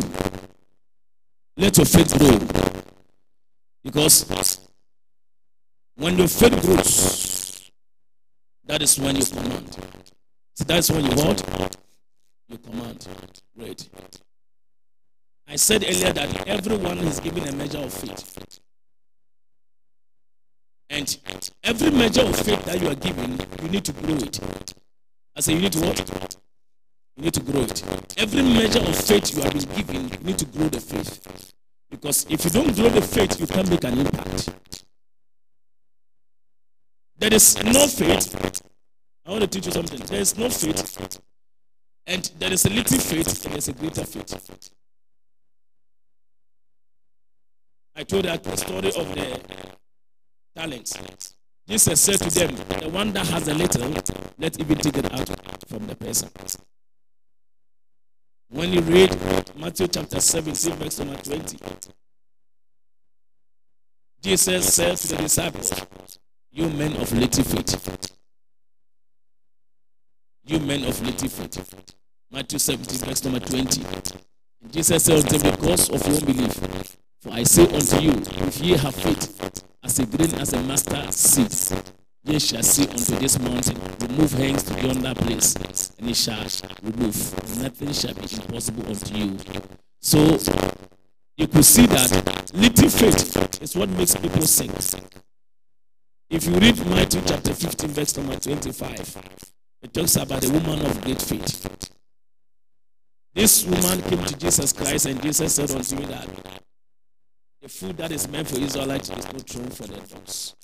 Let 1.57 1.75
your 1.77 1.85
faith 1.85 2.17
grow. 2.17 2.39
Because 3.83 4.59
when 5.95 6.17
your 6.17 6.27
faith 6.27 6.61
grows, 6.61 7.71
that 8.65 8.81
is 8.81 8.97
when 8.99 9.15
you 9.15 9.25
command. 9.25 9.77
So 10.55 10.63
that's 10.63 10.89
when 10.89 11.03
you 11.05 11.11
what? 11.11 11.75
You 12.47 12.57
command. 12.59 13.07
Great. 13.57 13.89
I 15.47 15.55
said 15.55 15.83
earlier 15.83 16.13
that 16.13 16.47
everyone 16.47 16.99
is 16.99 17.19
given 17.19 17.47
a 17.47 17.51
measure 17.53 17.79
of 17.79 17.93
faith. 17.93 18.59
And 20.97 21.51
every 21.63 21.91
measure 21.91 22.21
of 22.21 22.35
faith 22.35 22.65
that 22.65 22.81
you 22.81 22.87
are 22.87 22.95
given, 22.95 23.39
you 23.61 23.69
need 23.69 23.85
to 23.85 23.93
grow 23.93 24.15
it. 24.15 24.39
I 25.35 25.41
say 25.41 25.53
you 25.53 25.59
need 25.59 25.73
to 25.73 25.79
what? 25.81 26.35
You 27.15 27.23
need 27.25 27.35
to 27.35 27.39
grow 27.41 27.61
it. 27.61 28.15
Every 28.17 28.41
measure 28.41 28.79
of 28.79 28.95
faith 29.05 29.35
you 29.35 29.43
have 29.43 29.53
been 29.53 29.75
given, 29.75 30.09
you 30.09 30.25
need 30.25 30.39
to 30.39 30.45
grow 30.45 30.67
the 30.67 30.81
faith. 30.81 31.53
Because 31.91 32.25
if 32.31 32.43
you 32.45 32.49
don't 32.49 32.75
grow 32.75 32.89
the 32.89 33.03
faith, 33.03 33.39
you 33.39 33.45
can't 33.45 33.69
make 33.69 33.83
an 33.83 33.99
impact. 33.99 34.49
There 37.19 37.31
is 37.31 37.63
no 37.63 37.85
faith. 37.85 38.63
I 39.23 39.29
want 39.29 39.41
to 39.41 39.47
teach 39.47 39.67
you 39.67 39.73
something. 39.73 39.99
There 39.99 40.21
is 40.21 40.35
no 40.35 40.49
faith. 40.49 41.21
And 42.07 42.31
there 42.39 42.51
is 42.51 42.65
a 42.65 42.71
little 42.71 42.97
faith, 42.97 43.45
and 43.45 43.53
there's 43.53 43.67
a 43.67 43.73
greater 43.73 44.03
faith. 44.03 44.71
I 47.95 48.01
told 48.01 48.25
that 48.25 48.43
story 48.57 48.87
of 48.87 49.13
the 49.13 49.77
talents. 50.57 51.35
Jesus 51.67 52.01
said 52.01 52.19
to 52.19 52.29
them, 52.31 52.55
The 52.81 52.89
one 52.89 53.13
that 53.13 53.27
has 53.27 53.47
a 53.47 53.53
little, 53.53 53.93
let 54.39 54.59
even 54.59 54.77
take 54.77 54.97
it 54.97 55.13
out 55.13 55.29
from 55.67 55.85
the 55.85 55.95
person. 55.95 56.29
When 58.49 58.71
you 58.73 58.81
read 58.81 59.15
Matthew 59.57 59.87
chapter 59.87 60.19
17, 60.19 60.73
verse 60.73 60.99
number 60.99 61.21
20, 61.21 61.57
Jesus 64.23 64.73
said 64.73 64.97
to 64.97 65.07
the 65.09 65.17
disciples, 65.17 65.71
You 66.51 66.69
men 66.69 66.95
of 66.95 67.11
little 67.13 67.43
faith. 67.43 68.17
You 70.45 70.59
men 70.59 70.85
of 70.85 70.99
little 71.05 71.29
faith. 71.29 71.93
Matthew 72.31 72.59
17, 72.59 73.07
verse 73.07 73.23
number 73.25 73.39
20. 73.41 73.83
Jesus 74.71 75.03
said 75.03 75.19
unto 75.19 75.37
them, 75.37 75.51
Because 75.51 75.89
of 75.89 76.07
your 76.07 76.17
unbelief, 76.17 76.97
for 77.21 77.31
I 77.31 77.43
say 77.43 77.63
unto 77.63 77.99
you, 78.01 78.13
if 78.47 78.59
ye 78.61 78.77
have 78.77 78.95
faith 78.95 79.46
as 79.87 79.99
a 79.99 80.05
grain 80.05 80.33
as 80.35 80.51
a 80.51 80.61
master 80.63 81.01
seed, 81.11 81.81
ye 82.25 82.37
shall 82.39 82.61
see 82.61 82.83
unto 82.89 83.15
this 83.19 83.39
mountain, 83.39 83.79
Remove 84.01 84.33
hence 84.33 84.63
to 84.63 84.73
yonder 84.85 85.15
place, 85.15 85.55
and 85.97 86.09
it 86.09 86.15
shall 86.15 86.45
remove. 86.83 87.15
Nothing 87.61 87.93
shall 87.93 88.13
be 88.13 88.27
impossible 88.35 88.85
unto 88.85 89.15
you. 89.15 89.37
So 90.01 90.19
you 91.37 91.47
could 91.47 91.63
see 91.63 91.85
that 91.85 92.51
little 92.53 92.89
faith 92.89 93.61
is 93.61 93.75
what 93.77 93.87
makes 93.89 94.15
people 94.15 94.41
sink. 94.41 94.73
If 96.29 96.45
you 96.45 96.55
read 96.55 96.85
Matthew 96.87 97.21
chapter 97.25 97.53
15, 97.53 97.89
verse 97.89 98.17
number 98.17 98.35
25, 98.35 99.17
it 99.83 99.93
talks 99.93 100.17
about 100.17 100.43
a 100.43 100.49
woman 100.51 100.85
of 100.85 101.01
great 101.01 101.21
faith. 101.21 101.89
This 103.33 103.63
woman 103.63 104.01
came 104.01 104.25
to 104.25 104.37
Jesus 104.37 104.73
Christ, 104.73 105.05
and 105.05 105.21
Jesus 105.21 105.55
said 105.55 105.71
unto 105.71 105.95
me 105.95 106.05
that 106.07 106.27
the 107.61 107.69
food 107.69 107.97
that 107.97 108.11
is 108.11 108.27
meant 108.27 108.47
for 108.47 108.59
Israelites 108.59 109.09
is 109.09 109.25
not 109.25 109.41
thrown 109.41 109.69
for 109.69 109.87
the 109.87 109.97
dogs. 109.97 110.55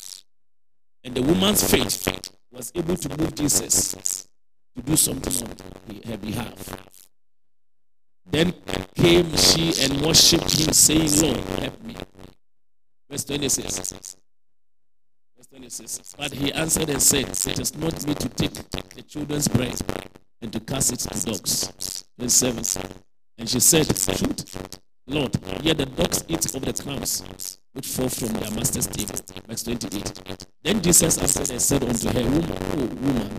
And 1.03 1.15
the 1.15 1.21
woman's 1.21 1.69
faith 1.69 2.31
was 2.51 2.71
able 2.75 2.95
to 2.95 3.17
move 3.17 3.35
Jesus 3.35 4.27
to 4.75 4.81
do 4.81 4.95
something 4.95 5.47
on 5.47 6.01
her 6.05 6.17
behalf. 6.17 6.89
Then 8.25 8.53
came 8.95 9.35
she 9.35 9.73
and 9.81 10.01
worshipped 10.01 10.59
him, 10.59 10.73
saying, 10.73 11.21
Lord, 11.21 11.59
help 11.59 11.83
me. 11.83 11.95
Verse 13.09 13.25
26. 13.25 14.15
Verse 15.35 15.47
26. 15.49 16.15
But 16.17 16.31
he 16.31 16.53
answered 16.53 16.89
and 16.89 17.01
said, 17.01 17.27
It 17.29 17.59
is 17.59 17.75
not 17.77 18.05
me 18.07 18.13
to 18.15 18.29
take 18.29 18.53
the 18.53 19.01
children's 19.01 19.47
bread 19.47 19.79
and 20.41 20.53
to 20.53 20.59
cast 20.59 20.93
it 20.93 20.99
to 20.99 21.25
dogs. 21.25 22.05
Verse 22.17 22.33
7. 22.33 22.89
And 23.37 23.49
she 23.49 23.59
said, 23.59 23.85
Truth, 23.87 24.79
Lord, 25.05 25.37
yet 25.61 25.77
the 25.77 25.85
dogs 25.85 26.23
eat 26.29 26.45
of 26.55 26.61
the 26.63 26.73
crumbs 26.81 27.59
which 27.73 27.87
fall 27.87 28.07
from 28.07 28.29
their 28.39 28.51
master's 28.51 28.87
table. 28.87 29.15
Verse 29.47 29.63
28. 29.63 30.47
Then 30.63 30.81
Jesus 30.81 31.17
answered 31.17 31.51
and 31.51 31.61
said 31.61 31.83
unto 31.83 32.07
her, 32.07 32.23
Woman, 32.23 32.57
oh 32.77 32.85
woman, 33.01 33.29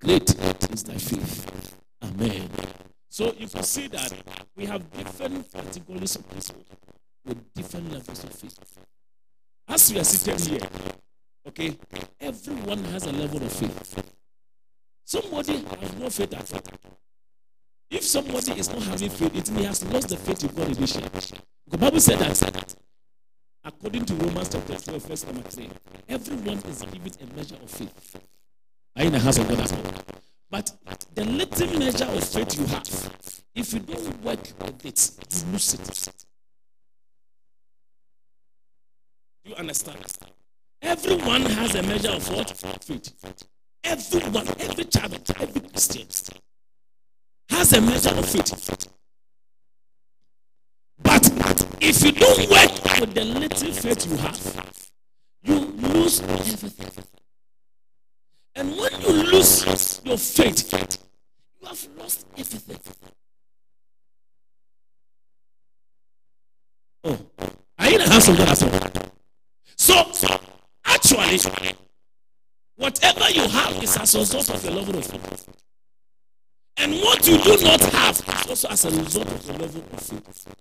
great 0.00 0.30
is 0.72 0.82
thy 0.82 0.94
faith. 0.94 1.76
Amen. 2.02 2.48
So 3.10 3.34
you 3.38 3.48
can 3.48 3.62
see 3.62 3.88
that 3.88 4.12
we 4.56 4.64
have 4.64 4.90
different 4.92 5.52
categories 5.52 6.16
of 6.16 6.28
people 6.30 6.64
with 7.26 7.54
different 7.54 7.92
levels 7.92 8.24
of 8.24 8.30
faith. 8.30 8.58
As 9.68 9.92
we 9.92 10.00
are 10.00 10.04
sitting 10.04 10.52
here, 10.52 10.68
okay, 11.46 11.76
everyone 12.18 12.82
has 12.84 13.06
a 13.06 13.12
level 13.12 13.42
of 13.42 13.52
faith. 13.52 14.02
Somebody 15.04 15.64
has 15.80 15.94
no 15.98 16.08
faith 16.08 16.32
at 16.34 16.52
all. 16.54 17.03
If 17.94 18.02
somebody 18.02 18.58
is 18.58 18.68
not 18.72 18.82
having 18.82 19.08
faith, 19.08 19.36
it 19.36 19.50
means 19.52 19.58
he 19.60 19.64
has 19.66 19.84
lost 19.84 20.08
the 20.08 20.16
faith 20.16 20.42
in 20.42 20.50
God 20.52 20.76
initially. 20.76 21.08
The 21.68 21.78
Bible 21.78 22.00
said 22.00 22.18
that 22.18 22.74
according 23.62 24.04
to 24.06 24.14
Romans 24.14 24.48
chapter 24.48 24.74
12, 24.74 25.06
verse 25.06 25.24
number 25.24 25.48
3, 25.48 25.70
everyone 26.08 26.58
is 26.58 26.82
given 26.82 27.12
a 27.22 27.36
measure 27.36 27.54
of 27.54 27.70
faith. 27.70 28.20
Are 28.96 29.04
in 29.04 29.12
the 29.12 29.20
house 29.20 29.38
of 29.38 29.48
God 29.48 29.60
as 29.60 29.72
well? 29.72 29.92
But 30.50 30.72
the 31.14 31.24
little 31.24 31.78
measure 31.78 32.06
of 32.06 32.24
faith 32.24 32.58
you 32.58 32.66
have, 32.66 33.44
if 33.54 33.72
you 33.72 33.78
don't 33.78 34.24
work 34.24 34.40
with 34.40 34.84
it, 34.84 35.10
you 35.30 35.52
lose 35.52 35.74
it. 35.74 36.14
Do 39.44 39.50
you 39.50 39.56
understand? 39.56 40.04
Everyone 40.82 41.42
has 41.42 41.76
a 41.76 41.82
measure 41.84 42.10
of 42.10 42.28
what? 42.28 42.50
Faith. 42.50 43.12
Everyone, 43.84 44.48
every 44.58 44.84
child, 44.84 45.32
every 45.38 45.60
Christian 45.60 46.08
has 47.48 47.72
a 47.72 47.80
measure 47.80 48.14
of 48.16 48.28
faith. 48.28 48.88
But 51.02 51.66
if 51.80 52.02
you 52.02 52.12
don't 52.12 52.50
work 52.50 53.00
with 53.00 53.14
the 53.14 53.24
little 53.24 53.72
faith 53.72 54.06
you 54.06 54.16
have, 54.16 54.90
you 55.42 55.58
lose 55.58 56.20
everything. 56.20 57.04
And 58.54 58.76
when 58.76 59.00
you 59.00 59.22
lose 59.32 60.00
your 60.04 60.16
faith, 60.16 60.72
you 60.72 61.66
have 61.66 61.88
lost 61.98 62.26
everything. 62.36 62.78
Oh, 67.02 67.18
are 67.78 67.90
you 67.90 67.98
in 67.98 68.04
the 68.04 68.10
house 68.10 68.28
of 68.28 68.38
God 68.38 68.48
as 68.48 68.64
well? 68.64 68.90
So, 69.76 70.38
actually, 70.84 71.74
whatever 72.76 73.28
you 73.30 73.46
have 73.48 73.82
is 73.82 73.96
as 73.96 74.14
a 74.14 74.18
result 74.20 74.50
of 74.50 74.62
the 74.62 74.70
level 74.70 74.96
of 74.96 75.04
faith. 75.04 75.48
And 76.76 76.92
what 76.94 77.26
you 77.26 77.38
do 77.38 77.56
not 77.64 77.80
have 77.80 78.18
is 78.50 78.64
also 78.64 78.68
as 78.68 78.84
a 78.84 78.90
result 78.90 79.28
of 79.28 79.46
the 79.46 79.52
level 79.52 79.84
of 79.92 80.00
faith. 80.00 80.54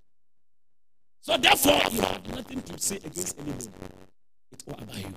So 1.22 1.38
therefore, 1.38 1.82
you 1.92 2.02
have 2.02 2.28
nothing 2.36 2.62
to 2.62 2.80
say 2.80 2.98
against 2.98 3.40
anybody. 3.40 3.68
It's 4.52 4.64
all 4.68 4.74
about 4.76 4.96
you. 4.98 5.14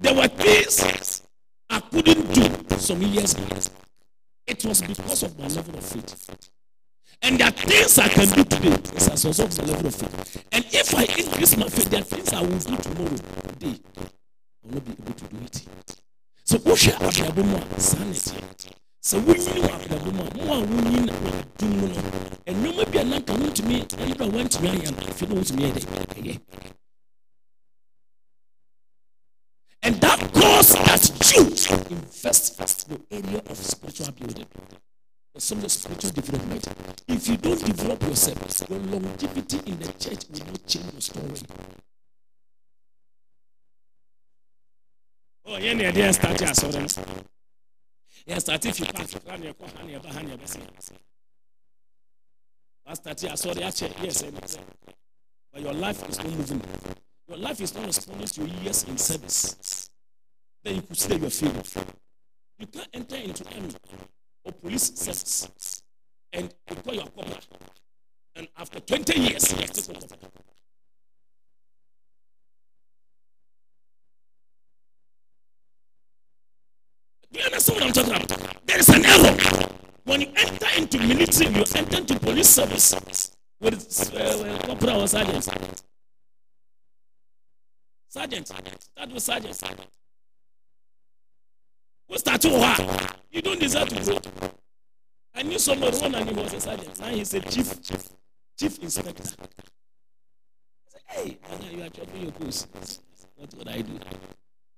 There 0.00 0.14
were 0.14 0.28
things 0.28 1.22
I 1.70 1.80
couldn't 1.80 2.34
do 2.34 2.76
some 2.78 3.00
years 3.02 3.34
back. 3.34 3.62
It 4.46 4.64
was 4.64 4.82
because 4.82 5.22
of 5.22 5.38
my 5.38 5.46
level 5.48 5.76
of 5.78 5.84
faith. 5.84 6.50
And 7.22 7.38
there 7.38 7.48
are 7.48 7.50
things 7.52 7.98
I 7.98 8.08
can 8.08 8.28
do 8.28 8.44
today 8.44 8.76
as 8.96 9.24
a 9.24 9.28
result 9.28 9.58
of 9.58 9.66
the 9.66 9.72
level 9.72 9.86
of 9.86 9.94
faith. 9.94 10.44
And 10.52 10.64
if 10.70 10.94
I 10.94 11.02
increase 11.04 11.56
my 11.56 11.68
faith, 11.68 11.88
there 11.90 12.00
are 12.00 12.04
things 12.04 12.32
I 12.32 12.42
will 12.42 12.58
do 12.58 12.76
tomorrow. 12.76 13.16
Today, 13.48 13.80
I 13.96 14.66
will 14.66 14.74
not 14.74 14.84
be 14.84 14.92
able 14.92 15.14
to 15.14 15.24
do 15.24 15.36
it. 15.44 15.66
So, 16.44 16.58
Osha 16.58 16.92
Abiabomo, 16.92 17.80
sanity. 17.80 18.72
Sɛ 19.08 19.16
wonyi 19.26 19.50
wɔ 19.62 19.70
abrabɔ 19.76 20.10
mu 20.16 20.22
a 20.26 20.30
mo 20.34 20.52
a 20.54 20.58
wonyi 20.70 20.98
na 21.06 21.12
wadum 21.22 21.72
no 21.80 21.86
nneɛma 22.52 22.84
bi 22.90 22.98
a 22.98 23.04
nanka 23.04 23.32
wontumi 23.38 23.74
ayɛ 24.02 24.14
a 24.18 24.44
ntumi 24.44 24.68
ayɛ 24.74 24.90
no 24.90 25.00
afei 25.10 25.26
na 25.28 25.34
wɔntumi 25.38 25.62
yɛ 25.62 25.70
dɛ 25.74 25.80
ɛyɛ. 26.18 26.34
And 29.82 30.00
that 30.00 30.18
cause 30.34 30.72
that 30.74 31.04
you 31.36 31.42
invest 31.96 32.58
in 32.58 32.98
the 32.98 32.98
area 33.16 33.40
of 33.46 33.56
spiritual 33.56 34.10
building. 34.10 34.46
Some 35.38 35.62
of 35.62 35.70
spiritual 35.70 36.10
development. 36.10 36.66
If 37.06 37.28
you 37.28 37.36
don't 37.36 37.64
develop 37.64 38.02
yourself 38.02 38.68
your 38.68 38.80
longevity 38.80 39.60
in 39.70 39.78
the 39.78 39.92
church 40.02 40.22
will 40.32 40.46
not 40.46 40.66
change 40.66 40.90
your 40.92 41.00
story. 41.00 41.40
Oh 45.46 45.58
yɛn 45.62 45.76
na 45.76 45.92
yɛde 45.92 46.12
start 46.12 46.40
asɔre 46.42 46.80
no 46.82 47.35
yɛn 48.26 48.40
start 48.40 48.62
fi 48.62 48.84
park 48.84 49.10
kora 49.24 49.38
na 49.38 49.46
yɛkɔ 49.52 49.66
ha 49.76 49.82
na 49.82 49.90
yɛba 49.92 50.12
ha 50.12 50.22
na 50.22 50.36
yɛbɛsɛ 50.36 50.98
wastart 52.86 53.20
asɔre 53.34 53.62
akyɛ 53.68 54.02
yes 54.04 54.22
ɛnɛ 54.22 54.62
but 55.52 55.62
your 55.62 55.72
life 55.72 56.06
is 56.08 56.18
not 56.18 56.30
moving. 56.32 56.62
Your 57.28 57.38
life 57.38 57.60
is 57.62 57.74
not 57.74 57.86
responding 57.86 58.26
to 58.26 58.44
your 58.44 58.60
years 58.60 58.84
in 58.84 58.98
service. 58.98 59.88
Then 60.62 60.74
you 60.76 60.82
could 60.82 60.98
say 60.98 61.16
you 61.16 61.26
are 61.26 61.30
failing 61.30 61.62
you 62.58 62.66
can't 62.66 62.88
enter 62.92 63.16
into 63.16 63.44
army 63.54 63.74
or 64.44 64.52
police 64.52 64.94
service. 64.94 65.82
And 66.32 66.54
you 66.70 66.76
call 66.76 66.94
your 66.94 67.06
copper 67.06 67.38
and 68.36 68.48
after 68.58 68.80
20 68.80 69.18
years 69.20 69.52
you 69.52 69.64
are 69.64 69.66
still 69.66 69.94
copper 69.94 70.16
Do 77.32 77.40
you 77.40 77.44
understand 77.46 77.80
what 77.80 77.86
I'm 77.86 77.92
talking 77.92 78.36
about? 78.36 78.66
There 78.66 78.78
is 78.78 78.88
an 78.88 79.04
error. 79.04 79.68
When 80.04 80.20
you 80.20 80.28
enter 80.36 80.66
into 80.76 80.98
military, 80.98 81.54
you 81.54 81.64
enter 81.74 81.98
into 81.98 82.18
police 82.20 82.48
service 82.48 83.36
with 83.60 84.12
uh, 84.14 84.58
corporal 84.66 85.02
or 85.02 85.08
sergeant. 85.08 85.48
Sergeant. 88.08 88.46
Start 88.46 89.12
with 89.12 89.22
sergeant. 89.22 89.62
To 92.40 92.50
what? 92.50 93.16
You 93.30 93.40
don't 93.40 93.58
deserve 93.58 93.88
to 93.88 94.02
grow. 94.02 94.50
I 95.34 95.42
knew 95.42 95.58
somebody 95.58 95.96
one 95.98 96.14
and 96.14 96.28
he 96.28 96.34
was 96.34 96.52
a 96.52 96.60
sergeant. 96.60 97.00
Now 97.00 97.06
he's 97.08 97.32
a 97.34 97.40
chief 97.40 97.72
chief 98.58 98.78
inspector. 98.82 99.22
I 99.22 99.26
said, 100.88 101.02
hey, 101.06 101.38
you 101.72 101.82
are 101.82 101.88
dropping 101.88 102.22
your 102.22 102.30
goose. 102.32 102.66
What 103.36 103.54
would 103.54 103.68
I 103.68 103.80
do? 103.80 103.98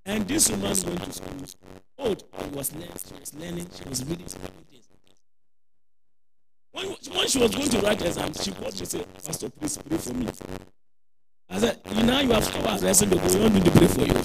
And 0.09 0.27
this 0.27 0.49
woman 0.49 0.63
went 0.71 1.05
to 1.05 1.13
school. 1.13 1.67
Old, 1.99 2.25
she 2.41 2.49
was 2.49 2.73
learning, 2.73 2.93
she 3.07 3.21
was 3.21 3.35
learning, 3.35 3.67
she 3.77 3.89
was 3.91 4.05
reading 4.07 4.27
some 4.27 4.41
things. 4.41 4.89
When, 6.73 6.87
when 6.87 7.29
she 7.29 7.39
was 7.39 7.55
going 7.55 7.69
to 7.69 7.79
write 7.81 8.01
exam, 8.01 8.33
she 8.33 8.51
called 8.53 8.73
me 8.73 8.79
and 8.81 8.89
said, 8.89 9.07
Pastor, 9.23 9.51
please 9.51 9.77
pray 9.77 9.99
for 9.99 10.15
me. 10.15 10.29
I 11.51 11.59
said, 11.59 11.81
you 11.93 12.03
know 12.05 12.21
you 12.21 12.33
have 12.33 12.51
power 12.51 12.79
arresting 12.83 13.11
the 13.11 13.17
you 13.17 13.39
want 13.39 13.53
me 13.53 13.61
to 13.61 13.71
pray 13.71 13.87
for 13.87 14.01
you. 14.01 14.23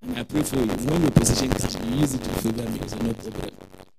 And 0.00 0.16
I 0.16 0.22
pray 0.22 0.42
for 0.42 0.56
you. 0.56 0.66
When 0.66 1.02
your 1.02 1.10
position 1.10 1.50
comes, 1.50 1.76
you 1.76 1.96
use 1.96 2.14
it 2.14 2.24
to 2.24 2.30
favor 2.30 2.70
me. 2.70 2.80
I 2.82 2.86
said, 2.86 3.02
no 3.02 3.12
problem. 3.12 3.50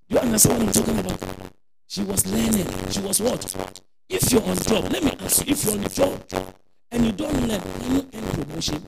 You 0.08 0.18
understand 0.18 0.66
what 0.66 0.78
I'm 0.78 0.84
talking 0.84 1.00
about? 1.00 1.54
She 1.86 2.02
was 2.02 2.26
learning. 2.26 2.90
She 2.90 3.02
was 3.02 3.22
what? 3.22 3.82
If 4.10 4.32
you're 4.32 4.44
on 4.44 4.58
job, 4.58 4.92
let 4.92 5.04
me 5.04 5.12
ask 5.20 5.46
you, 5.46 5.52
if 5.52 5.64
you're 5.64 5.76
on 5.76 5.88
job 5.88 6.56
and 6.90 7.06
you 7.06 7.12
don't 7.12 7.48
learn, 7.48 7.62
can 7.62 7.96
you 7.96 8.44
promotion? 8.46 8.84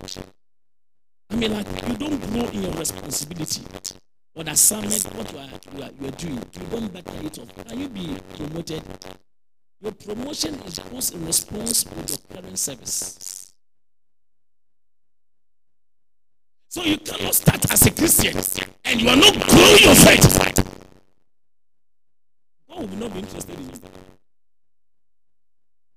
I 1.32 1.36
mean, 1.36 1.54
like 1.54 1.68
you 1.88 1.96
don't 1.96 2.20
grow 2.32 2.44
in 2.50 2.64
your 2.64 2.74
responsibility 2.74 3.62
or 4.36 4.44
the 4.44 4.52
assignment, 4.52 5.04
what 5.16 5.32
you 5.32 5.40
are, 5.40 5.50
you 5.78 5.84
are, 5.84 5.90
you 6.02 6.08
are 6.08 6.12
doing. 6.12 6.36
You 6.36 6.68
don't 6.70 6.94
better 6.94 7.26
it 7.26 7.40
off. 7.40 7.68
Can 7.68 7.80
you 7.80 7.90
be 7.90 8.18
promoted? 8.36 8.84
Your 9.82 9.94
promotion 9.94 10.56
is 10.66 10.80
goes 10.80 11.12
in 11.12 11.26
response 11.26 11.84
to 11.86 11.96
your 11.96 12.18
current 12.42 12.60
service. 12.60 13.54
So 16.68 16.84
you 16.84 16.98
cannot 16.98 17.36
start 17.36 17.72
as 17.72 17.86
a 17.86 17.92
Christian 17.92 18.38
and 18.86 19.02
you 19.02 19.10
are 19.10 19.16
not 19.16 19.34
growing 19.34 19.84
your 19.84 19.96
faith. 19.96 20.66
God 22.70 22.90
will 22.90 22.98
not 22.98 23.14
be 23.14 23.20
interested 23.20 23.58
in 23.58 23.66
you. 23.66 23.72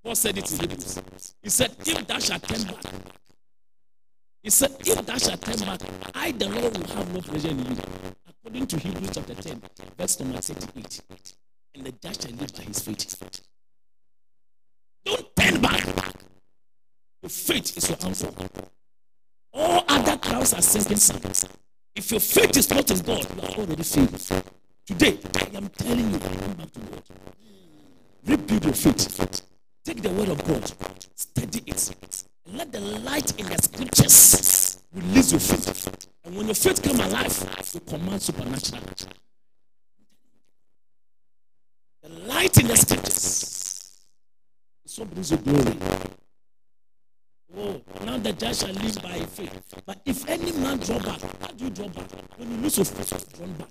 Paul 0.03 0.15
said 0.15 0.39
it 0.39 0.51
in 0.53 0.61
Hebrews. 0.61 1.01
He 1.43 1.51
said, 1.51 1.73
If 1.81 2.07
thou 2.07 2.19
shalt 2.19 2.43
turn 2.43 2.65
back, 2.65 2.85
he 4.45 4.51
said, 4.51 4.77
If 4.81 5.07
thou 5.07 5.17
shalt 5.17 5.41
turn 5.41 5.57
back, 5.61 5.81
I, 6.15 6.31
the 6.33 6.47
Lord, 6.51 6.77
will 6.77 6.87
have 6.95 7.15
no 7.15 7.21
pleasure 7.23 7.49
in 7.49 7.59
you. 7.61 7.77
According 8.29 8.67
to 8.67 8.79
Hebrews 8.79 9.11
chapter 9.15 9.35
10, 9.35 9.63
verse 9.97 10.21
number 10.21 10.39
38. 10.39 11.03
And 11.75 11.87
the 11.87 11.93
just 11.93 12.23
shall 12.23 12.37
live 12.37 12.55
by 12.55 12.63
his 12.65 12.81
faith. 12.81 13.41
Don't 15.07 15.35
turn 15.35 15.63
back. 15.63 15.83
Your 17.23 17.31
faith 17.31 17.75
is 17.79 17.89
your 17.89 17.97
answer. 18.05 18.29
All 19.55 19.83
other 19.89 20.19
clouds 20.19 20.53
are 20.53 20.61
sinking 20.61 20.99
sand. 20.99 21.49
If 21.97 22.11
your 22.11 22.21
faith 22.21 22.55
is 22.59 22.69
not 22.69 22.91
in 22.91 22.99
God, 22.99 23.27
you 23.35 23.43
are 23.43 23.55
already 23.61 23.83
failed. 23.83 24.45
Today, 24.87 25.19
I 25.37 25.57
am 25.57 25.71
telling 25.71 26.13
you, 26.13 26.19
come 26.19 26.53
back 26.53 26.71
to 26.71 26.81
God. 26.81 27.03
Rebuild 28.27 28.65
your 28.65 28.75
faith. 28.75 29.41
Take 29.87 30.03
the 30.03 30.11
word 30.11 30.29
of 30.29 30.45
God, 30.45 30.71
study 31.15 31.63
it, 31.67 32.25
let 32.57 32.71
the 32.71 32.81
light 32.81 33.39
in 33.39 33.47
the 33.47 33.59
scriptures 33.61 34.83
release 34.93 35.33
your 35.33 35.41
faith. 35.41 36.09
And 36.25 36.37
when 36.37 36.47
your 36.47 36.55
faith 36.55 36.83
come 36.83 37.01
alive, 37.01 37.71
you 37.75 37.81
command 37.81 38.23
supernatural. 38.23 38.83
The 42.03 42.09
light 42.09 42.57
in 42.59 42.69
the 42.69 42.77
scriptures 42.77 44.07
is 44.85 44.99
what 44.99 45.11
brings 45.11 45.31
you 45.31 45.37
glory. 45.39 45.77
Oh, 47.57 47.81
now 48.05 48.19
the 48.19 48.33
just 48.33 48.65
shall 48.65 48.75
live 48.75 49.03
by 49.03 49.19
faith. 49.21 49.83
But 49.87 50.01
if 50.05 50.29
any 50.29 50.53
man 50.53 50.79
draw 50.79 50.99
back, 50.99 51.21
how 51.41 51.49
do 51.49 51.65
you 51.65 51.71
draw 51.71 51.89
back? 51.89 52.11
When 52.37 52.51
you 52.51 52.57
lose 52.59 52.77
your 52.79 52.85
faith, 52.85 53.37
draw 53.37 53.47
back. 53.47 53.69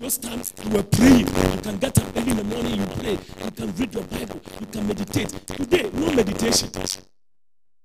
Those 0.00 0.16
times 0.16 0.54
you 0.64 0.70
were 0.70 0.82
praying, 0.82 1.26
you 1.26 1.60
can 1.60 1.76
get 1.76 1.98
up 1.98 2.16
early 2.16 2.30
in 2.30 2.38
the 2.38 2.44
morning, 2.44 2.80
you 2.80 2.86
pray, 2.86 3.18
you 3.44 3.50
can 3.50 3.76
read 3.76 3.92
your 3.92 4.02
Bible, 4.04 4.40
you 4.58 4.66
can 4.66 4.88
meditate. 4.88 5.28
Today, 5.46 5.90
no 5.92 6.10
meditation. 6.14 6.70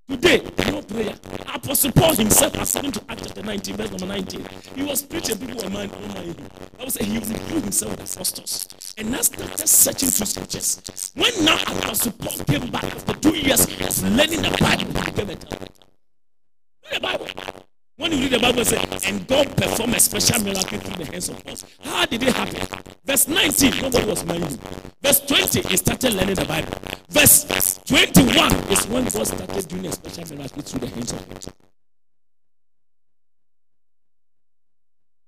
Today, 0.08 0.42
no 0.72 0.82
prayer. 0.82 1.14
Apostle 1.54 1.92
Paul 1.92 2.16
himself, 2.16 2.56
according 2.56 2.94
to 2.94 3.04
Acts 3.10 3.24
chapter 3.28 3.44
19, 3.44 3.76
verse 3.76 3.92
number 3.92 4.06
19, 4.06 4.48
he 4.76 4.84
was 4.84 5.02
preaching, 5.04 5.38
people 5.38 5.62
were 5.62 5.70
mind 5.70 5.92
on 5.92 6.08
mind. 6.08 6.52
I 6.80 6.84
would 6.86 6.94
say 6.94 7.04
he 7.04 7.20
withdrew 7.20 7.60
himself 7.60 7.92
with 8.00 8.16
apostles. 8.16 8.96
And 8.98 9.12
now 9.12 9.20
started 9.20 9.68
searching 9.68 10.08
through 10.08 10.28
scriptures. 10.28 11.12
When 11.16 11.44
now 11.44 11.62
Apostle 11.64 12.14
Paul 12.14 12.46
came 12.46 12.72
back 12.72 12.86
after 12.86 13.14
two 13.16 13.36
years 13.36 13.66
of 13.66 14.04
learning 14.16 14.42
the 14.42 14.58
Bible, 14.58 15.02
he 15.04 15.12
came 15.12 15.30
and 15.32 15.46
Read 15.52 16.92
the 16.92 17.00
Bible. 17.02 17.28
When 17.98 18.12
you 18.12 18.20
read 18.20 18.32
the 18.32 18.40
Bible, 18.40 18.66
say, 18.66 18.78
and 19.08 19.26
God 19.26 19.56
performed 19.56 19.96
a 19.96 20.00
special 20.02 20.44
miracle 20.44 20.80
through 20.80 21.06
the 21.06 21.12
hands 21.12 21.30
of 21.30 21.44
God. 21.46 21.64
How 21.80 22.06
did 22.06 22.24
it 22.24 22.34
happen? 22.34 22.84
Verse 23.06 23.28
19, 23.30 23.82
nobody 23.82 24.06
was 24.06 24.26
minding. 24.26 24.60
Verse 25.02 25.22
20, 25.22 25.62
he 25.62 25.78
started 25.78 26.14
learning 26.14 26.36
the 26.36 26.46
Bible. 26.46 26.74
Verse 27.10 27.46
21 27.86 28.54
is 28.70 28.88
when 28.88 29.06
God 29.06 29.28
started 29.28 29.68
doing 29.70 29.86
a 29.86 29.92
special 29.94 30.38
miracle 30.38 30.62
through 30.62 30.80
the 30.82 30.88
hands 30.88 31.14
of 31.14 31.30
God. 31.30 31.46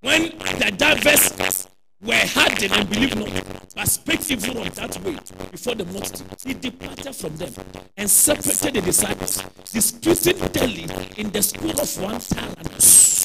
When 0.01 0.23
the 0.59 0.71
diverse 0.75 1.67
were 2.01 2.13
hardened 2.15 2.71
and 2.73 2.89
believed 2.89 3.17
not, 3.17 3.73
but 3.75 3.87
spake 3.87 4.29
evil 4.31 4.61
of 4.61 4.75
that 4.75 4.97
way 5.03 5.17
before 5.51 5.75
the 5.75 5.85
multitude. 5.85 6.27
He 6.45 6.53
departed 6.53 7.15
from 7.15 7.35
them 7.37 7.53
and 7.97 8.09
separated 8.09 8.75
the 8.75 8.81
disciples, 8.81 9.41
disputing 9.71 10.37
daily 10.49 10.83
in 11.17 11.31
the 11.31 11.41
school 11.41 11.71
of 11.71 12.01
one 12.01 12.19
talent. 12.19 13.17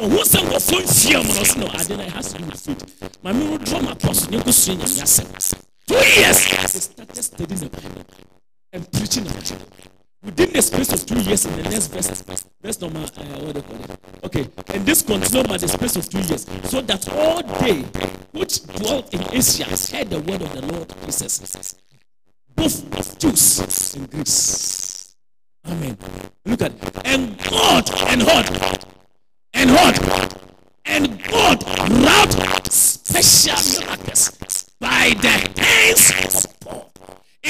ɔho 0.00 0.22
sɛ 0.22 0.38
nkɔfoɔ 0.46 0.80
mfia 0.86 1.18
mu 1.26 1.32
no 1.34 1.40
ɔse 1.42 1.56
no 1.58 1.66
ade 1.74 1.94
no 1.98 2.04
do 2.06 2.72
with 2.78 2.90
faith 2.98 3.18
ma 3.22 3.32
me 3.32 3.44
wodrɔ 3.50 3.82
ma 3.82 3.90
apɔso 3.94 4.30
ne 4.30 4.38
nkɔsua 4.38 4.74
nyame 4.78 5.02
asɛm 5.02 5.26
two 5.88 5.94
years 5.94 6.38
they 6.46 6.80
started 6.80 7.22
studying 7.24 7.60
the 7.60 7.68
bible 7.68 8.04
and 8.72 8.92
preaching 8.92 9.24
the 9.24 9.34
bible 9.34 9.97
within 10.22 10.52
the 10.52 10.62
space 10.62 10.92
of 10.92 11.06
two 11.06 11.20
years 11.20 11.46
in 11.46 11.56
the 11.56 11.62
next 11.64 11.86
verse 11.88 12.22
verse 12.62 12.80
number 12.80 12.98
uh, 12.98 13.04
what 13.40 13.54
they 13.54 13.62
call 13.62 13.76
it? 13.76 13.98
Okay 14.24 14.48
and 14.74 14.84
this 14.84 15.02
continued 15.02 15.48
by 15.48 15.56
the 15.56 15.68
space 15.68 15.96
of 15.96 16.08
two 16.08 16.20
years 16.20 16.46
so 16.64 16.80
that 16.80 17.08
all 17.12 17.42
they 17.60 17.82
which 18.32 18.62
dwelt 18.66 19.12
in 19.14 19.20
asia 19.32 19.64
heard 19.64 20.10
the 20.10 20.20
word 20.20 20.42
of 20.42 20.52
the 20.52 20.72
lord 20.72 20.92
jesus. 21.04 21.74
Both 22.54 23.18
jews 23.18 23.94
and 23.94 24.10
greeks 24.10 25.14
amen. 25.66 25.96
Look 26.44 26.62
at 26.62 26.72
it. 26.72 26.96
and 27.04 27.38
god 27.44 27.90
and 28.08 28.22
what? 28.22 28.84
And 29.54 29.70
what? 29.70 30.42
And 30.84 31.22
god 31.24 31.62
wrought 31.90 32.72
special 32.72 33.82
miracles 33.86 34.70
by 34.80 35.12
the 35.20 35.60
hands 35.60 36.27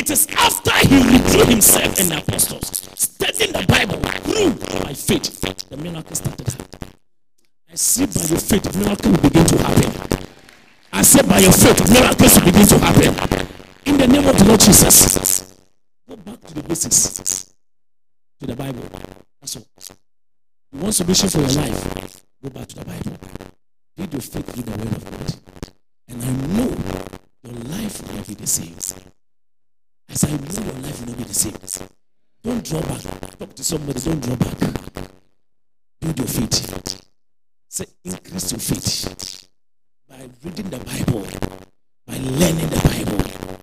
it 0.09 0.12
is 0.12 0.26
after 0.36 0.72
he 0.88 0.96
withdrew 1.12 1.44
himself 1.44 2.00
and 2.00 2.09
the 2.09 2.18
apostles, 2.18 2.88
studying 2.94 3.52
the 3.52 3.64
Bible, 3.66 4.00
grew 4.24 4.54
by 4.82 4.94
faith, 4.94 5.68
the 5.68 5.76
miracle 5.76 6.16
started. 6.16 6.48
I 7.70 7.74
see 7.74 8.06
by 8.06 8.24
your 8.24 8.40
faith, 8.40 8.74
miracle 8.76 9.11
will 9.11 9.20
begin 9.20 9.44
to 9.44 9.59
happen. 9.59 10.26
I 10.92 11.02
said 11.02 11.28
by 11.28 11.38
your 11.40 11.52
faith, 11.52 11.92
miracles 11.92 12.36
will 12.36 12.46
begin 12.46 12.66
to 12.66 12.78
happen. 12.78 13.48
In 13.84 13.98
the 13.98 14.06
name 14.06 14.26
of 14.26 14.38
the 14.38 14.44
Lord 14.46 14.61
Jesus. 14.61 15.54
Go 16.09 16.16
back 16.16 16.40
to 16.40 16.54
the 16.54 16.62
basics. 16.62 17.52
To 18.40 18.46
the 18.46 18.56
Bible. 18.56 18.88
That's 19.40 19.56
all. 19.56 19.66
You 20.72 20.80
want 20.80 20.94
solution 20.94 21.28
for 21.28 21.38
your 21.40 21.50
life? 21.50 22.24
Go 22.42 22.50
back 22.50 22.66
to 22.68 22.76
the 22.76 22.84
Bible. 22.84 23.18
Read 23.98 24.12
your 24.12 24.22
faith 24.22 24.56
in 24.56 24.64
the 24.64 24.70
word 24.70 24.96
of 24.96 25.04
God. 25.04 25.34
And 26.09 26.22
I 26.22 26.30
know 26.56 26.74
your 27.44 27.62
life 27.64 28.00
will 28.11 28.24
be 28.24 28.34
the 28.34 28.46
same. 28.46 28.74
As 30.09 30.24
I 30.24 30.30
know 30.30 30.64
your 30.64 30.80
life 30.82 31.00
will 31.00 31.09
not 31.09 31.18
be 31.18 31.24
the 31.24 31.34
same. 31.34 31.52
Don't 32.42 32.64
draw 32.64 32.80
back. 32.80 33.38
Talk 33.38 33.54
to 33.54 33.64
somebody. 33.64 34.00
Don't 34.00 34.20
draw 34.22 34.36
back. 34.36 35.11
Build 36.00 36.18
your 36.18 36.26
faith. 36.26 37.02
Say, 37.68 37.84
increase 38.04 38.52
your 38.52 38.61
faith 38.61 39.48
by 40.09 40.28
reading 40.42 40.70
the 40.70 40.78
Bible, 40.78 41.26
by 42.06 42.14
learning 42.16 42.68
the 42.70 42.80
Bible. 42.88 43.59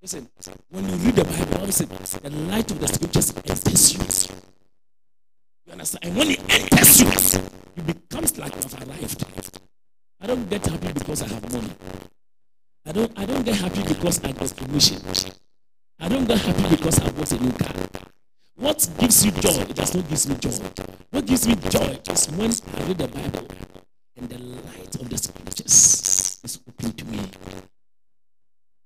Listen, 0.00 0.28
when 0.70 0.88
you 0.88 0.96
read 0.96 1.16
the 1.16 1.24
Bible, 1.24 1.66
listen, 1.66 1.88
the 2.22 2.30
light 2.48 2.70
of 2.70 2.80
the 2.80 2.88
scriptures 2.88 3.34
enters 3.36 3.92
you. 3.92 4.00
You 5.66 5.72
understand? 5.72 6.04
And 6.04 6.16
when 6.16 6.30
it 6.30 6.40
enters 6.48 7.00
you, 7.00 7.40
it 7.76 7.86
becomes 7.86 8.38
like 8.38 8.54
you 8.54 8.62
have 8.62 8.88
arrived. 8.88 9.24
I 10.22 10.26
don't 10.26 10.48
get 10.48 10.66
happy 10.66 10.92
because 10.92 11.22
I 11.22 11.28
have 11.28 11.52
money. 11.52 11.70
I 12.86 12.92
don't 12.92 13.12
I 13.18 13.26
don't 13.26 13.44
get 13.44 13.56
happy 13.56 13.82
because 13.82 14.24
I 14.24 14.32
got 14.32 14.56
promotion. 14.56 15.00
I 16.02 16.08
don't 16.08 16.26
get 16.26 16.38
happy 16.38 16.76
because 16.76 16.98
I 17.00 17.10
bought 17.10 17.30
a 17.32 17.38
new 17.38 17.52
car. 17.52 17.74
What 18.56 18.88
gives 18.98 19.24
you 19.24 19.32
joy? 19.32 19.64
Does 19.66 19.94
not 19.94 20.08
give 20.08 20.28
me 20.28 20.34
joy. 20.36 20.84
What 21.10 21.26
gives 21.26 21.46
me 21.46 21.54
joy 21.56 21.98
is 22.10 22.26
when 22.30 22.50
I 22.50 22.86
read 22.88 22.98
the 22.98 23.08
Bible 23.08 23.46
and 24.16 24.28
the 24.28 24.38
light 24.38 24.94
of 24.96 25.08
the 25.10 25.18
scriptures 25.18 26.40
is 26.42 26.60
open 26.68 26.92
to 26.92 27.04
me. 27.04 27.20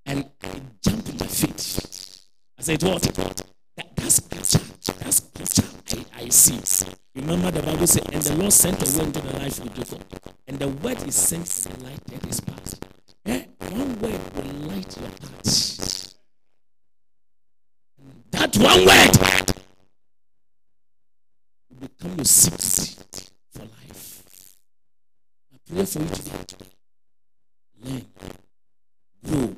And 0.07 0.31
I 0.43 0.61
jump 0.83 1.09
into 1.09 1.25
faith. 1.25 2.27
I 2.59 2.62
said, 2.62 2.83
What? 2.83 3.03
That, 3.03 3.97
that's 3.97 4.17
scripture. 4.17 4.95
That's 4.99 5.17
scripture 5.17 6.07
I, 6.17 6.25
I 6.25 6.29
see. 6.31 6.87
Remember 7.15 7.51
the 7.53 7.62
Bible 7.62 7.87
said, 7.87 8.12
and 8.12 8.23
the 8.23 8.35
Lord 8.37 8.53
sent 8.53 8.83
a 8.83 8.99
word 8.99 9.07
into 9.07 9.21
the 9.21 9.39
life 9.39 9.61
of 9.61 9.73
Jacob. 9.75 10.05
And 10.49 10.59
the 10.59 10.69
word 10.69 11.01
is 11.07 11.15
sent 11.15 11.67
and 11.73 11.83
lighted 11.83 12.27
his 12.27 12.41
path. 12.41 12.79
Eh? 13.27 13.45
One 13.71 14.01
word 14.01 14.21
will 14.35 14.69
light 14.69 14.97
your 15.01 15.11
path. 15.11 15.74
That 18.35 18.57
one 18.57 18.85
word 18.85 19.16
will 21.70 21.89
become 21.89 22.16
your 22.16 22.24
secret 22.24 23.30
for 23.53 23.61
life. 23.62 24.22
I 25.53 25.57
pray 25.72 25.85
for 25.85 26.01
you 26.01 26.09
today. 26.09 26.45
Learn, 27.85 28.07
grow 29.24 29.55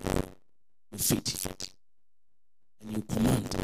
your 0.90 0.98
faith, 0.98 1.72
and 2.82 2.92
you 2.92 3.02
command, 3.02 3.54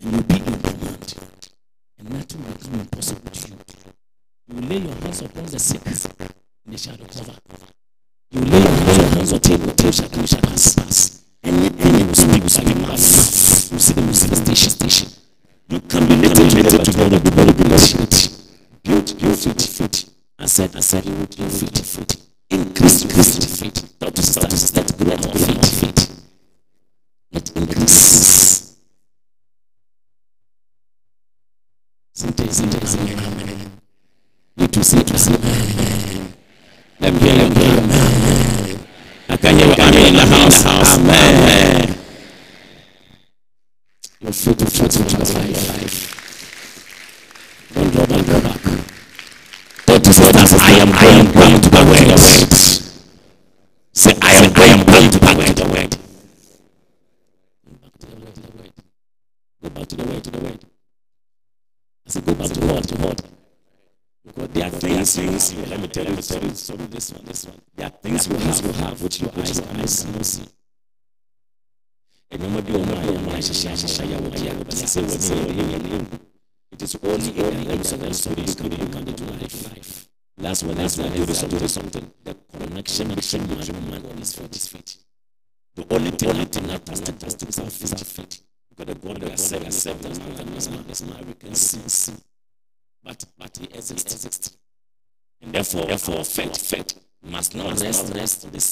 and 0.00 0.12
you 0.16 0.22
be 0.22 0.36
in 0.36 0.60
command, 0.62 1.14
and 1.98 2.10
nothing 2.10 2.44
will 2.44 2.52
become 2.54 2.80
impossible 2.80 3.30
to 3.30 3.48
you. 3.50 3.58
You 4.48 4.60
lay 4.68 4.78
your 4.78 4.94
hands 4.94 5.20
upon 5.20 5.44
the 5.44 5.58
sick, 5.58 5.82
and 5.86 6.72
they 6.72 6.78
shall 6.78 6.96
recover. 6.96 7.34
You 8.30 8.40
lay 8.40 8.58
your 8.58 8.70
hands 8.70 9.32
on 9.32 9.38
the 9.38 9.48
table, 9.48 9.66
the 9.66 9.74
table 9.74 9.92
shall 9.92 10.08
come, 10.08 10.26
shall 10.26 10.40
pass. 10.40 10.76
And 10.76 11.21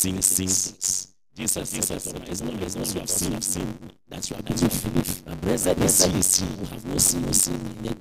same 0.01 0.23
same 0.23 0.23
things 0.23 1.11
Jesus, 1.37 1.73
Jesus, 1.73 2.13
not, 2.13 2.29
it's 2.29 2.77
not 2.77 2.95
you 2.95 3.01
have 3.01 3.09
seen, 3.09 3.33
have 3.33 3.45
seen. 3.45 3.93
That's 4.09 4.31
what 4.31 4.51
you 4.51 4.69
believe. 4.69 5.23
And 5.27 5.41
blessed 5.41 5.79
is 5.79 6.05
he 6.37 6.47
who 6.47 6.65
have 6.67 6.85
no 6.85 6.99
sin, 6.99 7.23
no 7.23 7.33
sin, 7.33 7.61
yet 7.83 7.99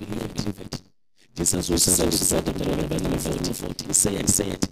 it. 0.59 0.81
Jesus 1.35 1.69
was 1.69 1.83
said, 1.83 2.11
said, 2.13 2.45
the 2.45 2.65
Lord 2.65 2.79
of 2.79 2.89
the 2.89 3.17
40, 3.17 3.53
40, 3.53 3.85
he 3.85 3.93
said, 3.93 4.29
say 4.29 4.47
it, 4.47 4.67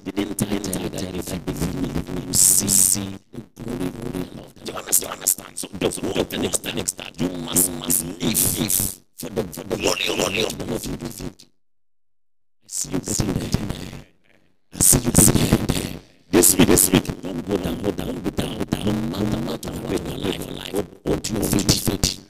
life, 20.58 20.86
hold 21.06 21.24
to 21.24 21.34
your 21.34 21.44
faith, 21.44 21.86
faith. 21.86 22.24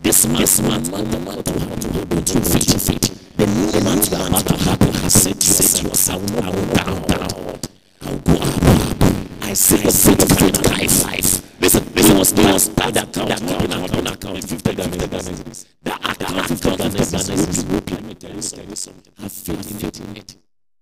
This 0.00 0.26
month, 0.26 0.38
this 0.38 0.60
month, 0.60 0.90
what 0.90 1.04
will 1.04 1.20
happen, 1.30 1.60
hold 1.60 1.84
on 2.14 2.24
to 2.24 2.32
your 2.34 2.44
faith, 2.44 2.86
faith. 2.86 3.36
The 3.36 3.46
new 3.46 3.84
month 3.84 4.10
that 4.10 4.28
about 4.28 4.46
to 4.46 4.56
happen 4.56 4.92
has 4.94 5.14
said 5.14 5.40
to 5.40 5.88
yourself, 5.88 6.42
I 6.42 6.50
will 6.50 6.66
down, 6.74 7.02
down. 7.02 7.60
I'll 8.02 8.18
go 8.18 8.34
up, 8.34 8.62
up. 8.62 9.02
I 9.42 9.54
see 9.54 9.76
the 9.76 9.92
faith, 9.92 10.38
faith, 10.38 10.58
life, 10.70 11.04
life. 11.04 11.60
Listen, 11.60 11.84
listen, 11.94 12.18
was 12.18 12.32
there 12.32 12.52
was 12.52 12.68
that 12.70 12.96
account, 12.96 13.28
that 13.28 13.42
account, 13.42 13.90
that 13.92 14.14
account, 14.14 14.44
fifty 14.44 14.72
Ghanaians. 14.74 15.66
That 15.82 15.98
account, 15.98 16.48
fifty 16.48 16.70
Ghanaians 16.70 17.70
will 17.70 17.80
be. 17.80 17.94
Let 17.94 18.04
me 18.04 18.14
tell 18.14 18.34
you 18.34 18.76
something. 18.76 19.12
Have 19.18 19.32
faith 19.32 20.00
in 20.00 20.16
it, 20.16 20.36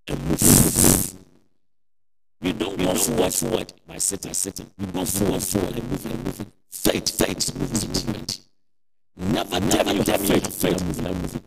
and 0.08 0.24
move. 0.28 1.14
We 2.40 2.52
don't 2.52 2.78
go 2.78 2.94
forward, 2.94 3.34
forward 3.34 3.72
by 3.86 3.98
sitting, 3.98 4.32
sitting. 4.32 4.70
We 4.78 4.86
go 4.86 5.04
forward, 5.04 5.42
forward, 5.42 5.76
and 5.76 5.90
moving, 5.90 6.12
and 6.12 6.24
moving. 6.24 6.52
Faith, 6.88 7.18
faith, 7.18 7.54
moving, 7.54 7.88
movement. 7.90 8.40
Never, 9.14 9.60
never, 9.60 9.92
you 9.92 10.02
have 10.04 10.22
faith, 10.22 10.48
faith, 10.58 10.80
moving. 11.02 11.44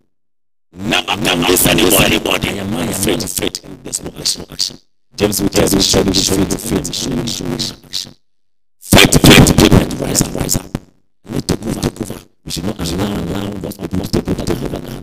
Never 0.72 1.18
convince 1.18 1.66
anybody, 1.66 2.06
anybody. 2.06 2.50
I 2.50 2.54
am 2.62 2.70
not 2.70 2.94
faith, 2.94 3.40
faith, 3.40 3.64
and 3.64 3.84
there's 3.84 4.04
no 4.04 4.12
action, 4.20 4.46
action. 4.52 4.78
James 5.16 5.42
will 5.42 5.50
tell 5.50 5.68
you, 5.68 5.82
show 5.82 6.04
you, 6.04 6.14
show 6.14 6.36
you, 6.36 6.46
faith, 6.46 6.94
show 6.94 7.10
you, 7.10 7.26
show 7.26 7.46
you, 7.46 7.54
action. 7.86 8.14
Faith, 8.80 9.18
faith, 9.20 9.58
people, 9.58 10.06
rise 10.06 10.22
up, 10.22 10.36
rise 10.36 10.58
up. 10.58 10.78
We 11.26 11.42
take 11.42 11.66
over, 11.66 11.82
take 11.90 12.02
over. 12.02 12.20
We 12.46 12.52
should 12.52 12.66
not 12.66 12.80
allow, 12.80 13.10
allow 13.10 13.50
what 13.50 13.78
we 13.80 13.98
must 13.98 14.14
take 14.14 14.30
over, 14.30 14.46
take 14.46 14.62
over, 14.62 14.80
now. 14.80 15.02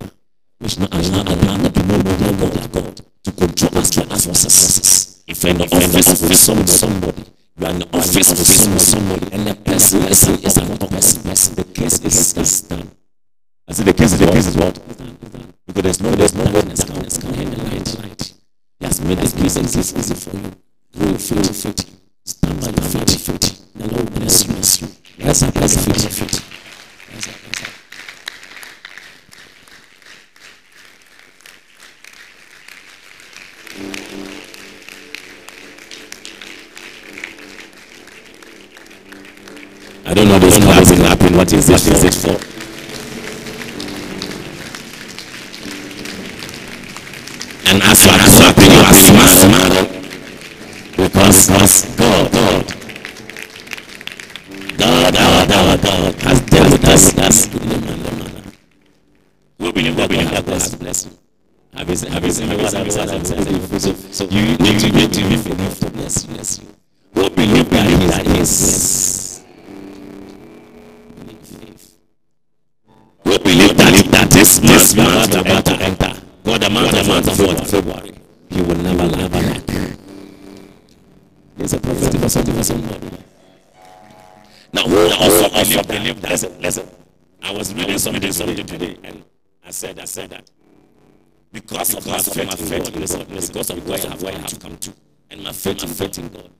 We 0.61 0.69
should 0.69 0.81
not 0.83 0.95
allow, 0.95 1.23
allow, 1.23 1.57
not 1.57 1.75
be 1.75 1.83
no 1.83 1.99
more 1.99 2.15
than 2.15 2.39
God, 2.39 2.73
God, 2.73 3.01
to 3.25 3.33
control 3.33 3.79
us, 3.79 3.91
to 3.91 4.09
us 4.13 4.25
forces. 4.25 5.25
If 5.27 5.45
in 5.45 5.59
the 5.59 5.65
office 5.65 6.23
with 6.23 6.37
somebody, 6.37 6.69
somebody, 6.69 7.25
you're 7.59 7.71
in 7.71 7.79
the 7.81 7.89
office 7.93 8.31
with 8.31 8.47
somebody, 8.47 8.81
somebody, 8.81 9.33
and 9.33 9.47
the 9.47 9.55
person, 9.55 10.01
person 10.03 10.35
is 10.45 10.57
another 10.57 10.87
person, 10.87 11.23
person, 11.23 11.55
the 11.57 11.65
case 11.65 12.01
is, 12.05 12.37
is 12.37 12.63
done. 12.63 12.91
I 13.67 13.73
said 13.73 13.87
the 13.87 13.93
case 13.93 14.13
is 14.13 14.19
the 14.21 14.27
case 14.27 14.47
is 14.47 14.57
what? 14.57 14.75
Because 15.67 15.83
there's 15.83 16.01
no 16.01 16.11
there's 16.13 16.35
no 16.35 16.45
darkness 16.45 16.85
can 16.85 16.95
darkness 16.95 17.19
can 17.19 17.35
handle 17.35 17.65
light. 17.65 17.99
light. 17.99 18.33
He 18.79 18.87
has 18.87 19.01
made 19.01 19.19
this 19.19 19.35
case 19.35 19.57
easy, 19.59 19.99
easy 19.99 20.15
for 20.15 20.37
you. 20.37 20.53
Grow 20.97 21.19
faith, 21.19 21.63
faith. 21.63 22.01
Stand 22.25 22.61
by 22.61 22.67
your 22.69 22.89
faith, 22.91 23.27
faith. 23.27 23.73
The 23.75 23.93
Lord 23.93 24.15
bless 24.15 24.47
you, 24.47 24.53
bless 24.55 24.81
you. 24.81 24.89
Rise 25.25 25.43
up, 25.43 25.55
rise 25.57 25.77
up, 25.77 25.87
rise 25.87 26.05
up, 26.05 26.13
rise 26.13 26.23
up. 26.23 26.45
Rise 27.13 27.29
up, 27.29 27.78
I 40.09 40.15
don't 40.15 40.27
know 40.27 40.39
this 40.39 40.57
clapping, 40.57 40.97
clapping. 40.97 41.37
What 41.37 41.53
is 41.53 41.69
it? 41.69 41.73
What 41.73 41.87
is 41.87 42.03
it 42.03 42.15
for? 42.15 42.41
And 47.69 47.83
as 47.83 48.07
you 48.07 48.13
are 48.17 48.25
clapping, 48.25 48.73
you 48.73 48.81
are 48.89 48.95
smiling 48.97 49.89
because 50.97 51.49
God, 51.95 52.33
God, 52.33 52.65
God, 54.79 55.13
God, 55.13 55.49
God, 55.51 55.83
God 55.83 56.15
has 56.23 56.41
dealt 56.41 56.73
with 56.73 56.89
us. 56.89 57.13
That's 57.13 57.49
we 59.59 59.73
believe 59.73 59.97
that 59.97 60.09
God 60.09 60.49
has 60.49 60.75
blessed 60.75 61.07
you. 61.09 61.19
Have 61.75 61.91
you 61.91 62.09
have 62.09 62.25
you 62.25 62.33
seen 62.33 62.49
have 62.49 62.59
you 62.59 62.69
seen 62.71 63.09
have 63.09 63.77
you 63.77 63.79
seen 63.79 63.95
so 64.11 64.25
you 64.25 64.57
need 64.57 64.81
to 64.81 64.91
need 64.91 65.13
to 65.13 65.21
believe 65.21 65.79
to 65.81 65.91
bless 65.91 66.25
you. 66.25 66.33
Bless 66.33 66.59
you. 66.61 66.67
We 67.13 67.29
believe 67.29 67.69
that 67.69 68.27
He 68.27 68.41
is. 68.41 69.18
We 73.29 73.37
believe 73.37 73.77
that 73.77 74.09
that 74.11 74.31
this 74.31 74.61
month 74.63 74.97
we 74.97 75.03
are 75.03 75.41
about 75.43 75.65
to 75.67 75.75
enter. 75.75 76.23
God, 76.45 76.63
the 76.63 76.71
month, 76.71 76.93
the 76.93 77.05
month 77.05 77.29
of? 77.29 77.69
February. 77.69 78.15
He 78.49 78.63
will 78.63 78.77
never 78.77 79.07
never 79.17 79.41
lack. 79.41 79.67
There's 81.57 81.75
a 81.75 81.79
prophetic 81.79 82.21
for 82.23 82.29
something 82.31 82.55
for 82.55 82.65
somebody. 82.65 83.11
Now, 84.73 84.85
who 84.85 84.97
also 85.13 85.51
also 85.55 85.83
believe 85.83 86.23
that? 86.23 86.31
Listen, 86.31 86.63
listen. 86.63 86.89
I 87.43 87.53
was 87.53 87.75
reading 87.75 87.99
something 87.99 88.33
something 88.33 88.65
today, 88.65 88.97
and 89.05 89.23
I 89.63 89.73
said 89.73 89.99
I 89.99 90.07
said 90.07 90.31
that 90.31 90.51
because 91.53 91.95
of 91.95 92.07
my 92.07 92.19
faith, 92.19 92.47
my 92.47 92.57
faith 92.57 92.89
in 92.89 93.05
God, 93.05 93.29
because 93.29 93.71
of 93.71 93.87
where 93.87 93.99
I 93.99 94.09
have, 94.09 94.23
where 94.23 94.35
I 94.35 94.39
have 94.39 94.59
come 94.59 94.77
to, 94.79 94.95
and 95.31 95.43
my 95.45 95.53
faith, 95.53 95.83
my 95.83 95.89
faith 95.89 96.19
in 96.19 96.29
God. 96.29 96.51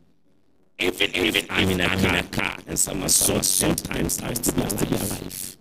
Even 0.79 1.17
even 1.17 1.47
I'm 1.49 1.71
in 1.71 1.81
a, 1.81 2.19
a 2.19 2.23
car, 2.25 2.59
and 2.67 2.79
some 2.79 3.09
soul 3.09 3.43
sometimes 3.43 4.21
I 4.21 4.35
still 4.35 4.65
be 4.87 4.95
alive. 4.95 5.58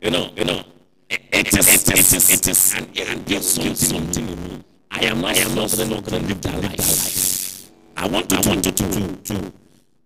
You 0.00 0.10
know, 0.10 0.30
you 0.36 0.44
know. 0.44 0.62
It, 1.08 1.20
it 1.32 1.58
is, 1.58 1.88
it 1.88 1.98
is, 1.98 2.30
it 2.30 2.48
is, 2.48 2.74
and 2.74 2.88
it 2.96 3.24
gives 3.26 3.48
something, 3.48 3.74
something 3.74 4.28
in 4.28 4.42
me. 4.44 4.64
I 4.90 5.04
am, 5.04 5.24
I 5.24 5.34
am 5.34 5.54
not 5.54 5.76
not 5.78 6.04
going 6.04 6.22
to 6.22 6.28
live 6.28 6.40
that 6.42 6.62
life. 6.62 7.70
I 7.96 8.08
want 8.08 8.28
to, 8.30 8.36
I 8.36 8.48
want 8.48 8.64
to, 8.64 8.72
to, 8.72 9.16
to, 9.16 9.52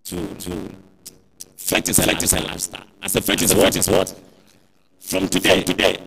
to, 0.03 0.35
to. 0.35 0.75
Faith 1.57 1.89
is 1.89 1.99
a, 1.99 2.03
faith 2.03 2.23
is 2.23 2.33
a 2.33 2.41
lifestyle. 2.41 2.85
As 3.01 3.15
a 3.15 3.21
faith 3.21 3.41
is 3.41 3.55
what 3.55 3.75
is 3.75 3.89
what? 3.89 4.13
From 4.99 5.27
today, 5.27 5.63
today, 5.63 5.97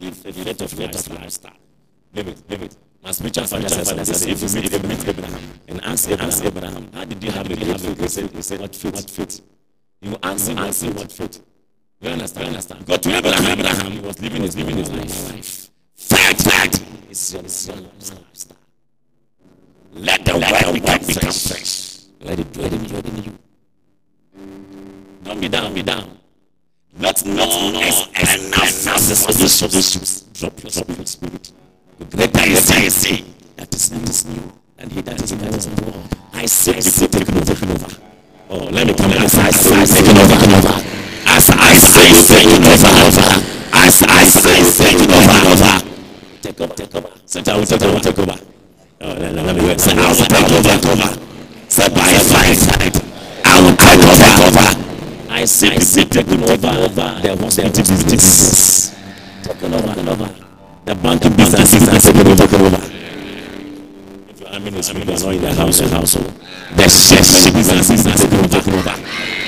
live 0.00 0.26
a 0.26 0.32
faith 0.32 0.60
of 0.60 0.70
faith 0.70 0.94
of 0.94 1.18
lifestyle. 1.18 1.56
Live 2.14 2.28
it, 2.28 2.42
live 2.50 2.62
it. 2.62 2.76
My 3.02 3.12
spiritual 3.12 3.46
father 3.46 3.68
says, 3.68 4.26
if 4.26 4.42
you 4.42 4.60
meet, 4.60 4.72
if 4.72 4.82
you 4.82 4.88
meet 4.88 5.08
Abraham 5.08 5.40
and 5.68 5.84
ask 5.84 6.10
Abraham, 6.10 6.46
Abraham, 6.46 6.90
how 6.92 7.04
did 7.04 7.22
you 7.22 7.30
have 7.30 7.50
a 7.50 7.56
faith? 7.56 8.00
He 8.00 8.08
said, 8.08 8.30
he 8.30 8.42
said, 8.42 8.60
what 8.60 8.74
faith? 8.74 8.94
What 8.94 9.10
faith? 9.10 9.40
You 10.00 10.16
answer, 10.22 10.52
answer, 10.58 10.90
what 10.90 11.12
faith? 11.12 11.40
You 12.00 12.10
understand? 12.10 12.46
You 12.46 12.48
understand? 12.50 12.86
God 12.86 13.02
to 13.02 13.16
Abraham, 13.16 13.58
Abraham, 13.58 13.92
he 13.92 14.00
was 14.00 14.20
living 14.20 14.42
his 14.42 14.56
living 14.56 14.76
his 14.76 14.90
life. 14.90 15.70
Fact, 15.94 16.42
fact. 16.42 16.82
It's 17.08 17.32
your, 17.32 17.42
lifestyle. 17.42 18.18
Let 19.94 20.24
the 20.26 20.34
word 20.34 20.74
become, 20.74 21.06
become 21.06 21.32
fresh. 21.32 22.04
Let 22.20 22.38
it 22.38 22.52
dwell 22.52 22.66
in 22.66 22.84
you. 22.84 22.96
In 22.98 23.22
you. 23.24 23.38
Don't 25.24 25.40
be 25.40 25.48
down, 25.48 25.72
be 25.72 25.82
down. 25.82 26.18
Let 26.98 27.24
no 27.24 27.70
noise 27.72 28.08
enough 28.08 29.28
of 29.28 29.38
these 29.38 29.62
issues 29.62 30.20
drop 30.32 30.62
your 30.62 30.70
drop 30.70 30.96
your 30.96 31.06
spirit. 31.06 31.52
Greater 32.10 32.50
is 32.50 32.70
I 32.70 32.88
say 32.88 33.24
that 33.56 33.74
is 33.74 33.90
that 33.90 34.08
is 34.08 34.24
new, 34.26 34.52
and 34.78 34.92
he 34.92 35.00
that 35.02 35.22
is 35.22 35.36
that 35.36 35.54
is 35.54 35.66
old. 35.66 36.16
I 36.32 36.46
say 36.46 36.74
people 36.74 37.08
taking 37.08 37.36
over, 37.36 37.54
taking 37.54 37.70
over. 37.70 37.96
Oh, 38.48 38.64
let 38.70 38.86
me 38.86 38.94
come 38.94 39.12
I 39.12 39.26
say, 39.26 39.84
taking 39.86 40.16
over, 40.16 40.34
taking 40.34 40.54
over. 40.54 40.95
As 41.46 41.54
I 41.54 41.78
say, 41.78 42.42
taking 42.42 42.64
over, 42.66 42.90
over. 43.06 43.28
As 43.70 44.02
I 44.02 44.24
say, 44.26 44.58
taking 44.66 45.12
over, 45.14 45.38
over. 45.46 45.78
Take 46.42 46.60
over, 46.60 46.74
take 46.74 46.94
over. 46.94 47.10
Say, 47.24 47.42
I 47.46 47.56
will 47.56 47.64
take 47.66 47.82
over, 47.82 48.00
take 48.00 48.18
over. 48.18 48.34
Oh, 49.00 49.12
let, 49.14 49.32
let 49.34 49.54
me 49.54 49.62
wait. 49.62 49.80
Say, 49.80 49.92
I 49.92 50.08
will 50.08 50.16
take 50.16 50.32
over, 50.32 50.62
take 50.62 50.86
over. 50.90 51.10
Say, 51.68 51.88
by 51.90 52.18
fight, 52.18 52.58
I 53.46 53.60
will 53.62 53.76
take 53.78 54.02
over, 54.02 54.16
take 54.18 54.42
over. 54.42 54.68
I 55.30 55.44
say, 55.44 55.68
I 55.68 55.78
say, 55.78 56.04
taking 56.04 56.42
over, 56.42 56.66
over. 56.66 57.20
The 57.22 57.36
hospitality 57.38 57.82
business. 57.82 58.96
Taking 59.44 59.74
over, 59.74 59.86
taking 59.86 60.08
over. 60.08 60.34
The 60.84 60.94
banking 60.96 61.36
business 61.36 61.72
is 61.74 62.02
taking 62.02 62.26
over, 62.26 62.36
taking 62.36 62.60
over. 62.60 62.82
If 64.30 64.40
your 64.40 64.48
army 64.50 64.78
is 64.78 64.92
not 64.92 65.34
in 65.34 65.42
the 65.42 65.54
house, 65.54 65.78
household. 65.78 66.32
The 66.74 66.88
chef 66.88 67.54
business 67.54 67.90
is 67.90 68.02
taking 68.04 68.38
over, 68.38 68.48
taking 68.48 68.74
over. 68.74 69.45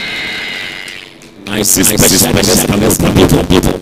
I 1.51 1.63
see 1.63 1.83
special 1.83 2.19
special 2.19 2.91
from 2.91 3.15
people, 3.15 3.45
people. 3.45 3.81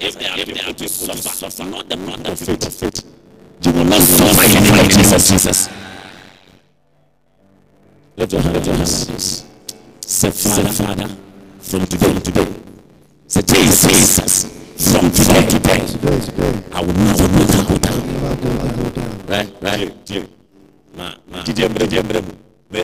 If 0.00 0.18
they 0.18 0.26
are 0.26 0.38
able 0.38 0.74
to 0.74 0.88
suffer, 0.88 1.16
suffer, 1.22 1.64
not 1.64 1.88
the 1.88 1.96
not 1.96 2.18
the 2.24 2.34
faith 2.34 2.80
faith, 2.80 3.04
you 3.62 3.72
will 3.72 3.84
not 3.84 4.00
suffer 4.00 4.42
in 4.44 4.64
the 4.64 4.70
name 4.72 4.84
of 4.84 4.90
Jesus. 4.90 5.30
Jesus. 5.30 5.68
Lift 8.16 8.32
your 8.32 8.42
hand, 8.42 8.54
lift 8.54 8.66
your 8.66 8.76
hands. 8.76 9.44
Say, 10.00 10.30
Father, 10.30 10.68
Father, 10.70 11.08
from 11.60 11.86
today, 11.86 12.18
today. 12.20 12.48
Say, 13.28 13.42
Jesus, 13.42 14.44
from 14.92 15.10
today, 15.10 15.46
today, 15.48 15.80
I 16.72 16.80
will 16.80 16.92
never, 16.94 17.28
never 17.28 17.64
go 17.68 17.78
down. 17.78 18.02
Right, 19.26 19.52
right. 19.62 20.28
Ma, 20.96 21.14
ma. 21.30 21.42
Did 21.42 21.58
you 21.58 21.64
ever, 21.66 21.78
did 21.78 21.92
you 21.92 21.98
ever? 22.00 22.22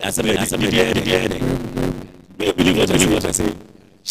I 0.04 0.10
said, 0.10 0.26
I 0.36 0.44
said, 0.44 0.60
did 0.60 0.72
you 0.72 0.82
ever, 0.82 0.94
did 0.94 1.06
you 1.06 1.14
ever? 1.14 2.54
Believe 2.54 3.12
what 3.12 3.24
I 3.24 3.32
say, 3.32 3.52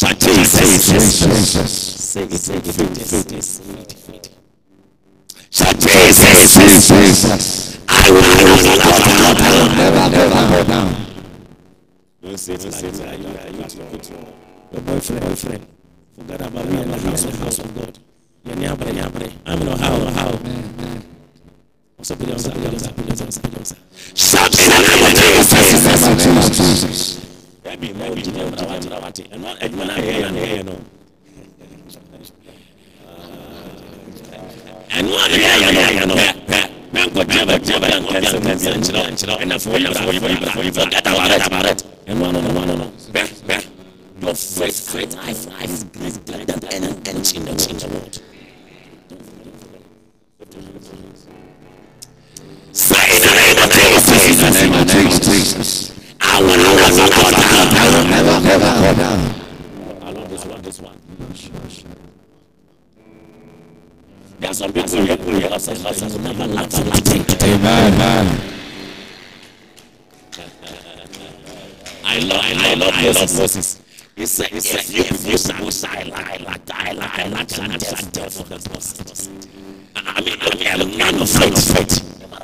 what 0.02 0.22
I 0.24 0.42
say. 0.44 0.68
Shall 0.78 1.34
Jesus 1.34 1.72
say 1.72 2.22
it, 2.22 2.32
say 2.32 2.56
it, 2.56 2.64
faith 2.64 3.32
is 3.32 3.58
faith. 3.58 4.38
Shall 5.50 5.72
Jesus 5.74 6.48
I 7.88 8.10
will 8.10 8.20
never, 9.76 10.08
never 10.10 10.42
go 10.50 10.64
down. 10.64 10.88
Don't 12.22 12.38
say 12.38 12.54
it, 12.54 12.60
don't 12.60 12.72
say 12.72 12.88
it. 12.88 13.00
Are 13.00 13.14
you, 13.14 13.28
are 13.28 13.48
you 13.48 13.64
to 13.68 13.84
put 13.86 14.10
your, 14.10 14.20
your 14.72 14.82
boyfriend, 14.82 15.22
boyfriend? 15.22 15.66
Forget 16.14 16.40
about 16.42 16.68
me 16.68 16.82
in 16.82 16.90
the 16.90 16.98
house 16.98 17.24
of 17.24 17.38
house 17.40 17.58
of 17.58 17.74
God. 17.74 17.98
Yanyabre, 18.44 18.92
yanyabre. 18.92 19.32
I'm 19.46 19.60
not 19.64 19.80
how, 19.80 20.06
how. 20.10 20.38
What's 21.96 22.10
up, 22.12 22.18
Billions? 22.18 22.48
Billions, 22.48 22.86
billions, 22.92 23.38
billions. 23.38 23.74
Shout 24.14 24.54
in 24.58 24.68
the 26.48 27.27
ọdún 42.18 42.36
ọdún 42.38 42.56
ọdún 42.62 42.70
ọdún 42.74 42.90
bẹ́ẹ̀ 43.14 43.28
bẹ́ẹ̀ 43.48 43.62
your 44.22 44.34
faith 44.34 44.78
faith 44.92 45.14
life 45.26 45.46
life 45.46 45.70
is 45.74 45.84
greater 46.26 46.44
than 46.46 46.60
any 46.72 46.86
any 47.06 47.22
in 47.36 47.44
the 47.44 47.52
in 47.70 47.76
the 47.78 47.88
world. 47.88 48.20
Say 52.72 53.08
the 53.24 53.32
name 53.40 54.74
of 54.74 54.86
Jesus. 54.86 55.97
I 56.30 56.40
love 60.10 60.28
this 60.30 60.44
one, 60.44 60.62
this 60.62 60.80
one. 60.80 60.96
There 64.38 64.50
are 64.50 64.54
some 64.54 64.72
people 64.72 64.88
here 65.04 65.16
who 65.16 65.40
have 65.40 65.60
said, 65.60 65.78
I 65.84 65.90
will 66.06 66.18
never 66.20 66.46
lack 66.46 66.70
something. 66.70 67.24
Amen. 67.42 68.54
I 72.04 72.18
love, 72.20 72.40
I 72.42 72.74
love, 72.74 72.92
I 72.94 73.06
love 73.06 73.36
Moses. 73.36 73.80
He 74.14 74.26
said, 74.26 74.48
he 74.48 74.60
said, 74.60 74.88
you 74.88 75.04
people 75.04 75.70
say, 75.70 75.88
I 75.88 76.02
lack, 76.04 76.28
I 76.30 76.36
lack, 76.44 77.18
I 77.18 77.28
lack, 77.28 77.58
and 77.58 77.72
I'm 77.72 77.78
dead 78.10 78.32
for 78.32 78.44
the 78.44 78.58
boss. 78.70 79.28
I 79.96 80.20
mean, 80.20 80.36
I 80.40 80.54
mean, 80.54 80.66
I'm 80.68 80.80
a 80.80 80.84
man 80.98 81.14
of 81.20 81.28
faith, 81.28 81.58
faith. 81.76 82.04
A 82.22 82.28
man 82.28 82.42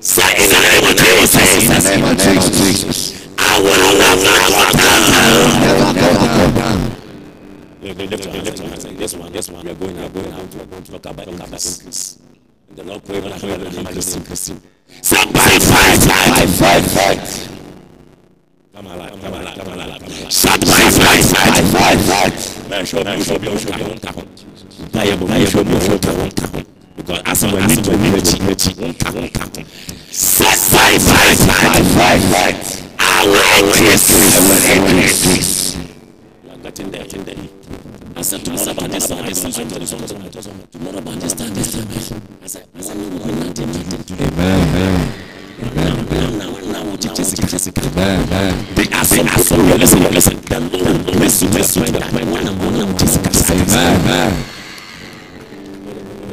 Say 0.00 0.30
in 0.34 0.48
the 0.50 0.58
name 0.62 0.84
of 0.90 0.96
Jesus. 0.96 1.62
In 1.62 1.68
the 1.68 1.80
name 1.90 2.04
of 2.04 2.16
Jesus. 2.18 3.28
I 3.38 3.60
will 3.60 3.98
never 3.98 4.32
go 4.50 4.66
down. 4.78 5.02
Never, 5.60 5.92
never 5.92 6.26
go 6.26 6.46
down. 6.58 6.92
Lift 7.82 8.24
your 8.24 8.32
hands, 8.32 8.44
lift 8.44 8.58
your 8.58 8.68
hands. 8.68 8.84
This 8.84 9.14
one, 9.14 9.32
this 9.32 9.50
one. 9.50 9.64
We 9.64 9.70
are 9.70 9.74
going, 9.74 9.96
we 9.96 10.02
are 10.04 10.08
going 10.08 10.32
out. 10.32 10.54
We 10.54 10.60
are 10.60 10.66
going 10.66 10.82
to 10.84 10.98
talk 10.98 11.12
about 11.12 11.28
increase. 11.28 12.18
The 12.74 12.84
Lord 12.84 13.04
pray 13.04 13.20
for 13.20 13.28
increase, 13.28 14.16
increase. 14.16 14.50
By 14.50 15.58
fire, 15.58 15.98
By 16.30 16.46
fire, 16.46 16.82
fight. 16.82 17.48
Come 18.74 18.86
alive, 18.86 19.20
come 19.20 19.34
alive, 19.34 19.58
come 19.58 19.72
alive. 19.72 20.32
Shout 20.32 20.60
by 20.60 20.90
fire, 20.90 21.22
By 21.32 21.62
fire, 21.62 21.98
fight. 21.98 22.70
Man, 22.70 22.86
show 22.86 23.04
me, 23.04 23.22
show 23.22 23.38
me, 23.38 23.58
show 23.58 23.76
me, 23.76 23.82
won't 23.82 24.02
count. 24.02 24.92
Buy 24.92 25.04
a 25.04 25.16
book, 25.16 25.28
show 25.48 25.64
me, 25.64 25.80
show 25.80 26.56
me 26.58 26.71
because 27.06 27.22
asọmọlẹ 27.24 27.76
tó 27.84 27.92
méjì 27.92 28.36
méjì 28.46 28.70
ń 28.78 28.92
ta 28.98 29.10
ń 29.10 29.28
ta 29.32 29.44
set 30.10 30.58
fight, 30.72 31.00
fight, 31.02 31.38
fight, 31.48 31.84
fight, 31.96 32.22
fight, 32.32 32.82
I 38.14 38.24
said, 38.24 38.44
tomorrow 38.44 38.70
about 38.70 38.90
this 38.90 39.08
time, 39.08 39.24
I 39.24 39.32
said, 39.32 39.52
tomorrow 40.70 40.98
about 40.98 41.20
this 41.20 41.32
time, 41.34 41.54
this 41.54 41.72
time, 41.72 41.86
I 42.42 42.46
said, 42.46 42.66
I 42.76 42.80
said, 42.80 42.96
we 42.96 43.04
will 43.08 43.34
not 43.34 43.56
take 43.56 43.68
it. 43.68 44.10
Amen. 44.20 45.12
Amen. 45.62 46.02
They 48.74 48.86
are 48.92 49.04
saying, 49.04 49.26
listen, 49.26 49.78
listen, 49.78 50.02
listen, 50.12 50.40
the 50.42 50.60
Lord 50.84 51.06
bless 51.06 51.42
you, 51.42 51.48
bless 51.48 51.76
you, 51.76 51.82
my 51.82 52.22
one 52.30 52.46
and 52.46 52.58
one, 52.58 52.98
Jesus 52.98 53.16
Christ. 53.18 53.50
Amen. 53.50 54.61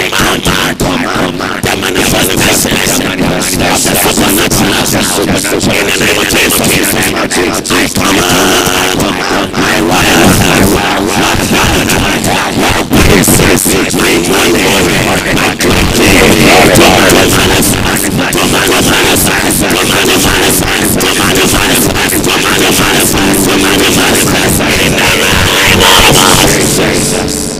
The 0.00 1.76
manifestation 1.76 3.20
of 3.20 3.44
the 3.52 3.76
supernatural 4.40 5.60
in 5.60 5.84
the 5.84 5.96
name 6.00 6.16
of 6.16 6.24
Jesus. 6.24 6.96
I 7.04 7.28
command 8.96 9.52
my 9.52 9.76
wife, 9.84 10.40
my 12.56 12.80
business, 13.12 13.76
my 13.92 14.16
money, 14.24 14.64
my 15.36 15.52
glory 15.60 15.84
to 16.70 16.86
manifest, 16.96 17.76
to 17.76 18.00
manifest, 18.00 18.80
to 18.80 19.04
manifest, 19.04 19.60
to 19.60 19.84
manifest, 20.00 20.64
to 20.96 21.12
manifest, 21.20 21.84
to 21.84 22.32
manifest, 22.40 23.12
to 23.44 23.54
manifest 23.60 24.24
in 24.80 24.96
the 24.96 25.12
name 25.20 25.84
of 25.84 26.48
Jesus. 26.48 27.59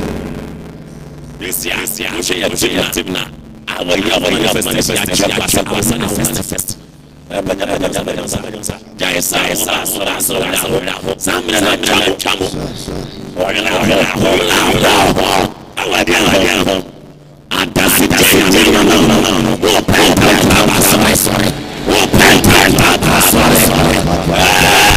Ni 1.41 1.53
siasa 1.53 2.05
objektifna, 2.47 3.26
a 3.66 3.82
wenyewe 3.82 4.18
manifestacja 4.64 5.28
wasa 5.72 5.97
na 5.97 6.07
manifest. 6.07 6.76
Jaye 8.97 9.22
sawa 9.22 9.57
sawa 9.57 9.86
sawa 9.86 10.22
sawa 10.22 10.80
zamna 11.16 11.61
na 11.61 11.76
chamo 11.76 12.14
chamo. 12.18 12.47
Wala 13.36 13.62
wala 13.62 13.97
wala 13.97 14.57
wala. 14.74 15.49
Awadi 15.76 16.14
awadi. 16.14 16.82
Adasi 17.51 18.07
dasi 18.09 18.36
jema 18.51 18.84
na 18.84 18.95
na 19.01 19.20
na. 19.20 19.51
Wopenta 19.51 20.32
baba 20.49 20.82
sawa 20.82 21.16
sawa. 21.16 21.38
Wopenta 21.88 22.70
baba 22.78 23.22
sawa 23.22 23.57
sawa. 23.66 24.89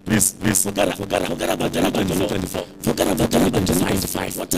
Please, 0.06 0.32
please, 0.32 0.62
forget 0.64 0.96
forget 0.96 1.22
forget 1.28 1.50
about 1.50 1.72
the 1.72 1.80
24. 1.80 2.62
Forget 2.80 3.06
about 3.12 3.30
the 3.30 3.38
95. 3.80 4.36
What 4.38 4.54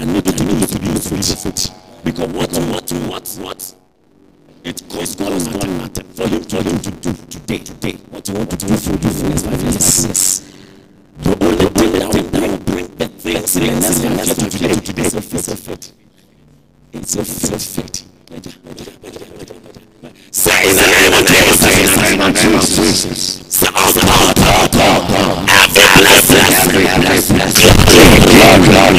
what, 2.32 2.52
what, 2.52 2.92
what, 2.92 3.28
what? 3.40 3.81
It 4.64 4.80
costs 4.88 5.16
God 5.16 5.32
nothing, 5.32 5.76
nothing 5.78 6.06
for 6.14 6.22
you, 6.28 6.38
for 6.44 6.62
you 6.62 6.78
to 6.78 6.90
do 6.92 7.12
today, 7.28 7.58
today. 7.58 7.94
What 8.10 8.28
you 8.28 8.34
want 8.34 8.48
to 8.50 8.56
do 8.56 8.68
for 8.76 8.92
you 8.92 9.10
for 9.10 9.28
next 9.28 9.44
five 9.44 9.60
years, 9.60 10.06
yes. 10.06 10.52
The 11.18 11.30
only 11.44 11.66
thing 11.66 11.92
that 11.98 12.14
will 12.14 12.58
bring 12.58 12.86
the 12.94 13.08
things 13.08 13.56
in 13.56 13.66
the 13.66 13.70
next 13.82 13.98
five 14.02 14.14
years 14.14 14.36
to 14.38 14.50
today, 14.50 14.74
today, 14.74 15.02
is 15.02 15.14
a 15.14 15.20
fit, 15.20 15.48
a 15.48 15.56
fit. 15.56 15.92
It's 16.92 17.16
a 17.16 17.24
fit, 17.24 17.60
fit. 17.60 18.04
Say 20.30 20.70
in 20.70 20.76
the 20.76 20.86
name 20.86 21.10
of 21.10 21.26
Jesus, 21.26 21.58
say 21.58 22.12
in 22.14 22.20
the 22.22 22.30
name 22.30 22.54
of 22.54 22.62
Jesus. 22.62 23.42
Say, 23.50 23.66
oh 23.66 23.92
God, 23.98 24.06
oh 24.06 24.68
God, 24.70 24.70
oh, 24.74 25.10
oh, 25.10 25.42
oh, 25.42 25.58
every 25.58 25.90
blessing, 25.98 26.38
Every 26.62 26.86
blessing. 27.02 27.38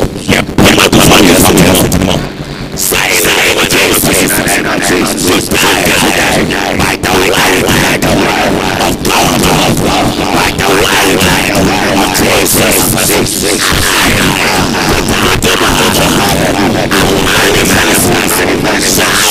cease 4.91 5.23
this 5.23 5.47
day 5.47 5.57
by 6.75 6.95
the 6.99 7.13
light 7.31 7.63
of 7.63 8.95
God, 9.07 9.39
by 10.35 10.51
the 10.59 10.67
light 10.83 11.15
of 11.15 12.11
Jesus. 12.19 12.75
I 13.51 14.11
am 14.11 14.67
the 15.31 15.55
manifest, 17.31 18.03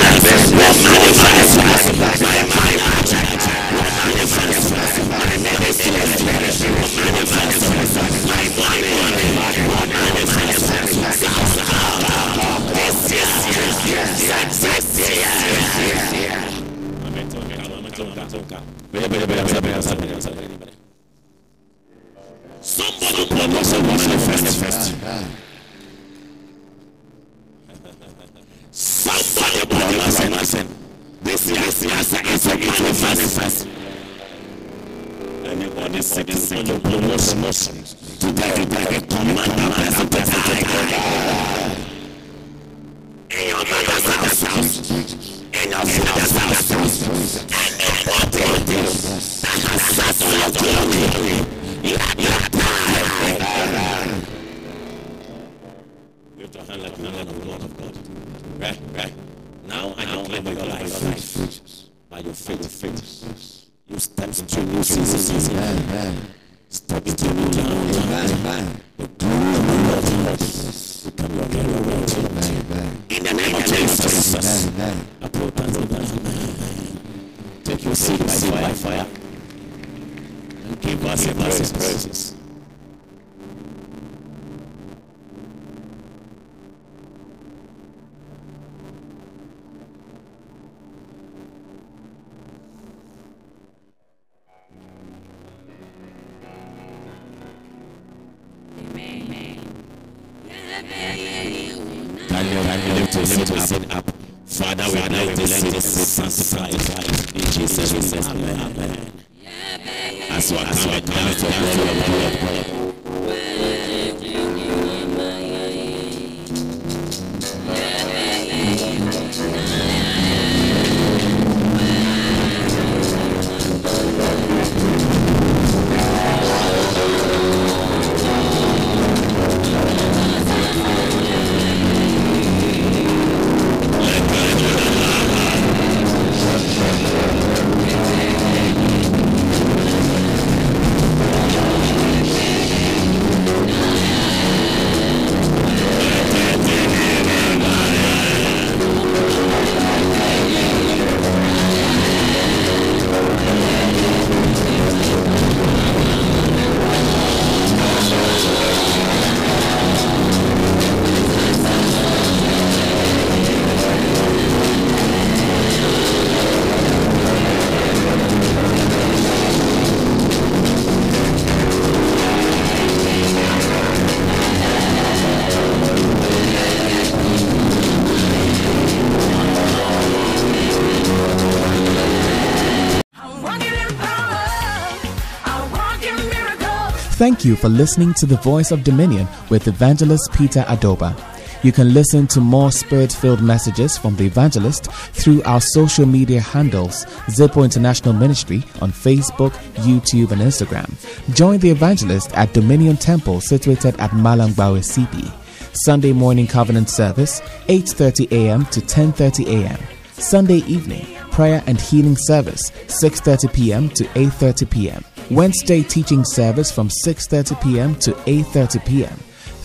You 187.48 187.56
for 187.56 187.70
listening 187.70 188.12
to 188.14 188.26
the 188.26 188.36
Voice 188.36 188.72
of 188.72 188.84
Dominion 188.84 189.26
with 189.48 189.68
Evangelist 189.68 190.30
Peter 190.34 190.60
Adoba. 190.68 191.16
You 191.64 191.72
can 191.72 191.94
listen 191.94 192.26
to 192.26 192.42
more 192.42 192.70
spirit 192.70 193.10
filled 193.10 193.40
messages 193.40 193.96
from 193.96 194.16
the 194.16 194.26
evangelist 194.26 194.92
through 194.92 195.42
our 195.44 195.62
social 195.62 196.04
media 196.04 196.42
handles, 196.42 197.06
Zipo 197.28 197.64
International 197.64 198.12
Ministry 198.12 198.62
on 198.82 198.92
Facebook, 198.92 199.52
YouTube, 199.76 200.30
and 200.32 200.42
Instagram. 200.42 200.92
Join 201.34 201.58
the 201.60 201.70
evangelist 201.70 202.36
at 202.36 202.52
Dominion 202.52 202.98
Temple 202.98 203.40
situated 203.40 203.98
at 203.98 204.10
Malangbawe 204.10 204.82
CP. 204.84 205.32
Sunday 205.72 206.12
morning 206.12 206.46
covenant 206.46 206.90
service, 206.90 207.40
8:30 207.68 208.30
a.m. 208.30 208.66
to 208.66 208.82
10:30 208.82 209.46
a.m. 209.64 209.78
Sunday 210.12 210.58
evening, 210.66 211.06
prayer 211.30 211.62
and 211.66 211.80
healing 211.80 212.18
service, 212.18 212.70
6:30 212.88 213.52
p.m. 213.54 213.88
to 213.88 214.04
8:30 214.04 214.68
p.m. 214.68 215.04
Wednesday 215.30 215.82
teaching 215.82 216.24
service 216.24 216.72
from 216.72 216.88
6:30 216.88 217.60
p.m. 217.62 217.94
to 217.96 218.12
8:30 218.12 218.86
p.m. 218.86 219.18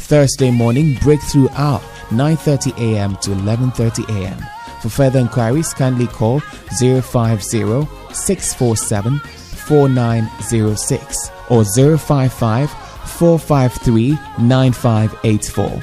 Thursday 0.10 0.52
morning 0.52 0.98
breakthrough 1.02 1.48
hour 1.52 1.80
9:30 2.10 2.78
a.m. 2.78 3.16
to 3.18 3.30
11:30 3.32 4.22
a.m. 4.22 4.38
For 4.82 4.90
further 4.90 5.20
inquiries 5.20 5.74
kindly 5.74 6.08
call 6.08 6.42
050 6.80 7.88
647 8.14 9.20
4906 9.20 11.32
or 11.50 11.64
055 11.64 12.70
453 12.70 14.18
9584. 14.40 15.82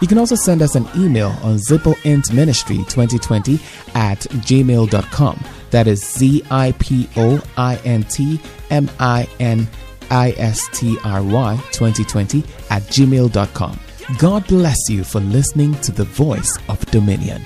You 0.00 0.06
can 0.06 0.18
also 0.18 0.36
send 0.36 0.62
us 0.62 0.76
an 0.76 0.86
email 0.94 1.30
on 1.42 1.56
zipointministry2020 1.56 3.58
at 3.96 4.20
gmail.com. 4.20 5.44
That 5.76 5.88
is 5.88 6.02
Z 6.10 6.42
I 6.50 6.72
P 6.78 7.06
O 7.18 7.38
I 7.58 7.76
N 7.84 8.02
T 8.04 8.40
M 8.70 8.88
I 8.98 9.28
N 9.38 9.68
I 10.10 10.30
S 10.38 10.66
T 10.72 10.96
R 11.04 11.22
Y 11.22 11.56
2020 11.72 12.42
at 12.70 12.80
gmail.com. 12.84 13.78
God 14.16 14.46
bless 14.46 14.88
you 14.88 15.04
for 15.04 15.20
listening 15.20 15.74
to 15.82 15.92
the 15.92 16.04
voice 16.04 16.58
of 16.70 16.82
Dominion. 16.86 17.44